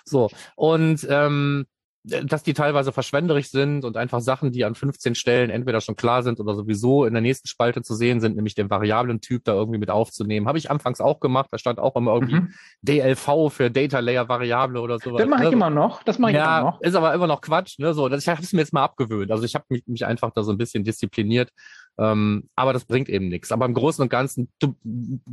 So. 0.05 0.31
Und 0.57 1.07
ähm, 1.11 1.67
dass 2.09 2.43
die 2.43 2.55
teilweise 2.55 2.93
verschwenderisch 2.93 3.51
sind 3.51 3.85
und 3.85 3.97
einfach 3.97 4.21
Sachen, 4.21 4.53
die 4.53 4.65
an 4.65 4.75
15 4.75 5.15
Stellen 5.15 5.51
entweder 5.51 5.81
schon 5.81 5.97
klar 5.97 6.23
sind 6.23 6.41
oder 6.41 6.55
sowieso 6.55 7.05
in 7.05 7.13
der 7.13 7.21
nächsten 7.21 7.49
Spalte 7.49 7.83
zu 7.83 7.95
sehen 7.95 8.21
sind, 8.21 8.37
nämlich 8.37 8.55
den 8.55 8.71
variablen 8.71 9.21
Typ 9.21 9.45
da 9.45 9.53
irgendwie 9.55 9.79
mit 9.79 9.91
aufzunehmen. 9.91 10.49
Habe 10.49 10.59
ich 10.59 10.71
anfangs 10.71 11.01
auch 11.01 11.21
gemacht. 11.21 11.49
Da 11.51 11.59
stand 11.59 11.79
auch 11.79 11.97
immer 11.97 12.15
irgendwie 12.15 12.37
mhm. 12.37 12.55
DLV 12.83 13.51
für 13.51 13.71
Data 13.71 14.01
Layer 14.01 14.29
Variable 14.29 14.81
oder 14.81 14.99
sowas. 14.99 15.21
Das 15.21 15.29
mache 15.29 15.45
ich 15.45 15.51
ne? 15.51 15.55
immer 15.55 15.71
noch. 15.71 16.03
Das 16.03 16.19
mache 16.19 16.33
ich 16.33 16.37
ja, 16.37 16.61
immer 16.61 16.71
noch. 16.71 16.81
Ist 16.81 16.95
aber 16.95 17.15
immer 17.15 17.27
noch 17.27 17.41
Quatsch. 17.41 17.79
Ne? 17.79 17.95
So, 17.95 18.09
das, 18.09 18.23
ich 18.23 18.29
habe 18.29 18.43
es 18.43 18.53
mir 18.53 18.61
jetzt 18.61 18.73
mal 18.73 18.85
abgewöhnt. 18.85 19.31
Also 19.31 19.45
ich 19.45 19.55
habe 19.55 19.65
mich, 19.69 19.87
mich 19.87 20.07
einfach 20.07 20.31
da 20.33 20.43
so 20.43 20.53
ein 20.53 20.59
bisschen 20.59 20.85
diszipliniert 20.85 21.53
ähm, 21.99 22.49
aber 22.55 22.73
das 22.73 22.85
bringt 22.85 23.09
eben 23.09 23.29
nichts. 23.29 23.51
Aber 23.51 23.67
im 23.67 23.75
Großen 23.75 24.03
und 24.03 24.09
Ganzen, 24.09 24.49
du 24.61 24.77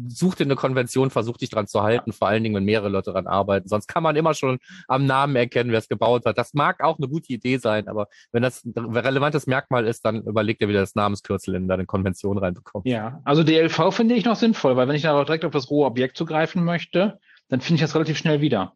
such 0.07 0.35
dir 0.35 0.45
eine 0.45 0.55
Konvention, 0.55 1.11
versuch 1.11 1.37
dich 1.37 1.49
dran 1.49 1.67
zu 1.67 1.83
halten, 1.83 2.11
vor 2.11 2.27
allen 2.27 2.43
Dingen, 2.43 2.55
wenn 2.55 2.65
mehrere 2.65 2.89
Leute 2.89 3.11
dran 3.11 3.27
arbeiten. 3.27 3.67
Sonst 3.67 3.87
kann 3.87 4.03
man 4.03 4.15
immer 4.15 4.33
schon 4.33 4.57
am 4.87 5.05
Namen 5.05 5.35
erkennen, 5.35 5.71
wer 5.71 5.79
es 5.79 5.87
gebaut 5.87 6.25
hat. 6.25 6.37
Das 6.37 6.53
mag 6.53 6.83
auch 6.83 6.97
eine 6.97 7.07
gute 7.07 7.31
Idee 7.31 7.57
sein, 7.57 7.87
aber 7.87 8.07
wenn 8.31 8.41
das 8.41 8.65
ein 8.65 8.95
relevantes 8.95 9.45
Merkmal 9.47 9.85
ist, 9.85 10.05
dann 10.05 10.23
überleg 10.23 10.59
dir 10.59 10.67
wieder 10.67 10.81
das 10.81 10.95
Namenskürzel 10.95 11.55
in 11.55 11.67
deine 11.67 11.85
Konvention 11.85 12.37
reinbekommen. 12.37 12.87
Ja, 12.87 13.21
also 13.23 13.43
DLV 13.43 13.93
finde 13.93 14.15
ich 14.15 14.25
noch 14.25 14.35
sinnvoll, 14.35 14.75
weil 14.75 14.87
wenn 14.87 14.95
ich 14.95 15.03
dann 15.03 15.15
auch 15.15 15.25
direkt 15.25 15.45
auf 15.45 15.51
das 15.51 15.69
rohe 15.69 15.85
Objekt 15.85 16.17
zugreifen 16.17 16.63
möchte, 16.63 17.19
dann 17.49 17.61
finde 17.61 17.75
ich 17.75 17.81
das 17.81 17.93
relativ 17.95 18.17
schnell 18.17 18.41
wieder. 18.41 18.73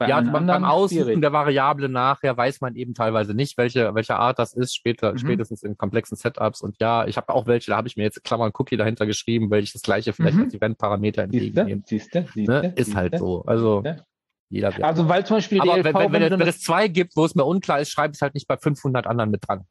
Bei 0.00 0.08
ja, 0.08 0.20
beim, 0.20 0.46
beim 0.46 0.64
Aussuchen 0.64 1.04
schwierig. 1.04 1.20
der 1.20 1.32
Variable 1.32 1.88
nachher 1.88 2.36
weiß 2.36 2.60
man 2.60 2.74
eben 2.74 2.92
teilweise 2.94 3.34
nicht, 3.34 3.56
welche, 3.56 3.94
welche 3.94 4.16
Art 4.16 4.38
das 4.38 4.52
ist, 4.52 4.74
später, 4.74 5.12
Mhm. 5.12 5.18
spätestens 5.18 5.62
in 5.62 5.76
komplexen 5.76 6.16
Setups. 6.16 6.60
Und 6.60 6.76
ja, 6.80 7.06
ich 7.06 7.16
habe 7.16 7.32
auch 7.32 7.46
welche, 7.46 7.70
da 7.70 7.76
habe 7.76 7.86
ich 7.86 7.96
mir 7.96 8.02
jetzt 8.02 8.24
Klammern 8.24 8.50
Cookie 8.58 8.76
dahinter 8.76 9.06
geschrieben, 9.06 9.48
weil 9.50 9.62
ich 9.62 9.72
das 9.72 9.82
gleiche 9.82 10.12
vielleicht 10.12 10.36
Mhm. 10.36 10.44
als 10.44 10.54
Eventparameter 10.54 11.22
entgegennehme. 11.22 11.82
Siehste, 11.86 12.26
siehste, 12.34 12.52
Ne? 12.52 12.62
siehste, 12.62 12.80
Ist 12.80 12.96
halt 12.96 13.12
siehste. 13.12 13.24
so. 13.26 13.42
Also 13.44 13.82
Siehste. 13.84 14.04
jeder 14.50 14.72
wird. 14.76 14.84
Also 14.84 15.08
weil 15.08 15.24
zum 15.24 15.36
Beispiel 15.36 15.60
Aber 15.60 15.76
wenn, 15.84 15.94
wenn, 15.94 16.12
wenn, 16.12 16.40
wenn 16.40 16.48
es 16.48 16.60
zwei 16.60 16.88
gibt, 16.88 17.14
wo 17.16 17.24
es 17.24 17.34
mir 17.36 17.44
unklar 17.44 17.80
ist, 17.80 17.90
schreibe 17.90 18.10
ich 18.12 18.16
es 18.18 18.22
halt 18.22 18.34
nicht 18.34 18.48
bei 18.48 18.56
500 18.56 19.06
anderen 19.06 19.30
mit 19.30 19.46
dran. 19.48 19.66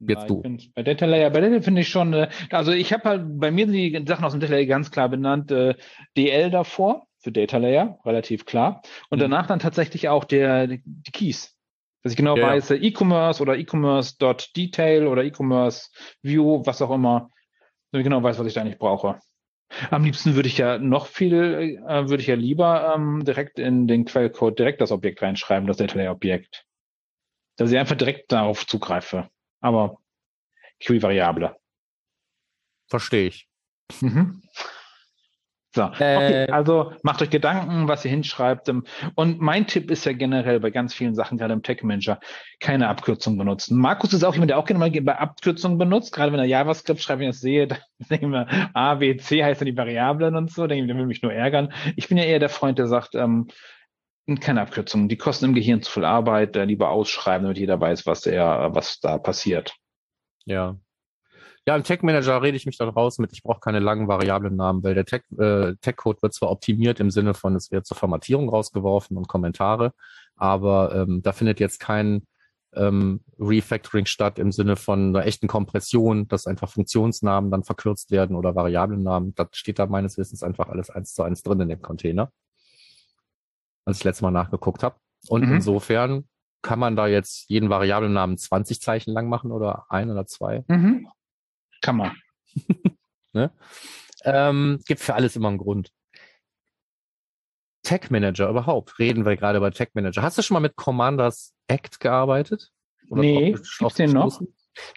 jetzt 0.00 0.20
Na, 0.20 0.26
du. 0.26 0.42
Bei 0.74 0.82
Data 0.82 1.06
Layer, 1.06 1.30
bei 1.30 1.40
Data 1.40 1.62
finde 1.62 1.80
ich 1.80 1.88
schon, 1.88 2.12
äh, 2.12 2.28
also 2.50 2.72
ich 2.72 2.92
habe 2.92 3.04
halt 3.08 3.40
bei 3.40 3.50
mir 3.50 3.66
sind 3.66 3.74
die 3.74 4.04
Sachen 4.06 4.24
aus 4.24 4.32
dem 4.32 4.40
Data 4.40 4.52
Layer 4.52 4.66
ganz 4.66 4.90
klar 4.90 5.08
benannt, 5.08 5.50
äh, 5.50 5.74
DL 6.16 6.50
davor 6.50 7.06
für 7.24 7.32
Data 7.32 7.56
Layer, 7.56 7.98
relativ 8.04 8.44
klar. 8.44 8.82
Und 9.08 9.18
Mhm. 9.18 9.22
danach 9.22 9.46
dann 9.46 9.58
tatsächlich 9.58 10.08
auch 10.08 10.24
der, 10.24 10.66
die 10.68 11.10
Keys. 11.12 11.56
Dass 12.02 12.12
ich 12.12 12.18
genau 12.18 12.36
Ja, 12.36 12.42
ja. 12.42 12.48
weiß, 12.50 12.70
äh, 12.72 12.76
E-Commerce 12.76 13.42
oder 13.42 13.56
E-Commerce.detail 13.56 15.06
oder 15.06 15.24
E-Commerce 15.24 15.90
View, 16.22 16.62
was 16.66 16.82
auch 16.82 16.90
immer, 16.90 17.30
dass 17.90 18.00
ich 18.00 18.04
genau 18.04 18.22
weiß, 18.22 18.38
was 18.38 18.46
ich 18.46 18.52
da 18.52 18.60
eigentlich 18.60 18.78
brauche. 18.78 19.18
Am 19.90 20.04
liebsten 20.04 20.34
würde 20.34 20.48
ich 20.48 20.58
ja 20.58 20.78
noch 20.78 21.06
viel, 21.06 21.78
äh, 21.88 22.08
würde 22.08 22.20
ich 22.20 22.26
ja 22.26 22.36
lieber 22.36 22.94
ähm, 22.94 23.24
direkt 23.24 23.58
in 23.58 23.88
den 23.88 24.04
Quellcode 24.04 24.58
direkt 24.58 24.82
das 24.82 24.92
Objekt 24.92 25.22
reinschreiben, 25.22 25.66
das 25.66 25.78
Data 25.78 25.96
Layer 25.96 26.12
Objekt. 26.12 26.66
Dass 27.56 27.72
ich 27.72 27.78
einfach 27.78 27.96
direkt 27.96 28.30
darauf 28.30 28.66
zugreife. 28.66 29.30
Aber 29.60 29.96
Query-Variable. 30.80 31.56
Verstehe 32.88 33.28
ich. 33.28 33.48
Mhm. 34.00 34.42
So, 35.74 35.90
Äh, 35.98 36.16
okay, 36.16 36.52
also 36.52 36.92
macht 37.02 37.20
euch 37.20 37.30
Gedanken, 37.30 37.88
was 37.88 38.04
ihr 38.04 38.10
hinschreibt. 38.12 38.68
ähm, 38.68 38.84
Und 39.16 39.40
mein 39.40 39.66
Tipp 39.66 39.90
ist 39.90 40.06
ja 40.06 40.12
generell 40.12 40.60
bei 40.60 40.70
ganz 40.70 40.94
vielen 40.94 41.16
Sachen, 41.16 41.36
gerade 41.36 41.52
im 41.52 41.64
Tech 41.64 41.82
Manager, 41.82 42.20
keine 42.60 42.88
Abkürzung 42.88 43.36
benutzen. 43.36 43.76
Markus 43.76 44.12
ist 44.12 44.22
auch 44.22 44.34
jemand, 44.34 44.50
der 44.50 44.58
auch 44.58 44.66
gerne 44.66 44.78
mal 44.78 44.90
bei 44.90 45.18
Abkürzungen 45.18 45.76
benutzt, 45.76 46.14
gerade 46.14 46.32
wenn 46.32 46.38
er 46.38 46.44
JavaScript 46.44 47.00
schreibt, 47.02 47.18
wenn 47.20 47.30
ich 47.30 47.34
das 47.34 47.40
sehe, 47.40 47.66
dann 47.68 47.78
denke 48.08 48.24
ich 48.26 48.30
mir, 48.30 48.46
A, 48.72 48.94
B, 48.94 49.16
C 49.16 49.42
heißt 49.42 49.60
dann 49.60 49.66
die 49.66 49.76
Variablen 49.76 50.36
und 50.36 50.52
so, 50.52 50.68
denke 50.68 50.84
ich, 50.84 50.88
der 50.88 50.96
will 50.96 51.06
mich 51.06 51.22
nur 51.22 51.32
ärgern. 51.32 51.72
Ich 51.96 52.06
bin 52.06 52.18
ja 52.18 52.24
eher 52.24 52.38
der 52.38 52.50
Freund, 52.50 52.78
der 52.78 52.86
sagt, 52.86 53.16
ähm, 53.16 53.48
keine 54.40 54.60
Abkürzungen, 54.62 55.08
die 55.08 55.18
kosten 55.18 55.46
im 55.46 55.54
Gehirn 55.54 55.82
zu 55.82 55.90
viel 55.90 56.04
Arbeit, 56.04 56.54
äh, 56.54 56.64
lieber 56.64 56.90
ausschreiben, 56.90 57.42
damit 57.44 57.58
jeder 57.58 57.80
weiß, 57.80 58.06
was 58.06 58.26
er, 58.26 58.70
was 58.74 59.00
da 59.00 59.18
passiert. 59.18 59.74
Ja. 60.46 60.76
Ja, 61.66 61.74
im 61.76 61.82
Tech 61.82 62.02
Manager 62.02 62.42
rede 62.42 62.56
ich 62.58 62.66
mich 62.66 62.76
dann 62.76 62.90
raus 62.90 63.18
mit, 63.18 63.32
ich 63.32 63.42
brauche 63.42 63.60
keine 63.60 63.78
langen 63.80 64.06
Variablen-Namen, 64.06 64.82
weil 64.82 64.94
der 64.94 65.06
Tech, 65.06 65.22
äh, 65.38 65.74
Tech-Code 65.80 66.20
wird 66.20 66.34
zwar 66.34 66.50
optimiert 66.50 67.00
im 67.00 67.10
Sinne 67.10 67.32
von, 67.32 67.56
es 67.56 67.70
wird 67.70 67.86
zur 67.86 67.96
Formatierung 67.96 68.50
rausgeworfen 68.50 69.16
und 69.16 69.28
Kommentare, 69.28 69.92
aber 70.36 70.94
ähm, 70.94 71.22
da 71.22 71.32
findet 71.32 71.60
jetzt 71.60 71.80
kein 71.80 72.26
ähm, 72.74 73.20
Refactoring 73.38 74.04
statt 74.04 74.38
im 74.38 74.52
Sinne 74.52 74.76
von 74.76 75.08
einer 75.16 75.24
echten 75.26 75.46
Kompression, 75.46 76.28
dass 76.28 76.46
einfach 76.46 76.68
Funktionsnamen 76.68 77.50
dann 77.50 77.62
verkürzt 77.64 78.10
werden 78.10 78.36
oder 78.36 78.54
Variablennamen. 78.54 79.34
Das 79.34 79.48
steht 79.52 79.78
da 79.78 79.86
meines 79.86 80.18
Wissens 80.18 80.42
einfach 80.42 80.68
alles 80.68 80.90
eins 80.90 81.14
zu 81.14 81.22
eins 81.22 81.42
drin 81.42 81.60
in 81.60 81.68
dem 81.70 81.80
Container, 81.80 82.30
als 83.86 83.98
ich 83.98 84.04
letztes 84.04 84.22
Mal 84.22 84.32
nachgeguckt 84.32 84.82
habe. 84.82 84.96
Und 85.28 85.46
Mhm. 85.46 85.54
insofern 85.54 86.28
kann 86.62 86.78
man 86.78 86.96
da 86.96 87.06
jetzt 87.06 87.48
jeden 87.48 87.70
Variablennamen 87.70 88.36
20 88.36 88.80
Zeichen 88.82 89.12
lang 89.12 89.28
machen 89.28 89.52
oder 89.52 89.86
ein 89.88 90.10
oder 90.10 90.26
zwei. 90.26 90.64
Mhm. 90.68 91.06
Kann 91.84 91.96
man. 91.96 92.12
Ähm, 94.26 94.80
gibt 94.86 95.00
für 95.00 95.14
alles 95.14 95.36
immer 95.36 95.48
einen 95.48 95.58
Grund. 95.58 95.90
Tech 97.82 98.10
Manager 98.10 98.48
überhaupt. 98.48 98.98
Reden 98.98 99.26
wir 99.26 99.36
gerade 99.36 99.58
über 99.58 99.70
Tech 99.70 99.88
Manager. 99.92 100.22
Hast 100.22 100.38
du 100.38 100.42
schon 100.42 100.54
mal 100.54 100.60
mit 100.60 100.76
Commanders 100.76 101.52
Act 101.66 102.00
gearbeitet? 102.00 102.70
Nee, 103.10 103.52
drauf- 103.52 103.78
gibt's 103.78 103.94
den 103.96 104.12
noch? 104.12 104.40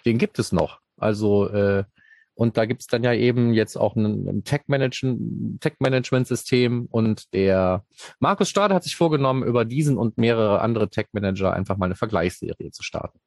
Den 0.06 0.16
gibt 0.16 0.38
es 0.38 0.52
noch. 0.52 0.80
Also, 0.96 1.48
äh, 1.50 1.84
und 2.34 2.56
da 2.56 2.64
gibt 2.64 2.80
es 2.80 2.86
dann 2.86 3.02
ja 3.04 3.12
eben 3.12 3.52
jetzt 3.52 3.76
auch 3.76 3.96
ein, 3.96 4.26
ein 4.26 4.44
Tech-Management- 4.44 5.60
Tech-Management-System 5.60 6.86
und 6.86 7.34
der 7.34 7.84
Markus 8.20 8.48
Stade 8.48 8.74
hat 8.74 8.84
sich 8.84 8.96
vorgenommen, 8.96 9.42
über 9.42 9.64
diesen 9.66 9.98
und 9.98 10.16
mehrere 10.16 10.60
andere 10.62 10.88
Tech-Manager 10.88 11.52
einfach 11.52 11.76
mal 11.76 11.86
eine 11.86 11.96
Vergleichsserie 11.96 12.70
zu 12.70 12.82
starten. 12.82 13.18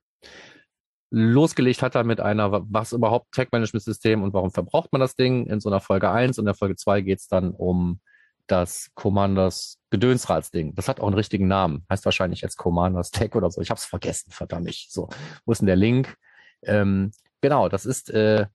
Losgelegt 1.12 1.82
hat 1.82 1.95
er 1.95 2.06
mit 2.06 2.21
einer, 2.21 2.63
was 2.71 2.93
überhaupt 2.93 3.34
Tech-Management-System 3.34 4.24
und 4.24 4.34
warum 4.34 4.52
verbraucht 4.52 4.93
man 4.93 5.02
das 5.02 5.15
Ding 5.15 5.45
in 5.45 5.60
so 5.60 5.69
einer 5.69 5.82
Folge 5.82 6.10
1 6.10 6.39
und 6.39 6.43
in 6.43 6.47
der 6.47 6.56
Folge 6.56 6.78
2 6.78 7.02
geht 7.02 7.19
es 7.19 7.28
dann 7.28 7.52
um 7.52 8.00
das 8.47 8.91
Commanders 8.95 9.78
Gedönsratsding. 9.89 10.74
Das 10.76 10.88
hat 10.88 11.00
auch 11.00 11.08
einen 11.08 11.15
richtigen 11.15 11.47
Namen. 11.47 11.86
Heißt 11.89 12.06
wahrscheinlich 12.06 12.41
jetzt 12.41 12.58
Commanders 12.58 13.12
Tech 13.12 13.36
oder 13.36 13.52
so. 13.52 13.62
Ich 13.62 13.69
habe 13.69 13.78
es 13.78 13.86
vergessen, 13.86 14.32
verdammt 14.32 14.65
nicht. 14.65 14.91
So, 14.91 15.10
wo 15.45 15.52
ist 15.52 15.60
denn 15.60 15.67
der 15.67 15.76
Link? 15.76 16.15
Ähm, 16.63 17.12
genau, 17.41 17.67
das 17.67 17.86
ist 17.86 18.10
äh, 18.10 18.47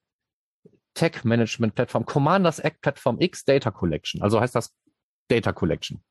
Tech 0.94 1.24
Management 1.24 1.74
Plattform, 1.74 2.06
Commanders 2.06 2.58
Act 2.58 2.80
Plattform 2.80 3.20
X 3.20 3.44
Data 3.44 3.70
Collection. 3.70 4.22
Also 4.22 4.40
heißt 4.40 4.54
das 4.54 4.74
Data 5.28 5.52
Collection 5.52 6.02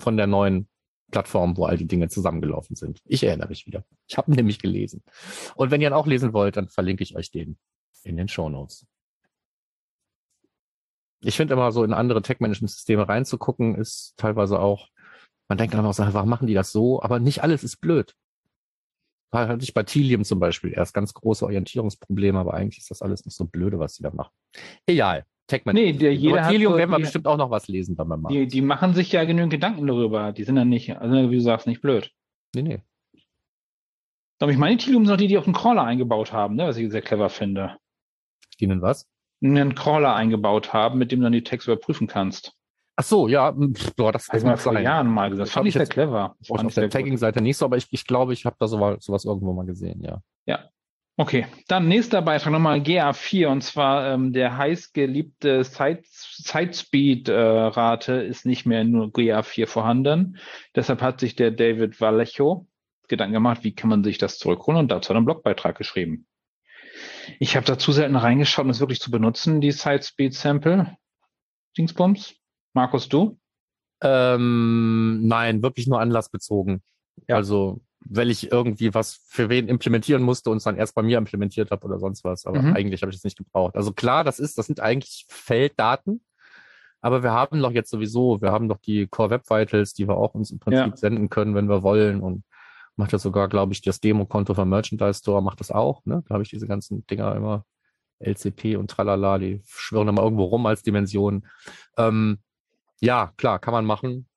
von 0.00 0.16
der 0.16 0.26
neuen 0.26 0.68
Plattform, 1.14 1.56
wo 1.56 1.64
all 1.64 1.76
die 1.76 1.86
Dinge 1.86 2.08
zusammengelaufen 2.08 2.74
sind. 2.74 3.00
Ich 3.04 3.22
erinnere 3.22 3.48
mich 3.48 3.68
wieder. 3.68 3.84
Ich 4.08 4.18
habe 4.18 4.32
nämlich 4.34 4.58
gelesen. 4.58 5.04
Und 5.54 5.70
wenn 5.70 5.80
ihr 5.80 5.86
ihn 5.86 5.94
auch 5.94 6.08
lesen 6.08 6.32
wollt, 6.32 6.56
dann 6.56 6.68
verlinke 6.68 7.04
ich 7.04 7.14
euch 7.14 7.30
den 7.30 7.56
in 8.02 8.16
den 8.16 8.26
Show 8.26 8.48
Notes. 8.48 8.84
Ich 11.20 11.36
finde 11.36 11.54
immer 11.54 11.70
so 11.70 11.84
in 11.84 11.92
andere 11.92 12.20
Tech-Management-Systeme 12.20 13.08
reinzugucken, 13.08 13.76
ist 13.76 14.14
teilweise 14.16 14.58
auch, 14.58 14.88
man 15.48 15.56
denkt 15.56 15.72
dann 15.72 15.92
so, 15.92 16.02
warum 16.12 16.28
machen 16.28 16.48
die 16.48 16.54
das 16.54 16.72
so? 16.72 17.00
Aber 17.00 17.20
nicht 17.20 17.44
alles 17.44 17.62
ist 17.62 17.76
blöd. 17.76 18.16
War 19.30 19.46
hatte 19.46 19.62
ich 19.62 19.72
bei 19.72 19.84
Tilium 19.84 20.24
zum 20.24 20.40
Beispiel 20.40 20.72
erst 20.72 20.94
ganz 20.94 21.14
große 21.14 21.44
Orientierungsprobleme, 21.44 22.38
aber 22.40 22.54
eigentlich 22.54 22.78
ist 22.78 22.90
das 22.90 23.02
alles 23.02 23.24
nicht 23.24 23.36
so 23.36 23.44
blöde, 23.44 23.78
was 23.78 23.94
sie 23.94 24.02
da 24.02 24.10
machen. 24.10 24.32
Egal. 24.84 25.24
Tech-Management. 25.46 25.94
Nee, 25.94 25.98
der, 25.98 26.14
jeder 26.14 26.34
Über 26.36 26.44
hat 26.44 26.50
Tilium 26.52 26.72
so 26.72 26.78
werden 26.78 26.90
wir 26.90 26.96
die- 26.96 27.02
bestimmt 27.02 27.26
auch 27.26 27.36
noch 27.36 27.50
was 27.50 27.68
lesen 27.68 27.96
beim 27.96 28.08
Mal. 28.08 28.28
Die, 28.30 28.46
die 28.46 28.62
machen 28.62 28.94
sich 28.94 29.12
ja 29.12 29.24
genügend 29.24 29.52
Gedanken 29.52 29.86
darüber. 29.86 30.32
Die 30.32 30.44
sind 30.44 30.56
dann 30.56 30.68
nicht, 30.68 30.96
also 30.96 31.30
wie 31.30 31.36
du 31.36 31.40
sagst, 31.42 31.66
nicht 31.66 31.82
blöd. 31.82 32.10
Nee, 32.54 32.62
nee. 32.62 32.80
Aber 34.40 34.50
ich 34.52 34.58
meine, 34.58 34.76
Tilium 34.76 35.04
sind 35.06 35.14
auch 35.14 35.18
die, 35.18 35.28
die 35.28 35.38
auch 35.38 35.44
einen 35.46 35.54
Crawler 35.54 35.84
eingebaut 35.84 36.32
haben, 36.32 36.56
ne, 36.56 36.66
was 36.66 36.76
ich 36.76 36.90
sehr 36.90 37.02
clever 37.02 37.28
finde. 37.30 37.76
Ihnen 38.58 38.82
was? 38.82 39.08
Einen 39.42 39.74
Crawler 39.74 40.14
eingebaut 40.14 40.72
haben, 40.72 40.98
mit 40.98 41.12
dem 41.12 41.20
du 41.20 41.24
dann 41.24 41.32
die 41.32 41.44
Texte 41.44 41.72
überprüfen 41.72 42.06
kannst. 42.06 42.52
Ach 42.96 43.04
so, 43.04 43.26
ja, 43.28 43.52
pff, 43.52 43.94
boah, 43.96 44.12
das, 44.12 44.30
Also 44.30 44.46
mal 44.46 44.56
vor 44.56 44.72
sein. 44.72 44.84
Jahren 44.84 45.08
mal 45.08 45.28
gesagt. 45.30 45.48
Das 45.48 45.52
fand 45.52 45.66
ich 45.66 45.74
sehr 45.74 45.86
clever. 45.86 46.36
Das 46.38 46.50
Auf 46.50 46.74
der. 46.74 46.88
Tagging-Seite 46.90 47.40
nicht 47.42 47.56
so, 47.56 47.64
aber 47.64 47.76
ich, 47.76 47.86
ich 47.90 48.06
glaube, 48.06 48.32
ich 48.32 48.44
habe 48.46 48.56
da 48.58 48.68
sowas, 48.68 49.04
sowas 49.04 49.24
irgendwo 49.24 49.52
mal 49.52 49.66
gesehen, 49.66 50.02
ja. 50.02 50.20
Okay, 51.16 51.46
dann 51.68 51.86
nächster 51.86 52.22
Beitrag 52.22 52.52
nochmal 52.52 52.80
GA4 52.80 53.46
und 53.46 53.62
zwar 53.62 54.12
ähm, 54.12 54.32
der 54.32 54.56
heißgeliebte 54.56 55.62
Side, 55.62 56.02
Side-Speed-Rate 56.04 58.14
ist 58.14 58.46
nicht 58.46 58.66
mehr 58.66 58.82
nur 58.82 59.08
GA4 59.08 59.68
vorhanden. 59.68 60.38
Deshalb 60.74 61.02
hat 61.02 61.20
sich 61.20 61.36
der 61.36 61.52
David 61.52 62.00
Vallejo 62.00 62.66
Gedanken 63.06 63.34
gemacht, 63.34 63.62
wie 63.62 63.74
kann 63.74 63.90
man 63.90 64.02
sich 64.02 64.18
das 64.18 64.38
zurückholen 64.38 64.80
und 64.80 64.90
dazu 64.90 65.12
einen 65.12 65.24
Blogbeitrag 65.24 65.76
geschrieben. 65.76 66.26
Ich 67.38 67.56
habe 67.56 67.66
dazu 67.66 67.92
selten 67.92 68.16
reingeschaut, 68.16 68.64
um 68.64 68.70
es 68.70 68.80
wirklich 68.80 69.00
zu 69.00 69.10
benutzen, 69.10 69.60
die 69.60 69.72
Side-Speed-Sample. 69.72 70.96
Dingsbums. 71.76 72.34
Markus, 72.72 73.08
du? 73.08 73.38
Ähm, 74.02 75.26
nein, 75.26 75.62
wirklich 75.62 75.86
nur 75.86 76.00
anlassbezogen. 76.00 76.82
Ja. 77.28 77.36
Also, 77.36 77.82
weil 78.04 78.30
ich 78.30 78.52
irgendwie 78.52 78.92
was 78.94 79.20
für 79.26 79.48
wen 79.48 79.68
implementieren 79.68 80.22
musste 80.22 80.50
und 80.50 80.58
es 80.58 80.64
dann 80.64 80.76
erst 80.76 80.94
bei 80.94 81.02
mir 81.02 81.18
implementiert 81.18 81.70
habe 81.70 81.84
oder 81.86 81.98
sonst 81.98 82.24
was. 82.24 82.46
Aber 82.46 82.60
Mhm. 82.62 82.74
eigentlich 82.74 83.02
habe 83.02 83.10
ich 83.10 83.16
es 83.18 83.24
nicht 83.24 83.38
gebraucht. 83.38 83.76
Also 83.76 83.92
klar, 83.92 84.24
das 84.24 84.38
ist, 84.38 84.58
das 84.58 84.66
sind 84.66 84.80
eigentlich 84.80 85.26
Felddaten. 85.28 86.22
Aber 87.00 87.22
wir 87.22 87.32
haben 87.32 87.60
doch 87.60 87.72
jetzt 87.72 87.90
sowieso, 87.90 88.40
wir 88.40 88.50
haben 88.52 88.68
doch 88.68 88.78
die 88.78 89.06
Core 89.06 89.30
Web 89.30 89.50
Vitals, 89.50 89.92
die 89.94 90.08
wir 90.08 90.16
auch 90.16 90.34
uns 90.34 90.50
im 90.50 90.58
Prinzip 90.58 90.86
Ja. 90.92 90.96
senden 90.96 91.28
können, 91.28 91.54
wenn 91.54 91.68
wir 91.68 91.82
wollen. 91.82 92.20
Und 92.20 92.44
macht 92.96 93.12
das 93.12 93.22
sogar, 93.22 93.48
glaube 93.48 93.72
ich, 93.72 93.82
das 93.82 94.00
Demo-Konto 94.00 94.54
vom 94.54 94.68
Merchandise 94.68 95.18
Store 95.18 95.42
macht 95.42 95.60
das 95.60 95.70
auch. 95.70 96.04
Ne? 96.06 96.22
Da 96.28 96.34
habe 96.34 96.42
ich 96.42 96.48
diese 96.50 96.66
ganzen 96.66 97.06
Dinger 97.06 97.34
immer, 97.36 97.64
LCP 98.20 98.76
und 98.76 98.90
tralala, 98.90 99.38
die 99.38 99.60
schwirren 99.66 100.08
immer 100.08 100.22
irgendwo 100.22 100.44
rum 100.44 100.64
als 100.66 100.82
Dimension. 100.82 101.46
Ähm, 101.98 102.38
ja, 103.00 103.32
klar, 103.36 103.58
kann 103.58 103.72
man 103.72 103.84
machen. 103.84 104.28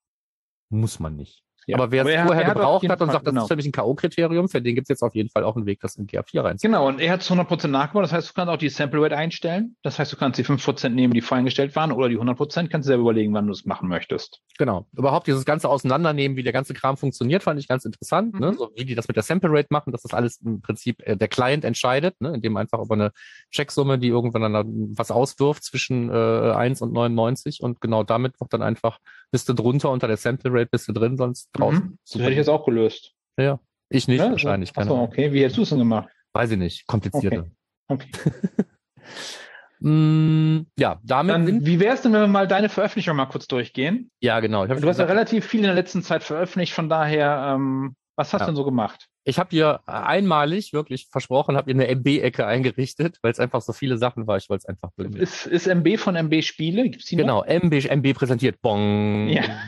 Muss 0.68 0.98
man 1.00 1.16
nicht. 1.16 1.42
Ja. 1.68 1.76
Aber 1.76 1.90
wer 1.90 2.04
es 2.04 2.10
er- 2.10 2.24
vorher 2.24 2.42
er 2.42 2.48
hat 2.48 2.56
gebraucht 2.56 2.88
hat 2.88 3.00
und 3.02 3.12
sagt, 3.12 3.26
das 3.26 3.32
genau. 3.32 3.42
ist 3.42 3.48
für 3.48 3.56
mich 3.56 3.66
ein 3.66 3.72
K.O.-Kriterium, 3.72 4.50
für 4.50 4.62
den 4.62 4.74
gibt 4.74 4.86
es 4.86 4.88
jetzt 4.88 5.02
auf 5.02 5.14
jeden 5.14 5.28
Fall 5.28 5.44
auch 5.44 5.54
einen 5.54 5.66
Weg, 5.66 5.80
das 5.80 5.96
in 5.96 6.06
GA4 6.06 6.42
reinzuziehen. 6.42 6.72
Genau, 6.72 6.88
und 6.88 6.98
er 6.98 7.12
hat 7.12 7.20
es 7.20 7.30
100% 7.30 7.68
nachgebaut. 7.68 8.04
Das 8.04 8.12
heißt, 8.12 8.30
du 8.30 8.32
kannst 8.32 8.50
auch 8.50 8.56
die 8.56 8.70
Sample 8.70 9.02
Rate 9.02 9.16
einstellen. 9.16 9.76
Das 9.82 9.98
heißt, 9.98 10.10
du 10.10 10.16
kannst 10.16 10.38
die 10.38 10.44
5% 10.44 10.88
nehmen, 10.88 11.12
die 11.12 11.20
voreingestellt 11.20 11.76
waren, 11.76 11.92
oder 11.92 12.08
die 12.08 12.18
100%. 12.18 12.68
Kannst 12.68 12.86
du 12.86 12.88
selber 12.88 13.02
überlegen, 13.02 13.34
wann 13.34 13.46
du 13.46 13.52
es 13.52 13.66
machen 13.66 13.88
möchtest. 13.88 14.40
Genau. 14.56 14.86
Überhaupt 14.96 15.26
dieses 15.26 15.44
ganze 15.44 15.68
Auseinandernehmen, 15.68 16.36
wie 16.38 16.42
der 16.42 16.54
ganze 16.54 16.72
Kram 16.72 16.96
funktioniert, 16.96 17.42
fand 17.42 17.60
ich 17.60 17.68
ganz 17.68 17.84
interessant. 17.84 18.40
Ne? 18.40 18.52
Mhm. 18.52 18.56
So 18.56 18.70
wie 18.74 18.86
die 18.86 18.94
das 18.94 19.06
mit 19.06 19.16
der 19.16 19.22
Sample 19.22 19.50
Rate 19.52 19.68
machen, 19.70 19.92
dass 19.92 20.02
das 20.02 20.14
alles 20.14 20.40
im 20.40 20.62
Prinzip 20.62 21.06
äh, 21.06 21.16
der 21.16 21.28
Client 21.28 21.64
entscheidet, 21.64 22.18
ne? 22.20 22.32
indem 22.34 22.56
einfach 22.56 22.80
über 22.80 22.94
eine 22.94 23.12
Checksumme, 23.50 23.98
die 23.98 24.08
irgendwann 24.08 24.52
dann 24.52 24.94
was 24.96 25.10
auswirft 25.10 25.64
zwischen 25.64 26.08
äh, 26.10 26.52
1 26.52 26.80
und 26.80 26.92
99 26.92 27.62
und 27.62 27.80
genau 27.80 28.02
damit 28.04 28.40
wird 28.40 28.52
dann 28.52 28.62
einfach 28.62 28.98
bist 29.30 29.48
du 29.48 29.52
drunter 29.52 29.90
unter 29.90 30.06
der 30.08 30.16
Sample 30.16 30.52
Rate, 30.52 30.68
bist 30.70 30.88
du 30.88 30.92
drin, 30.92 31.16
sonst 31.16 31.48
draußen. 31.52 31.84
Mhm. 31.84 31.98
Das 32.06 32.20
hätte 32.20 32.30
ich 32.32 32.36
jetzt 32.38 32.48
auch 32.48 32.64
gelöst. 32.64 33.12
Ja, 33.38 33.60
ich 33.88 34.08
nicht 34.08 34.18
Ja, 34.20 34.30
wahrscheinlich. 34.30 34.70
Achso, 34.70 34.80
Keine 34.80 34.92
Ahnung. 34.92 35.08
okay. 35.08 35.32
Wie 35.32 35.40
hättest 35.42 35.58
du 35.58 35.62
es 35.62 35.68
denn 35.70 35.78
gemacht? 35.78 36.08
Weiß 36.32 36.50
ich 36.50 36.58
nicht. 36.58 36.86
Komplizierter. 36.86 37.46
Okay. 37.88 38.10
Mm, 39.80 40.62
ja, 40.76 40.98
damit 41.04 41.34
Dann, 41.34 41.64
wie 41.64 41.78
wäre 41.78 41.94
es 41.94 42.02
denn, 42.02 42.12
wenn 42.12 42.22
wir 42.22 42.26
mal 42.26 42.48
deine 42.48 42.68
Veröffentlichung 42.68 43.16
mal 43.16 43.26
kurz 43.26 43.46
durchgehen? 43.46 44.10
ja 44.20 44.40
genau. 44.40 44.64
Ich 44.64 44.70
habe 44.70 44.80
Du 44.80 44.88
hast 44.88 44.98
ja 44.98 45.04
relativ 45.04 45.46
viel 45.46 45.60
in 45.60 45.66
der 45.66 45.74
letzten 45.74 46.02
Zeit 46.02 46.24
veröffentlicht, 46.24 46.72
von 46.72 46.88
daher, 46.88 47.52
ähm, 47.54 47.94
was 48.16 48.32
hast 48.32 48.40
Ja. 48.40 48.46
du 48.46 48.50
denn 48.52 48.56
so 48.56 48.64
gemacht? 48.64 49.06
Ich 49.28 49.38
habe 49.38 49.50
hier 49.50 49.80
einmalig 49.86 50.72
wirklich 50.72 51.08
versprochen, 51.10 51.56
habe 51.56 51.72
hier 51.72 51.80
eine 51.80 51.88
MB-Ecke 51.88 52.46
eingerichtet, 52.46 53.18
weil 53.22 53.32
es 53.32 53.38
einfach 53.38 53.60
so 53.60 53.72
viele 53.72 53.98
Sachen 53.98 54.26
war. 54.26 54.36
Ich 54.38 54.48
wollte 54.48 54.62
es 54.62 54.66
einfach 54.66 54.90
bündeln. 54.92 55.22
Ist, 55.22 55.46
ist 55.46 55.66
MB 55.66 55.98
von 55.98 56.16
MB 56.16 56.42
Spiele? 56.42 56.88
Gibt's 56.88 57.06
die 57.06 57.16
noch? 57.16 57.44
Genau, 57.44 57.66
MB, 57.66 57.90
MB 57.90 58.14
präsentiert. 58.14 58.60
Bong. 58.62 59.28
Ja. 59.28 59.44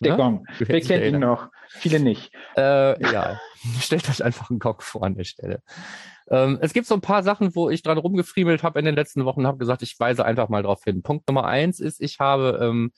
Der 0.00 0.12
Ne? 0.12 0.16
Gong. 0.16 0.46
Wer 0.58 0.80
kennt 0.80 1.04
ihn 1.04 1.18
noch? 1.18 1.48
Viele 1.68 1.98
nicht. 2.00 2.32
Äh, 2.56 3.02
ja, 3.12 3.40
stellt 3.80 4.08
euch 4.08 4.22
einfach 4.22 4.50
einen 4.50 4.60
Gong 4.60 4.80
vor 4.80 5.02
an 5.02 5.16
der 5.16 5.24
Stelle. 5.24 5.60
Ähm, 6.30 6.58
es 6.60 6.72
gibt 6.72 6.86
so 6.86 6.94
ein 6.94 7.00
paar 7.00 7.22
Sachen, 7.22 7.54
wo 7.56 7.70
ich 7.70 7.82
dran 7.82 7.98
rumgefriemelt 7.98 8.62
habe 8.62 8.78
in 8.78 8.84
den 8.84 8.94
letzten 8.94 9.24
Wochen 9.24 9.40
und 9.40 9.46
habe 9.46 9.58
gesagt, 9.58 9.82
ich 9.82 9.98
weise 9.98 10.24
einfach 10.24 10.48
mal 10.48 10.62
drauf 10.62 10.84
hin. 10.84 11.02
Punkt 11.02 11.26
Nummer 11.26 11.46
eins 11.46 11.80
ist, 11.80 12.00
ich 12.00 12.20
habe 12.20 12.58
ähm, 12.62 12.92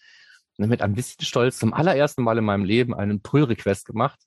mit 0.58 0.82
ein 0.82 0.94
bisschen 0.94 1.24
Stolz 1.24 1.58
zum 1.58 1.72
allerersten 1.72 2.22
Mal 2.22 2.38
in 2.38 2.44
meinem 2.44 2.64
Leben 2.64 2.94
einen 2.94 3.22
Pull-Request 3.22 3.86
gemacht, 3.86 4.20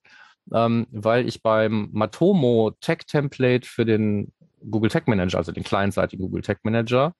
ähm, 0.51 0.87
weil 0.91 1.27
ich 1.27 1.41
beim 1.41 1.89
Matomo 1.91 2.71
Tech-Template 2.81 3.67
für 3.67 3.85
den 3.85 4.33
Google 4.69 4.89
Tech 4.89 5.03
Manager, 5.07 5.37
also 5.37 5.51
den 5.51 5.63
clientseitigen 5.63 6.25
Google 6.25 6.41
Tech 6.41 6.57
Manager, 6.63 7.15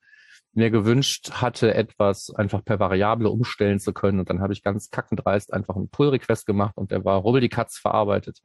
mir 0.53 0.69
gewünscht 0.69 1.32
hatte, 1.32 1.74
etwas 1.74 2.30
einfach 2.36 2.63
per 2.63 2.80
Variable 2.80 3.30
umstellen 3.30 3.80
zu 3.80 3.91
können. 3.91 4.19
Und 4.19 4.30
dann 4.30 4.41
habe 4.41 4.53
ich 4.53 4.63
ganz 4.63 4.91
kackendreist 4.91 5.51
einfach 5.51 5.76
einen 5.76 5.89
Pull-Request 5.89 6.45
gemacht 6.45 6.74
und 6.78 6.91
der 6.91 7.03
war 7.03 7.17
rubbeldi-katz 7.19 7.78
verarbeitet. 7.78 8.41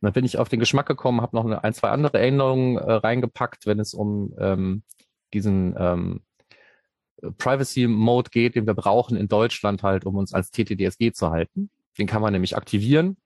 Und 0.00 0.06
dann 0.06 0.12
bin 0.12 0.24
ich 0.24 0.38
auf 0.38 0.48
den 0.48 0.60
Geschmack 0.60 0.86
gekommen, 0.86 1.20
habe 1.20 1.36
noch 1.36 1.44
eine, 1.44 1.62
ein, 1.62 1.74
zwei 1.74 1.90
andere 1.90 2.18
Änderungen 2.18 2.78
äh, 2.78 2.92
reingepackt, 2.92 3.66
wenn 3.66 3.78
es 3.78 3.92
um 3.92 4.34
ähm, 4.38 4.82
diesen 5.34 5.74
ähm, 5.78 6.22
Privacy 7.38 7.86
Mode 7.86 8.30
geht, 8.30 8.54
den 8.54 8.66
wir 8.66 8.74
brauchen 8.74 9.16
in 9.16 9.28
Deutschland 9.28 9.82
halt, 9.82 10.06
um 10.06 10.16
uns 10.16 10.32
als 10.32 10.50
TTDSG 10.50 11.12
zu 11.12 11.30
halten. 11.30 11.70
Den 11.98 12.06
kann 12.06 12.22
man 12.22 12.32
nämlich 12.32 12.56
aktivieren 12.56 13.16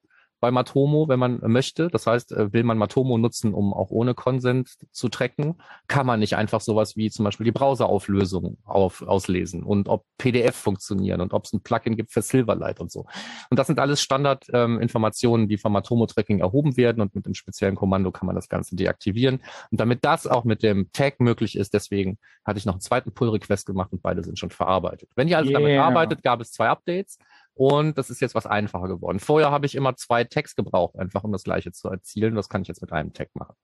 bei 0.41 0.51
Matomo, 0.51 1.09
wenn 1.09 1.18
man 1.18 1.41
möchte. 1.47 1.89
Das 1.89 2.07
heißt, 2.07 2.32
äh, 2.32 2.53
will 2.53 2.64
man 2.64 2.78
Matomo 2.78 3.18
nutzen, 3.18 3.55
um 3.55 3.72
auch 3.72 3.91
ohne 3.91 4.14
Consent 4.14 4.70
zu 4.93 5.09
tracken, 5.09 5.61
kann 5.86 6.07
man 6.07 6.20
nicht 6.20 6.36
einfach 6.36 6.61
sowas 6.61 6.97
wie 6.97 7.11
zum 7.11 7.24
Beispiel 7.24 7.45
die 7.45 7.53
Browserauflösung 7.53 8.59
auf, 8.64 9.03
auslesen 9.03 9.62
und 9.62 9.89
ob 9.89 10.05
PDF 10.18 10.57
funktionieren 10.57 11.20
und 11.20 11.32
ob 11.32 11.45
es 11.45 11.53
ein 11.53 11.62
Plugin 11.62 11.97
gibt 11.97 12.12
für 12.12 12.22
Silverlight 12.22 12.80
und 12.80 12.91
so. 12.91 13.07
Und 13.51 13.59
das 13.59 13.66
sind 13.66 13.78
alles 13.78 14.01
Standardinformationen, 14.01 15.49
die 15.49 15.59
vom 15.59 15.72
Matomo-Tracking 15.72 16.41
erhoben 16.41 16.76
werden 16.76 17.01
und 17.01 17.14
mit 17.14 17.26
einem 17.26 17.34
speziellen 17.34 17.74
Kommando 17.74 18.11
kann 18.11 18.26
man 18.26 18.36
das 18.36 18.49
Ganze 18.49 18.76
deaktivieren. 18.76 19.41
Und 19.70 19.80
damit 19.80 20.05
das 20.05 20.26
auch 20.26 20.45
mit 20.45 20.62
dem 20.62 20.91
Tag 20.93 21.20
möglich 21.20 21.57
ist, 21.57 21.74
deswegen 21.74 22.18
hatte 22.45 22.59
ich 22.59 22.66
noch 22.66 22.74
einen 22.74 22.80
zweiten 22.80 23.12
Pull-Request 23.12 23.66
gemacht 23.66 23.93
und 23.93 24.03
beide 24.03 24.22
sind 24.24 24.39
schon 24.39 24.51
verarbeitet. 24.51 25.11
Wenn 25.14 25.28
ihr 25.28 25.39
also 25.39 25.51
damit 25.51 25.68
Yeah. 25.68 25.86
arbeitet, 25.86 26.22
gab 26.22 26.41
es 26.41 26.53
zwei 26.53 26.68
Updates. 26.68 27.18
Und 27.59 27.99
das 27.99 28.09
ist 28.09 28.21
jetzt 28.21 28.37
was 28.37 28.47
einfacher 28.47 28.87
geworden. 28.87 29.19
Vorher 29.19 29.51
habe 29.51 29.67
ich 29.67 29.75
immer 29.75 29.97
zwei 29.97 30.23
Tags 30.23 30.55
gebraucht, 30.55 30.97
einfach 30.97 31.25
um 31.25 31.33
das 31.33 31.43
gleiche 31.43 31.73
zu 31.73 31.89
erzielen. 31.89 32.37
Das 32.37 32.49
kann 32.49 32.63
ich 32.63 32.69
jetzt 32.69 32.81
mit 32.83 32.93
einem 32.93 33.13
Tag 33.13 33.31
machen. 33.35 33.57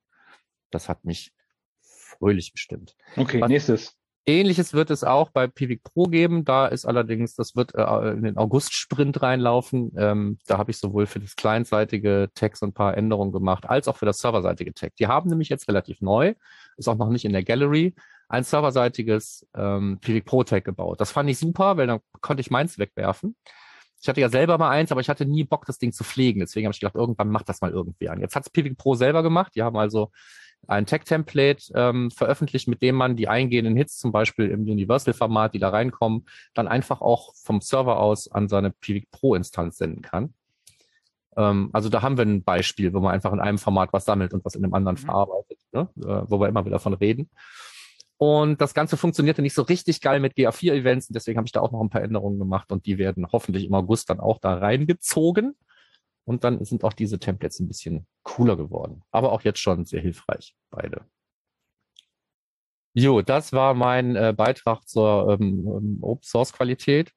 Das 0.73 0.89
hat 0.89 1.05
mich 1.05 1.33
fröhlich 1.81 2.51
gestimmt. 2.53 2.97
Okay, 3.17 3.41
Was- 3.41 3.49
nächstes. 3.49 3.97
Ähnliches 4.27 4.73
wird 4.73 4.91
es 4.91 5.05
auch 5.05 5.31
bei 5.31 5.47
Pivik 5.47 5.83
Pro 5.85 6.05
geben. 6.05 6.45
Da 6.45 6.67
ist 6.67 6.87
allerdings, 6.87 7.35
das 7.35 7.55
wird 7.55 7.75
äh, 7.75 8.11
in 8.13 8.23
den 8.23 8.39
August-Sprint 8.39 9.23
reinlaufen. 9.23 9.93
Ähm, 9.97 10.39
da 10.47 10.57
habe 10.59 10.71
ich 10.71 10.79
sowohl 10.79 11.07
für 11.07 11.21
das 11.21 11.37
clientseitige 11.37 12.31
Tag 12.35 12.57
so 12.57 12.65
ein 12.67 12.73
paar 12.73 12.97
Änderungen 12.97 13.33
gemacht, 13.33 13.69
als 13.69 13.87
auch 13.87 13.97
für 13.99 14.07
das 14.07 14.19
serverseitige 14.19 14.73
Tag. 14.73 14.97
Die 14.97 15.07
haben 15.07 15.29
nämlich 15.29 15.51
jetzt 15.51 15.69
relativ 15.69 16.01
neu, 16.01 16.35
ist 16.79 16.89
auch 16.89 16.97
noch 16.97 17.11
nicht 17.11 17.27
in 17.27 17.33
der 17.33 17.45
Gallery, 17.45 17.95
ein 18.29 18.43
serverseitiges 18.45 19.47
ähm, 19.55 19.99
Pivik 20.01 20.25
Pro 20.25 20.43
Tag 20.43 20.65
gebaut. 20.65 21.01
Das 21.01 21.13
fand 21.13 21.29
ich 21.29 21.39
super, 21.39 21.77
weil 21.77 21.87
dann 21.87 22.01
konnte 22.23 22.41
ich 22.41 22.51
meins 22.51 22.79
wegwerfen. 22.79 23.37
Ich 24.05 24.09
hatte 24.11 24.21
ja 24.21 24.29
selber 24.29 24.59
mal 24.59 24.69
eins, 24.69 24.93
aber 24.93 25.01
ich 25.01 25.09
hatte 25.09 25.25
nie 25.25 25.45
Bock, 25.45 25.65
das 25.65 25.79
Ding 25.79 25.91
zu 25.91 26.05
pflegen. 26.05 26.41
Deswegen 26.41 26.67
habe 26.67 26.75
ich 26.75 26.81
gedacht, 26.81 26.95
irgendwann 26.95 27.31
macht 27.31 27.49
das 27.49 27.63
mal 27.63 27.71
irgendwie 27.71 28.11
an. 28.11 28.21
Jetzt 28.21 28.37
hat 28.37 28.43
es 28.43 28.51
Pivik 28.51 28.77
Pro 28.77 28.95
selber 28.97 29.23
gemacht. 29.23 29.53
Die 29.55 29.63
haben 29.63 29.79
also 29.79 30.11
ein 30.69 30.85
Tag-Template 30.85 31.73
ähm, 31.75 32.11
veröffentlicht, 32.11 32.69
mit 32.69 32.83
dem 32.83 32.97
man 32.97 33.17
die 33.17 33.29
eingehenden 33.29 33.77
Hits, 33.77 33.99
zum 33.99 34.13
Beispiel 34.13 34.51
im 34.51 34.65
Universal-Format, 34.65 35.55
die 35.55 35.59
da 35.59 35.71
reinkommen, 35.71 36.27
dann 36.53 36.69
einfach 36.69 37.01
auch 37.01 37.35
vom 37.35 37.63
Server 37.63 37.99
aus 37.99 38.31
an 38.31 38.47
seine 38.47 38.73
Pivik 38.73 39.11
Pro-Instanz 39.11 39.79
senden 39.79 40.03
kann. 40.03 40.35
Ähm, 41.39 41.71
also 41.73 41.89
da 41.89 42.03
haben 42.03 42.19
wir 42.19 42.27
ein 42.27 42.45
Beispiel, 42.45 42.93
wo 42.93 43.01
man 43.01 43.15
einfach 43.15 43.33
in 43.33 43.41
einem 43.41 43.57
Format 43.57 43.95
was 43.95 44.05
sammelt 44.05 44.35
und 44.35 44.45
was 44.45 44.55
in 44.55 44.65
einem 44.65 44.75
anderen 44.75 44.97
Mhm. 44.97 45.07
verarbeitet, 45.07 45.59
ne? 45.73 45.89
äh, 45.97 46.31
wo 46.31 46.39
wir 46.39 46.49
immer 46.49 46.67
wieder 46.67 46.77
davon 46.77 46.93
reden. 46.93 47.31
Und 48.25 48.63
das 48.63 48.73
Ganze 48.73 48.97
funktionierte 48.97 49.43
nicht 49.43 49.53
so 49.53 49.61
richtig 49.61 50.01
geil 50.01 50.19
mit 50.19 50.33
GA4-Events, 50.33 51.11
und 51.11 51.15
deswegen 51.15 51.37
habe 51.37 51.47
ich 51.47 51.53
da 51.53 51.61
auch 51.61 51.73
noch 51.73 51.83
ein 51.83 51.91
paar 51.91 52.01
Änderungen 52.01 52.39
gemacht 52.39 52.73
und 52.73 52.87
die 52.87 52.97
werden 52.97 53.27
hoffentlich 53.31 53.67
im 53.67 53.75
August 53.75 54.09
dann 54.09 54.19
auch 54.19 54.39
da 54.39 54.55
reingezogen. 54.55 55.55
Und 56.25 56.43
dann 56.43 56.65
sind 56.65 56.85
auch 56.85 56.95
diese 56.95 57.19
Templates 57.19 57.61
ein 57.61 57.69
bisschen 57.69 58.07
cooler 58.23 58.57
geworden. 58.57 59.03
Aber 59.11 59.33
auch 59.33 59.43
jetzt 59.43 59.59
schon 59.59 59.85
sehr 59.85 60.01
hilfreich, 60.01 60.57
beide. 60.71 61.05
Jo, 62.95 63.21
das 63.21 63.53
war 63.53 63.75
mein 63.75 64.17
äh, 64.17 64.33
Beitrag 64.35 64.89
zur 64.89 65.37
ähm, 65.39 65.67
ähm, 65.67 65.99
Open 66.01 66.25
Source 66.25 66.55
Qualität. 66.55 67.13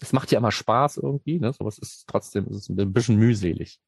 Es 0.00 0.12
macht 0.12 0.30
ja 0.30 0.38
immer 0.38 0.52
Spaß 0.52 0.98
irgendwie, 0.98 1.40
ne? 1.40 1.52
So 1.52 1.64
was 1.64 1.78
ist 1.78 2.06
trotzdem 2.06 2.46
ist 2.46 2.56
es 2.56 2.68
ein 2.68 2.92
bisschen 2.92 3.16
mühselig. 3.16 3.80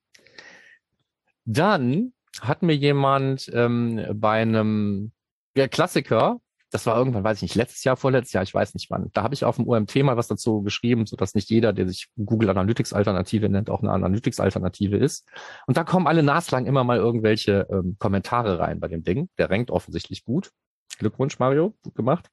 Dann 1.44 2.12
hat 2.40 2.62
mir 2.62 2.74
jemand 2.74 3.48
ähm, 3.54 4.04
bei 4.14 4.42
einem 4.42 5.12
Klassiker, 5.54 6.40
das 6.70 6.84
war 6.86 6.96
irgendwann, 6.96 7.24
weiß 7.24 7.38
ich 7.38 7.42
nicht, 7.42 7.54
letztes 7.54 7.84
Jahr, 7.84 7.96
vorletztes 7.96 8.32
Jahr, 8.32 8.42
ich 8.42 8.52
weiß 8.52 8.74
nicht 8.74 8.90
wann, 8.90 9.10
da 9.12 9.22
habe 9.22 9.34
ich 9.34 9.44
auf 9.44 9.56
dem 9.56 9.68
UMT 9.68 9.94
mal 10.02 10.16
was 10.16 10.26
dazu 10.26 10.62
geschrieben, 10.62 11.06
so 11.06 11.16
dass 11.16 11.34
nicht 11.34 11.48
jeder, 11.48 11.72
der 11.72 11.88
sich 11.88 12.08
Google 12.16 12.50
Analytics 12.50 12.92
Alternative 12.92 13.48
nennt, 13.48 13.70
auch 13.70 13.82
eine 13.82 13.92
Analytics 13.92 14.40
Alternative 14.40 14.96
ist. 14.96 15.28
Und 15.66 15.76
da 15.76 15.84
kommen 15.84 16.06
alle 16.06 16.22
naslang 16.22 16.66
immer 16.66 16.84
mal 16.84 16.98
irgendwelche 16.98 17.68
ähm, 17.70 17.96
Kommentare 17.98 18.58
rein 18.58 18.80
bei 18.80 18.88
dem 18.88 19.04
Ding. 19.04 19.28
Der 19.38 19.48
rankt 19.50 19.70
offensichtlich 19.70 20.24
gut. 20.24 20.50
Glückwunsch, 20.98 21.38
Mario, 21.38 21.74
gut 21.82 21.94
gemacht. 21.94 22.28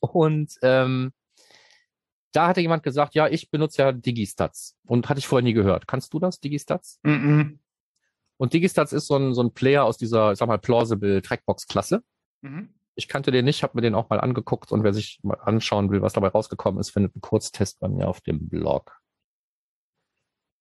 Und 0.00 0.54
ähm, 0.62 1.12
da 2.32 2.48
hatte 2.48 2.60
jemand 2.60 2.82
gesagt, 2.82 3.14
ja, 3.14 3.28
ich 3.28 3.50
benutze 3.50 3.82
ja 3.82 3.92
Digistats 3.92 4.76
und 4.86 5.08
hatte 5.08 5.18
ich 5.18 5.26
vorher 5.26 5.44
nie 5.44 5.52
gehört. 5.52 5.86
Kannst 5.86 6.14
du 6.14 6.18
das, 6.18 6.40
Digistats? 6.40 7.00
Mhm. 7.02 7.60
Und 8.36 8.54
Digistats 8.54 8.92
ist 8.92 9.06
so 9.06 9.16
ein, 9.16 9.34
so 9.34 9.42
ein 9.42 9.52
Player 9.52 9.84
aus 9.84 9.98
dieser, 9.98 10.32
ich 10.32 10.38
sag 10.38 10.48
mal, 10.48 10.58
plausible 10.58 11.22
Trackbox-Klasse. 11.22 12.02
Mhm. 12.40 12.74
Ich 12.94 13.08
kannte 13.08 13.30
den 13.30 13.44
nicht, 13.44 13.62
habe 13.62 13.76
mir 13.76 13.82
den 13.82 13.94
auch 13.94 14.10
mal 14.10 14.20
angeguckt 14.20 14.72
und 14.72 14.84
wer 14.84 14.92
sich 14.92 15.20
mal 15.22 15.34
anschauen 15.34 15.90
will, 15.90 16.02
was 16.02 16.12
dabei 16.12 16.28
rausgekommen 16.28 16.80
ist, 16.80 16.90
findet 16.90 17.14
einen 17.14 17.22
Kurztest 17.22 17.80
bei 17.80 17.88
mir 17.88 18.08
auf 18.08 18.20
dem 18.20 18.48
Blog. 18.48 19.00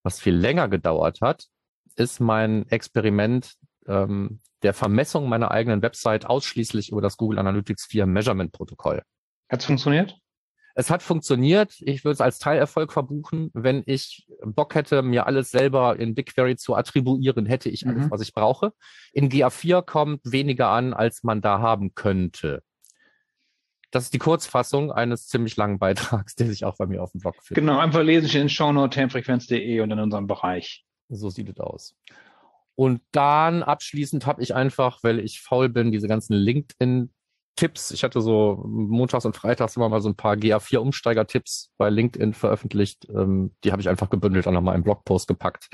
Was 0.03 0.19
viel 0.19 0.35
länger 0.35 0.69
gedauert 0.69 1.21
hat, 1.21 1.47
ist 1.95 2.19
mein 2.19 2.67
Experiment 2.69 3.55
ähm, 3.87 4.41
der 4.61 4.73
Vermessung 4.73 5.27
meiner 5.27 5.51
eigenen 5.51 5.81
Website 5.81 6.25
ausschließlich 6.25 6.91
über 6.91 7.01
das 7.01 7.17
Google 7.17 7.39
Analytics 7.39 7.85
4 7.87 8.05
Measurement 8.05 8.51
Protokoll. 8.51 9.03
Hat's 9.49 9.65
funktioniert? 9.65 10.17
Es 10.79 10.89
hat 10.89 11.03
funktioniert. 11.03 11.75
Ich 11.81 12.05
würde 12.05 12.13
es 12.13 12.21
als 12.21 12.39
Teilerfolg 12.39 12.93
verbuchen. 12.93 13.51
Wenn 13.53 13.83
ich 13.85 14.25
Bock 14.45 14.75
hätte, 14.75 15.01
mir 15.01 15.27
alles 15.27 15.51
selber 15.51 15.99
in 15.99 16.15
BigQuery 16.15 16.55
zu 16.55 16.73
attribuieren, 16.73 17.45
hätte 17.45 17.69
ich 17.69 17.85
alles, 17.85 18.05
Mhm. 18.05 18.11
was 18.11 18.21
ich 18.21 18.33
brauche. 18.33 18.71
In 19.11 19.27
GA4 19.29 19.81
kommt 19.81 20.21
weniger 20.23 20.69
an, 20.69 20.93
als 20.93 21.21
man 21.23 21.41
da 21.41 21.59
haben 21.59 21.95
könnte. 21.95 22.63
Das 23.91 24.03
ist 24.03 24.13
die 24.13 24.19
Kurzfassung 24.19 24.89
eines 24.89 25.27
ziemlich 25.27 25.57
langen 25.57 25.79
Beitrags, 25.79 26.35
der 26.35 26.47
sich 26.47 26.63
auch 26.63 26.77
bei 26.77 26.85
mir 26.85 27.03
auf 27.03 27.11
dem 27.11 27.19
Blog 27.19 27.35
findet. 27.43 27.55
Genau, 27.61 27.77
einfach 27.77 28.01
lesen 28.01 28.29
in 28.39 28.47
shownote 28.47 28.91
termfrequenz.de 28.95 29.81
und 29.81 29.91
in 29.91 29.99
unserem 29.99 30.27
Bereich. 30.27 30.85
So 31.09 31.29
sieht 31.29 31.49
es 31.49 31.59
aus. 31.59 31.93
Und 32.75 33.01
dann 33.11 33.63
abschließend 33.63 34.25
habe 34.25 34.41
ich 34.41 34.55
einfach, 34.55 34.99
weil 35.03 35.19
ich 35.19 35.41
faul 35.41 35.67
bin, 35.67 35.91
diese 35.91 36.07
ganzen 36.07 36.37
LinkedIn-Tipps. 37.59 37.91
Ich 37.91 38.03
hatte 38.03 38.21
so 38.21 38.63
montags 38.65 39.25
und 39.25 39.35
freitags 39.35 39.75
immer 39.75 39.89
mal 39.89 40.01
so 40.01 40.09
ein 40.09 40.15
paar 40.15 40.35
GA4-Umsteiger-Tipps 40.35 41.71
bei 41.77 41.89
LinkedIn 41.89 42.33
veröffentlicht. 42.33 43.07
Ähm, 43.09 43.55
die 43.63 43.71
habe 43.71 43.81
ich 43.81 43.89
einfach 43.89 44.09
gebündelt 44.09 44.47
und 44.47 44.53
nochmal 44.53 44.75
im 44.75 44.83
Blogpost 44.83 45.27
gepackt. 45.27 45.69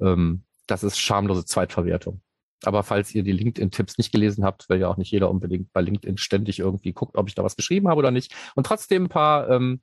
Ähm, 0.00 0.44
das 0.66 0.82
ist 0.82 0.98
schamlose 0.98 1.44
Zweitverwertung. 1.44 2.20
Aber 2.64 2.82
falls 2.82 3.14
ihr 3.14 3.22
die 3.22 3.32
LinkedIn-Tipps 3.32 3.98
nicht 3.98 4.12
gelesen 4.12 4.44
habt, 4.44 4.68
weil 4.68 4.80
ja 4.80 4.88
auch 4.88 4.96
nicht 4.96 5.10
jeder 5.10 5.30
unbedingt 5.30 5.72
bei 5.72 5.82
LinkedIn 5.82 6.16
ständig 6.16 6.58
irgendwie 6.58 6.92
guckt, 6.92 7.16
ob 7.16 7.28
ich 7.28 7.34
da 7.34 7.44
was 7.44 7.56
geschrieben 7.56 7.88
habe 7.88 7.98
oder 7.98 8.10
nicht, 8.10 8.34
und 8.54 8.66
trotzdem 8.66 9.04
ein 9.04 9.08
paar 9.08 9.50
ähm, 9.50 9.82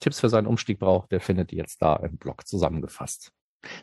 Tipps 0.00 0.20
für 0.20 0.28
seinen 0.28 0.46
Umstieg 0.46 0.78
braucht, 0.78 1.10
der 1.10 1.20
findet 1.20 1.52
ihr 1.52 1.58
jetzt 1.58 1.82
da 1.82 1.96
im 1.96 2.18
Blog 2.18 2.46
zusammengefasst. 2.46 3.32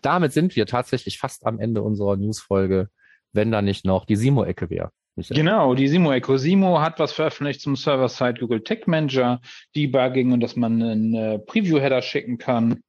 Damit 0.01 0.33
sind 0.33 0.55
wir 0.55 0.65
tatsächlich 0.65 1.19
fast 1.19 1.45
am 1.45 1.59
Ende 1.59 1.81
unserer 1.81 2.17
Newsfolge, 2.17 2.89
wenn 3.31 3.51
da 3.51 3.61
nicht 3.61 3.85
noch 3.85 4.05
die 4.05 4.15
Simo-Ecke 4.15 4.69
wäre. 4.69 4.91
Genau, 5.27 5.75
die 5.75 5.87
Simo 5.87 6.11
Echo. 6.11 6.37
Simo 6.37 6.79
hat 6.79 6.99
was 6.99 7.11
veröffentlicht 7.11 7.61
zum 7.61 7.75
Server-Side 7.75 8.39
Google 8.39 8.63
Tech 8.63 8.87
Manager, 8.87 9.41
Debugging 9.75 10.31
und 10.31 10.39
dass 10.39 10.55
man 10.55 10.81
einen 10.81 11.13
äh, 11.13 11.39
Preview-Header 11.39 12.01
schicken 12.01 12.37
kann. 12.37 12.81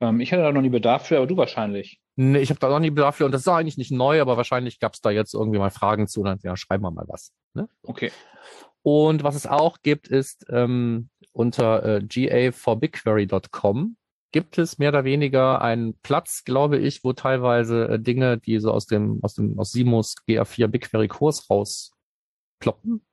Ähm, 0.00 0.20
ich 0.20 0.32
hatte 0.32 0.42
da 0.42 0.52
noch 0.52 0.62
nie 0.62 0.70
Bedarf 0.70 1.06
für, 1.06 1.18
aber 1.18 1.26
du 1.26 1.36
wahrscheinlich. 1.36 2.00
Nee, 2.16 2.40
ich 2.40 2.50
habe 2.50 2.60
da 2.60 2.68
noch 2.68 2.80
nie 2.80 2.90
Bedarf 2.90 3.16
für 3.16 3.24
und 3.24 3.32
das 3.32 3.42
ist 3.42 3.48
auch 3.48 3.54
eigentlich 3.54 3.78
nicht 3.78 3.92
neu, 3.92 4.20
aber 4.20 4.36
wahrscheinlich 4.36 4.78
gab 4.80 4.94
es 4.94 5.00
da 5.00 5.10
jetzt 5.10 5.34
irgendwie 5.34 5.58
mal 5.58 5.70
Fragen 5.70 6.06
zu 6.06 6.20
und 6.20 6.26
dann 6.26 6.38
ja, 6.42 6.56
schreiben 6.56 6.82
wir 6.82 6.90
mal 6.90 7.06
was. 7.08 7.32
Ne? 7.54 7.68
Okay. 7.82 8.10
Und 8.82 9.22
was 9.24 9.34
es 9.34 9.46
auch 9.46 9.78
gibt, 9.82 10.08
ist 10.08 10.46
ähm, 10.50 11.10
unter 11.32 11.84
äh, 11.84 11.98
ga4bigquery.com 11.98 13.96
gibt 14.32 14.58
es 14.58 14.78
mehr 14.78 14.90
oder 14.90 15.04
weniger 15.04 15.60
einen 15.60 15.94
Platz, 16.00 16.44
glaube 16.44 16.78
ich, 16.78 17.04
wo 17.04 17.12
teilweise 17.12 17.88
äh, 17.88 17.98
Dinge, 17.98 18.38
die 18.38 18.58
so 18.58 18.72
aus 18.72 18.86
dem, 18.86 19.20
aus 19.22 19.34
dem, 19.34 19.58
aus 19.58 19.72
Simos 19.72 20.16
GA4 20.28 20.68
BigQuery 20.68 21.08
Kurs 21.08 21.48
rausploppen, 21.50 23.04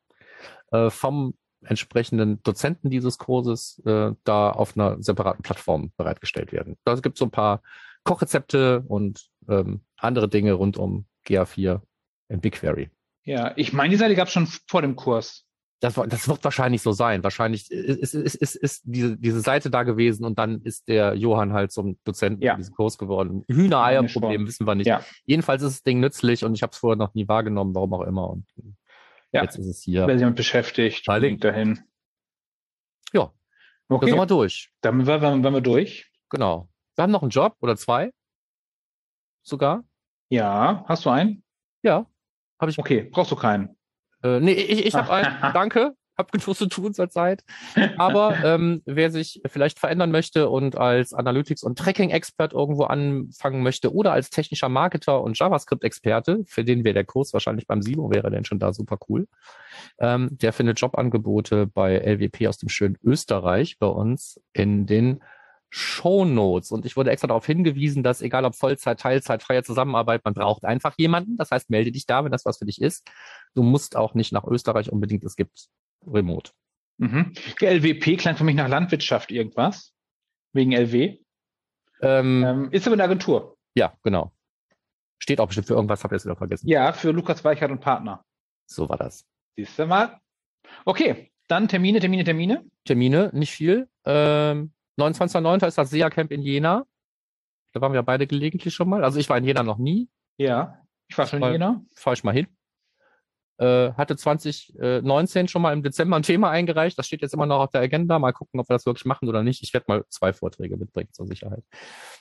äh, 0.72 0.90
vom 0.90 1.34
entsprechenden 1.64 2.42
Dozenten 2.44 2.90
dieses 2.90 3.18
Kurses 3.18 3.82
äh, 3.86 4.12
da 4.24 4.52
auf 4.52 4.78
einer 4.78 5.02
separaten 5.02 5.44
Plattform 5.44 5.92
bereitgestellt 5.98 6.52
werden. 6.52 6.78
Da 6.86 6.96
gibt 6.96 7.16
es 7.16 7.20
so 7.20 7.26
ein 7.26 7.32
paar 7.32 7.62
Kochrezepte 8.04 8.84
und 8.88 9.28
ähm, 9.50 9.82
andere 9.98 10.30
Dinge 10.30 10.54
rund 10.54 10.78
um 10.78 11.06
GA4 11.26 11.82
in 12.30 12.42
BigQuery. 12.42 12.90
Ja, 13.24 13.54
ich 13.58 13.74
meine, 13.74 13.90
die 13.90 13.98
Seite 13.98 14.16
gab 14.16 14.28
es 14.28 14.34
schon 14.34 14.48
vor 14.68 14.82
dem 14.82 14.96
Kurs. 14.96 15.47
Das, 15.80 15.94
das 15.94 16.28
wird 16.28 16.44
wahrscheinlich 16.44 16.82
so 16.82 16.92
sein. 16.92 17.24
Wahrscheinlich 17.24 17.70
ist, 17.72 18.16
ist, 18.16 18.36
ist, 18.36 18.56
ist 18.56 18.82
diese, 18.86 19.16
diese 19.16 19.42
Seite 19.42 19.70
da 19.70 19.84
gewesen 19.84 20.26
und 20.26 20.40
dann 20.40 20.62
ist 20.64 20.88
der 20.88 21.14
Johann 21.14 21.54
halt 21.54 21.72
zum 21.72 22.00
Dozenten 22.04 22.42
Ja. 22.42 22.54
in 22.54 22.58
diesem 22.58 22.74
Kurs 22.74 22.98
geworden. 22.98 23.44
Hühnereierproblem 23.48 24.48
wissen 24.48 24.66
wir 24.66 24.74
nicht. 24.74 24.88
Ja. 24.88 25.04
Jedenfalls 25.26 25.62
ist 25.62 25.74
das 25.76 25.84
Ding 25.84 26.00
nützlich 26.00 26.44
und 26.44 26.56
ich 26.56 26.64
habe 26.64 26.72
es 26.72 26.80
vorher 26.80 26.96
noch 26.96 27.14
nie 27.14 27.28
wahrgenommen, 27.28 27.76
warum 27.76 27.94
auch 27.94 28.02
immer. 28.02 28.28
Und 28.28 28.48
Ja. 29.32 29.44
jetzt 29.44 29.58
ist 29.60 29.68
es 29.68 29.84
hier. 29.84 30.08
Wenn 30.08 30.18
sich 30.18 30.22
jemand 30.24 30.38
beschäftigt, 30.38 31.06
Verlinkt. 31.06 31.44
link 31.44 31.54
dahin. 31.54 31.80
Ja, 33.14 33.32
Okay, 33.88 34.08
sind 34.08 34.18
wir 34.18 34.26
durch. 34.26 34.72
dann 34.82 35.06
waren 35.06 35.44
wir, 35.44 35.52
wir 35.54 35.62
durch. 35.62 36.12
Genau. 36.30 36.70
Wir 36.96 37.04
haben 37.04 37.12
noch 37.12 37.22
einen 37.22 37.30
Job 37.30 37.56
oder 37.62 37.78
zwei. 37.78 38.12
Sogar. 39.44 39.84
Ja, 40.30 40.84
hast 40.88 41.06
du 41.06 41.12
einen? 41.12 41.44
Ja. 41.84 42.06
Habe 42.60 42.72
ich. 42.72 42.80
Okay, 42.80 43.04
brauchst 43.04 43.32
du 43.32 43.36
keinen. 43.36 43.77
Äh, 44.24 44.40
nee, 44.40 44.54
ich, 44.54 44.86
ich 44.86 44.96
habe 44.96 45.12
einen. 45.12 45.36
Danke. 45.54 45.94
Hab 46.18 46.32
genug 46.32 46.56
zu 46.56 46.66
tun 46.66 46.96
zurzeit. 46.96 47.44
Aber 47.98 48.44
ähm, 48.44 48.82
wer 48.86 49.12
sich 49.12 49.40
vielleicht 49.46 49.78
verändern 49.78 50.10
möchte 50.10 50.50
und 50.50 50.76
als 50.76 51.14
Analytics- 51.14 51.64
und 51.64 51.78
Tracking-Expert 51.78 52.54
irgendwo 52.54 52.86
anfangen 52.86 53.62
möchte 53.62 53.94
oder 53.94 54.14
als 54.14 54.32
technischer 54.32 54.68
Marketer 54.68 55.22
und 55.22 55.38
JavaScript-Experte, 55.38 56.44
für 56.48 56.64
den 56.64 56.84
wäre 56.84 56.96
der 56.96 57.06
Kurs 57.06 57.34
wahrscheinlich 57.34 57.68
beim 57.68 57.84
Silo, 57.84 58.10
wäre 58.10 58.32
denn 58.32 58.46
schon 58.46 58.58
da 58.58 58.74
super 58.74 58.98
cool. 59.08 59.28
Ähm, 60.00 60.30
der 60.32 60.54
findet 60.54 60.80
Jobangebote 60.80 61.68
bei 61.68 62.00
LWP 62.00 62.48
aus 62.48 62.58
dem 62.58 62.70
schönen 62.70 62.98
Österreich 63.04 63.78
bei 63.78 63.88
uns 63.88 64.42
in 64.54 64.88
den 64.88 65.22
Shownotes. 65.70 66.72
Und 66.72 66.86
ich 66.86 66.96
wurde 66.96 67.12
extra 67.12 67.28
darauf 67.28 67.46
hingewiesen, 67.46 68.04
dass 68.04 68.22
egal 68.22 68.46
ob 68.46 68.56
Vollzeit, 68.56 69.00
Teilzeit, 69.00 69.44
freie 69.44 69.64
Zusammenarbeit, 69.64 70.24
man 70.24 70.34
braucht 70.34 70.66
einfach 70.66 70.96
jemanden. 70.98 71.38
Das 71.38 71.52
heißt, 71.52 71.70
melde 71.70 71.92
dich 71.92 72.06
da, 72.06 72.24
wenn 72.24 72.32
das 72.32 72.46
was 72.46 72.58
für 72.58 72.66
dich 72.66 72.82
ist. 72.82 73.10
Du 73.54 73.64
musst 73.64 73.96
auch 73.96 74.14
nicht 74.14 74.32
nach 74.32 74.46
Österreich 74.46 74.92
unbedingt. 74.92 75.24
Es 75.24 75.36
gibt 75.36 75.68
Remote. 76.06 76.52
Mhm. 76.98 77.34
Die 77.62 77.66
LWP 77.66 78.18
klang 78.18 78.36
für 78.38 78.44
mich 78.44 78.56
nach 78.56 78.70
Landwirtschaft 78.70 79.32
irgendwas. 79.32 79.94
Wegen 80.54 80.72
LW. 80.72 81.18
Ähm, 82.02 82.44
Ähm, 82.44 82.70
ist 82.72 82.88
aber 82.88 82.94
eine 82.94 83.04
Agentur. 83.04 83.58
Ja, 83.76 83.94
genau. 84.04 84.32
Steht 85.20 85.40
auch 85.40 85.48
bestimmt 85.48 85.68
für 85.68 85.74
irgendwas, 85.74 86.04
habe 86.04 86.16
ich 86.16 86.20
jetzt 86.20 86.26
wieder 86.26 86.36
vergessen. 86.36 86.68
Ja, 86.68 86.94
für 86.94 87.12
Lukas 87.12 87.44
Weichert 87.44 87.72
und 87.72 87.82
Partner. 87.82 88.24
So 88.68 88.88
war 88.88 88.98
das. 88.98 89.26
Siehst 89.56 89.78
du 89.78 89.86
mal. 89.88 90.20
Okay, 90.86 91.32
dann 91.48 91.68
Termine, 91.68 92.00
Termine, 92.00 92.24
Termine. 92.24 92.66
Termine, 92.86 93.32
nicht 93.34 93.52
viel. 93.52 93.90
Ähm, 94.06 94.74
29.09. 94.98 95.68
ist 95.68 95.78
das 95.78 95.90
SEA-Camp 95.90 96.32
in 96.32 96.42
Jena. 96.42 96.86
Da 97.74 97.82
waren 97.82 97.94
wir 97.94 98.04
beide 98.04 98.28
gelegentlich 98.28 98.74
schon 98.74 98.90
mal. 98.90 99.04
Also 99.04 99.20
ich 99.20 99.30
war 99.30 99.38
in 99.38 99.44
Jena 99.44 99.64
noch 99.64 99.78
nie. 99.78 100.10
Ja, 100.38 100.80
ich 101.08 101.18
war 101.18 101.28
schon 101.28 101.42
in 101.44 101.52
Jena. 101.52 101.82
Fahre 101.96 102.16
ich 102.16 102.24
mal 102.24 102.34
hin. 102.34 102.48
Äh, 103.60 103.94
hatte 103.94 104.16
2019 104.16 105.48
schon 105.48 105.64
mal 105.64 105.74
im 105.74 105.82
Dezember 105.82 106.16
ein 106.16 106.22
Thema 106.24 106.52
eingereicht. 106.52 106.98
Das 106.98 107.08
steht 107.08 107.22
jetzt 107.24 107.34
immer 107.34 107.48
noch 107.48 107.60
auf 107.60 107.72
der 107.72 107.82
Agenda. 107.82 108.20
Mal 108.20 108.32
gucken, 108.32 108.60
ob 108.60 108.70
wir 108.70 108.76
das 108.76 108.86
wirklich 108.86 109.06
machen 109.06 109.28
oder 109.28 109.42
nicht. 109.42 109.64
Ich 109.64 109.74
werde 109.74 109.86
mal 109.88 110.04
zwei 110.10 110.32
Vorträge 110.32 110.78
mitbringen 110.78 111.10
zur 111.12 111.26
Sicherheit. 111.26 111.64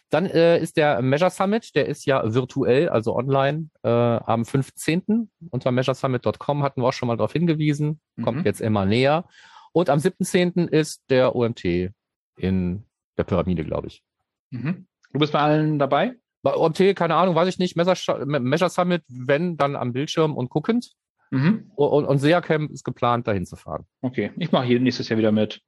Dann 0.09 0.25
äh, 0.27 0.59
ist 0.59 0.77
der 0.79 1.03
Measure 1.03 1.31
Summit, 1.31 1.75
der 1.75 1.87
ist 1.89 2.07
ja 2.07 2.23
virtuell, 2.33 2.89
also 2.89 3.15
online, 3.15 3.69
äh, 3.83 3.89
am 3.89 4.47
15. 4.47 5.31
Unter 5.51 5.73
measuresummit.com 5.73 6.63
hatten 6.63 6.81
wir 6.81 6.89
auch 6.89 6.93
schon 6.95 7.09
mal 7.09 7.17
darauf 7.17 7.33
hingewiesen. 7.33 8.01
Kommt 8.23 8.39
Mhm. 8.39 8.45
jetzt 8.45 8.61
immer 8.63 8.87
näher. 8.87 9.27
Und 9.73 9.91
am 9.91 9.99
17. 9.99 10.69
ist 10.69 11.03
der 11.11 11.37
OMT 11.37 11.93
in 12.37 12.85
der 13.17 13.25
Pyramide, 13.25 13.65
glaube 13.65 13.89
ich. 13.89 14.03
Mhm. 14.51 14.87
Du 15.13 15.19
bist 15.19 15.33
bei 15.33 15.41
allen 15.41 15.79
dabei? 15.79 16.15
Bei 16.43 16.55
OMT, 16.55 16.95
keine 16.95 17.17
Ahnung, 17.17 17.35
weiß 17.35 17.49
ich 17.49 17.59
nicht. 17.59 17.77
Measure, 17.77 18.71
Summit, 18.71 19.03
wenn, 19.09 19.57
dann 19.57 19.75
am 19.75 19.93
Bildschirm 19.93 20.37
und 20.37 20.51
guckend. 20.51 20.93
Mhm. 21.31 21.73
Und, 21.75 22.05
und 22.05 22.19
SEA-Camp 22.19 22.71
ist 22.71 22.85
geplant, 22.85 23.27
dahin 23.27 23.47
zu 23.47 23.57
fahren. 23.57 23.87
Okay, 24.01 24.33
ich 24.37 24.53
mache 24.53 24.67
hier 24.67 24.79
nächstes 24.79 25.09
Jahr 25.09 25.19
wieder 25.19 25.33
mit. 25.33 25.61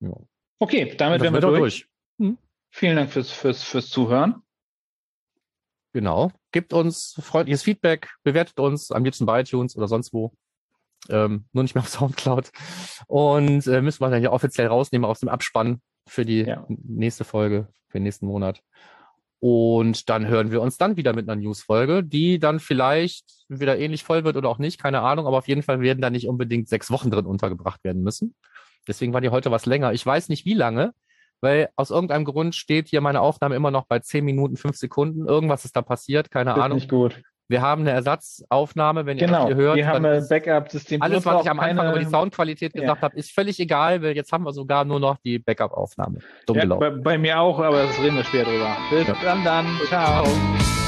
Ja. 0.00 0.12
Okay, 0.58 0.94
damit 0.96 1.22
wären 1.22 1.32
wir 1.32 1.48
auch 1.48 1.56
durch. 1.56 1.88
Vielen 2.76 2.96
Dank 2.96 3.10
fürs, 3.10 3.30
fürs, 3.30 3.62
fürs 3.62 3.88
Zuhören. 3.88 4.42
Genau. 5.92 6.32
Gebt 6.50 6.72
uns 6.72 7.14
freundliches 7.20 7.62
Feedback, 7.62 8.12
bewertet 8.24 8.58
uns 8.58 8.90
am 8.90 9.04
liebsten 9.04 9.26
bei 9.26 9.42
iTunes 9.42 9.76
oder 9.76 9.86
sonst 9.86 10.12
wo. 10.12 10.32
Ähm, 11.08 11.44
nur 11.52 11.62
nicht 11.62 11.74
mehr 11.74 11.82
auf 11.82 11.88
Soundcloud. 11.88 12.50
Und 13.06 13.66
äh, 13.66 13.82
müssen 13.82 14.00
wir 14.00 14.10
dann 14.10 14.22
ja 14.22 14.30
offiziell 14.32 14.66
rausnehmen 14.68 15.04
aus 15.08 15.20
dem 15.20 15.28
Abspann 15.28 15.80
für 16.06 16.24
die 16.24 16.42
Ja. 16.42 16.64
nächste 16.68 17.24
Folge, 17.24 17.68
für 17.88 17.98
den 17.98 18.04
nächsten 18.04 18.26
Monat. 18.26 18.60
Und 19.40 20.08
dann 20.08 20.26
hören 20.26 20.50
wir 20.50 20.62
uns 20.62 20.78
dann 20.78 20.96
wieder 20.96 21.12
mit 21.12 21.28
einer 21.28 21.38
News-Folge, 21.40 22.02
die 22.02 22.38
dann 22.38 22.60
vielleicht 22.60 23.26
wieder 23.48 23.78
ähnlich 23.78 24.02
voll 24.02 24.24
wird 24.24 24.36
oder 24.38 24.48
auch 24.48 24.58
nicht, 24.58 24.80
keine 24.80 25.02
Ahnung, 25.02 25.26
aber 25.26 25.36
auf 25.36 25.48
jeden 25.48 25.62
Fall 25.62 25.80
werden 25.80 26.00
da 26.00 26.08
nicht 26.08 26.28
unbedingt 26.28 26.68
sechs 26.68 26.90
Wochen 26.90 27.10
drin 27.10 27.26
untergebracht 27.26 27.84
werden 27.84 28.02
müssen. 28.02 28.34
Deswegen 28.88 29.12
war 29.12 29.20
die 29.20 29.28
heute 29.28 29.50
was 29.50 29.66
länger. 29.66 29.92
Ich 29.92 30.04
weiß 30.04 30.30
nicht 30.30 30.46
wie 30.46 30.54
lange, 30.54 30.94
weil 31.42 31.68
aus 31.76 31.90
irgendeinem 31.90 32.24
Grund 32.24 32.54
steht 32.54 32.88
hier 32.88 33.02
meine 33.02 33.20
Aufnahme 33.20 33.54
immer 33.54 33.70
noch 33.70 33.84
bei 33.86 33.98
10 33.98 34.24
Minuten, 34.24 34.56
5 34.56 34.76
Sekunden. 34.76 35.26
Irgendwas 35.28 35.66
ist 35.66 35.76
da 35.76 35.82
passiert, 35.82 36.30
keine 36.30 36.54
Ahnung. 36.54 36.76
nicht 36.78 36.88
gut. 36.90 37.20
Wir 37.48 37.60
haben 37.60 37.82
eine 37.82 37.90
Ersatzaufnahme, 37.90 39.04
wenn 39.06 39.18
ihr 39.18 39.26
Genau, 39.26 39.40
das 39.40 39.46
hier 39.48 39.56
hört. 39.56 39.76
wir 39.76 39.86
haben 39.86 40.04
ein 40.06 40.26
Backup-System. 40.28 41.02
alles, 41.02 41.26
was 41.26 41.44
ich 41.44 41.50
am 41.50 41.60
Anfang 41.60 41.76
keine- 41.76 41.90
über 41.90 41.98
die 41.98 42.06
Soundqualität 42.06 42.74
Ja. 42.74 42.80
gesagt 42.80 43.02
habe, 43.02 43.16
ist 43.16 43.32
völlig 43.32 43.60
egal, 43.60 44.02
weil 44.02 44.16
jetzt 44.16 44.32
haben 44.32 44.44
wir 44.44 44.52
sogar 44.52 44.84
nur 44.84 44.98
noch 44.98 45.18
die 45.24 45.38
Backup-Aufnahme. 45.38 46.18
Dumm 46.46 46.56
Ja, 46.56 46.62
gelaufen. 46.62 46.80
bei, 46.80 46.90
bei 47.12 47.18
mir 47.18 47.38
auch, 47.38 47.58
aber 47.58 47.82
das 47.82 48.02
reden 48.02 48.16
wir 48.16 48.24
später 48.24 48.50
drüber. 48.50 48.76
Bis 48.90 49.06
Ja. 49.06 49.14
dann, 49.22 49.44
dann. 49.44 49.66
Ciao. 49.88 50.24
Ciao. 50.24 50.83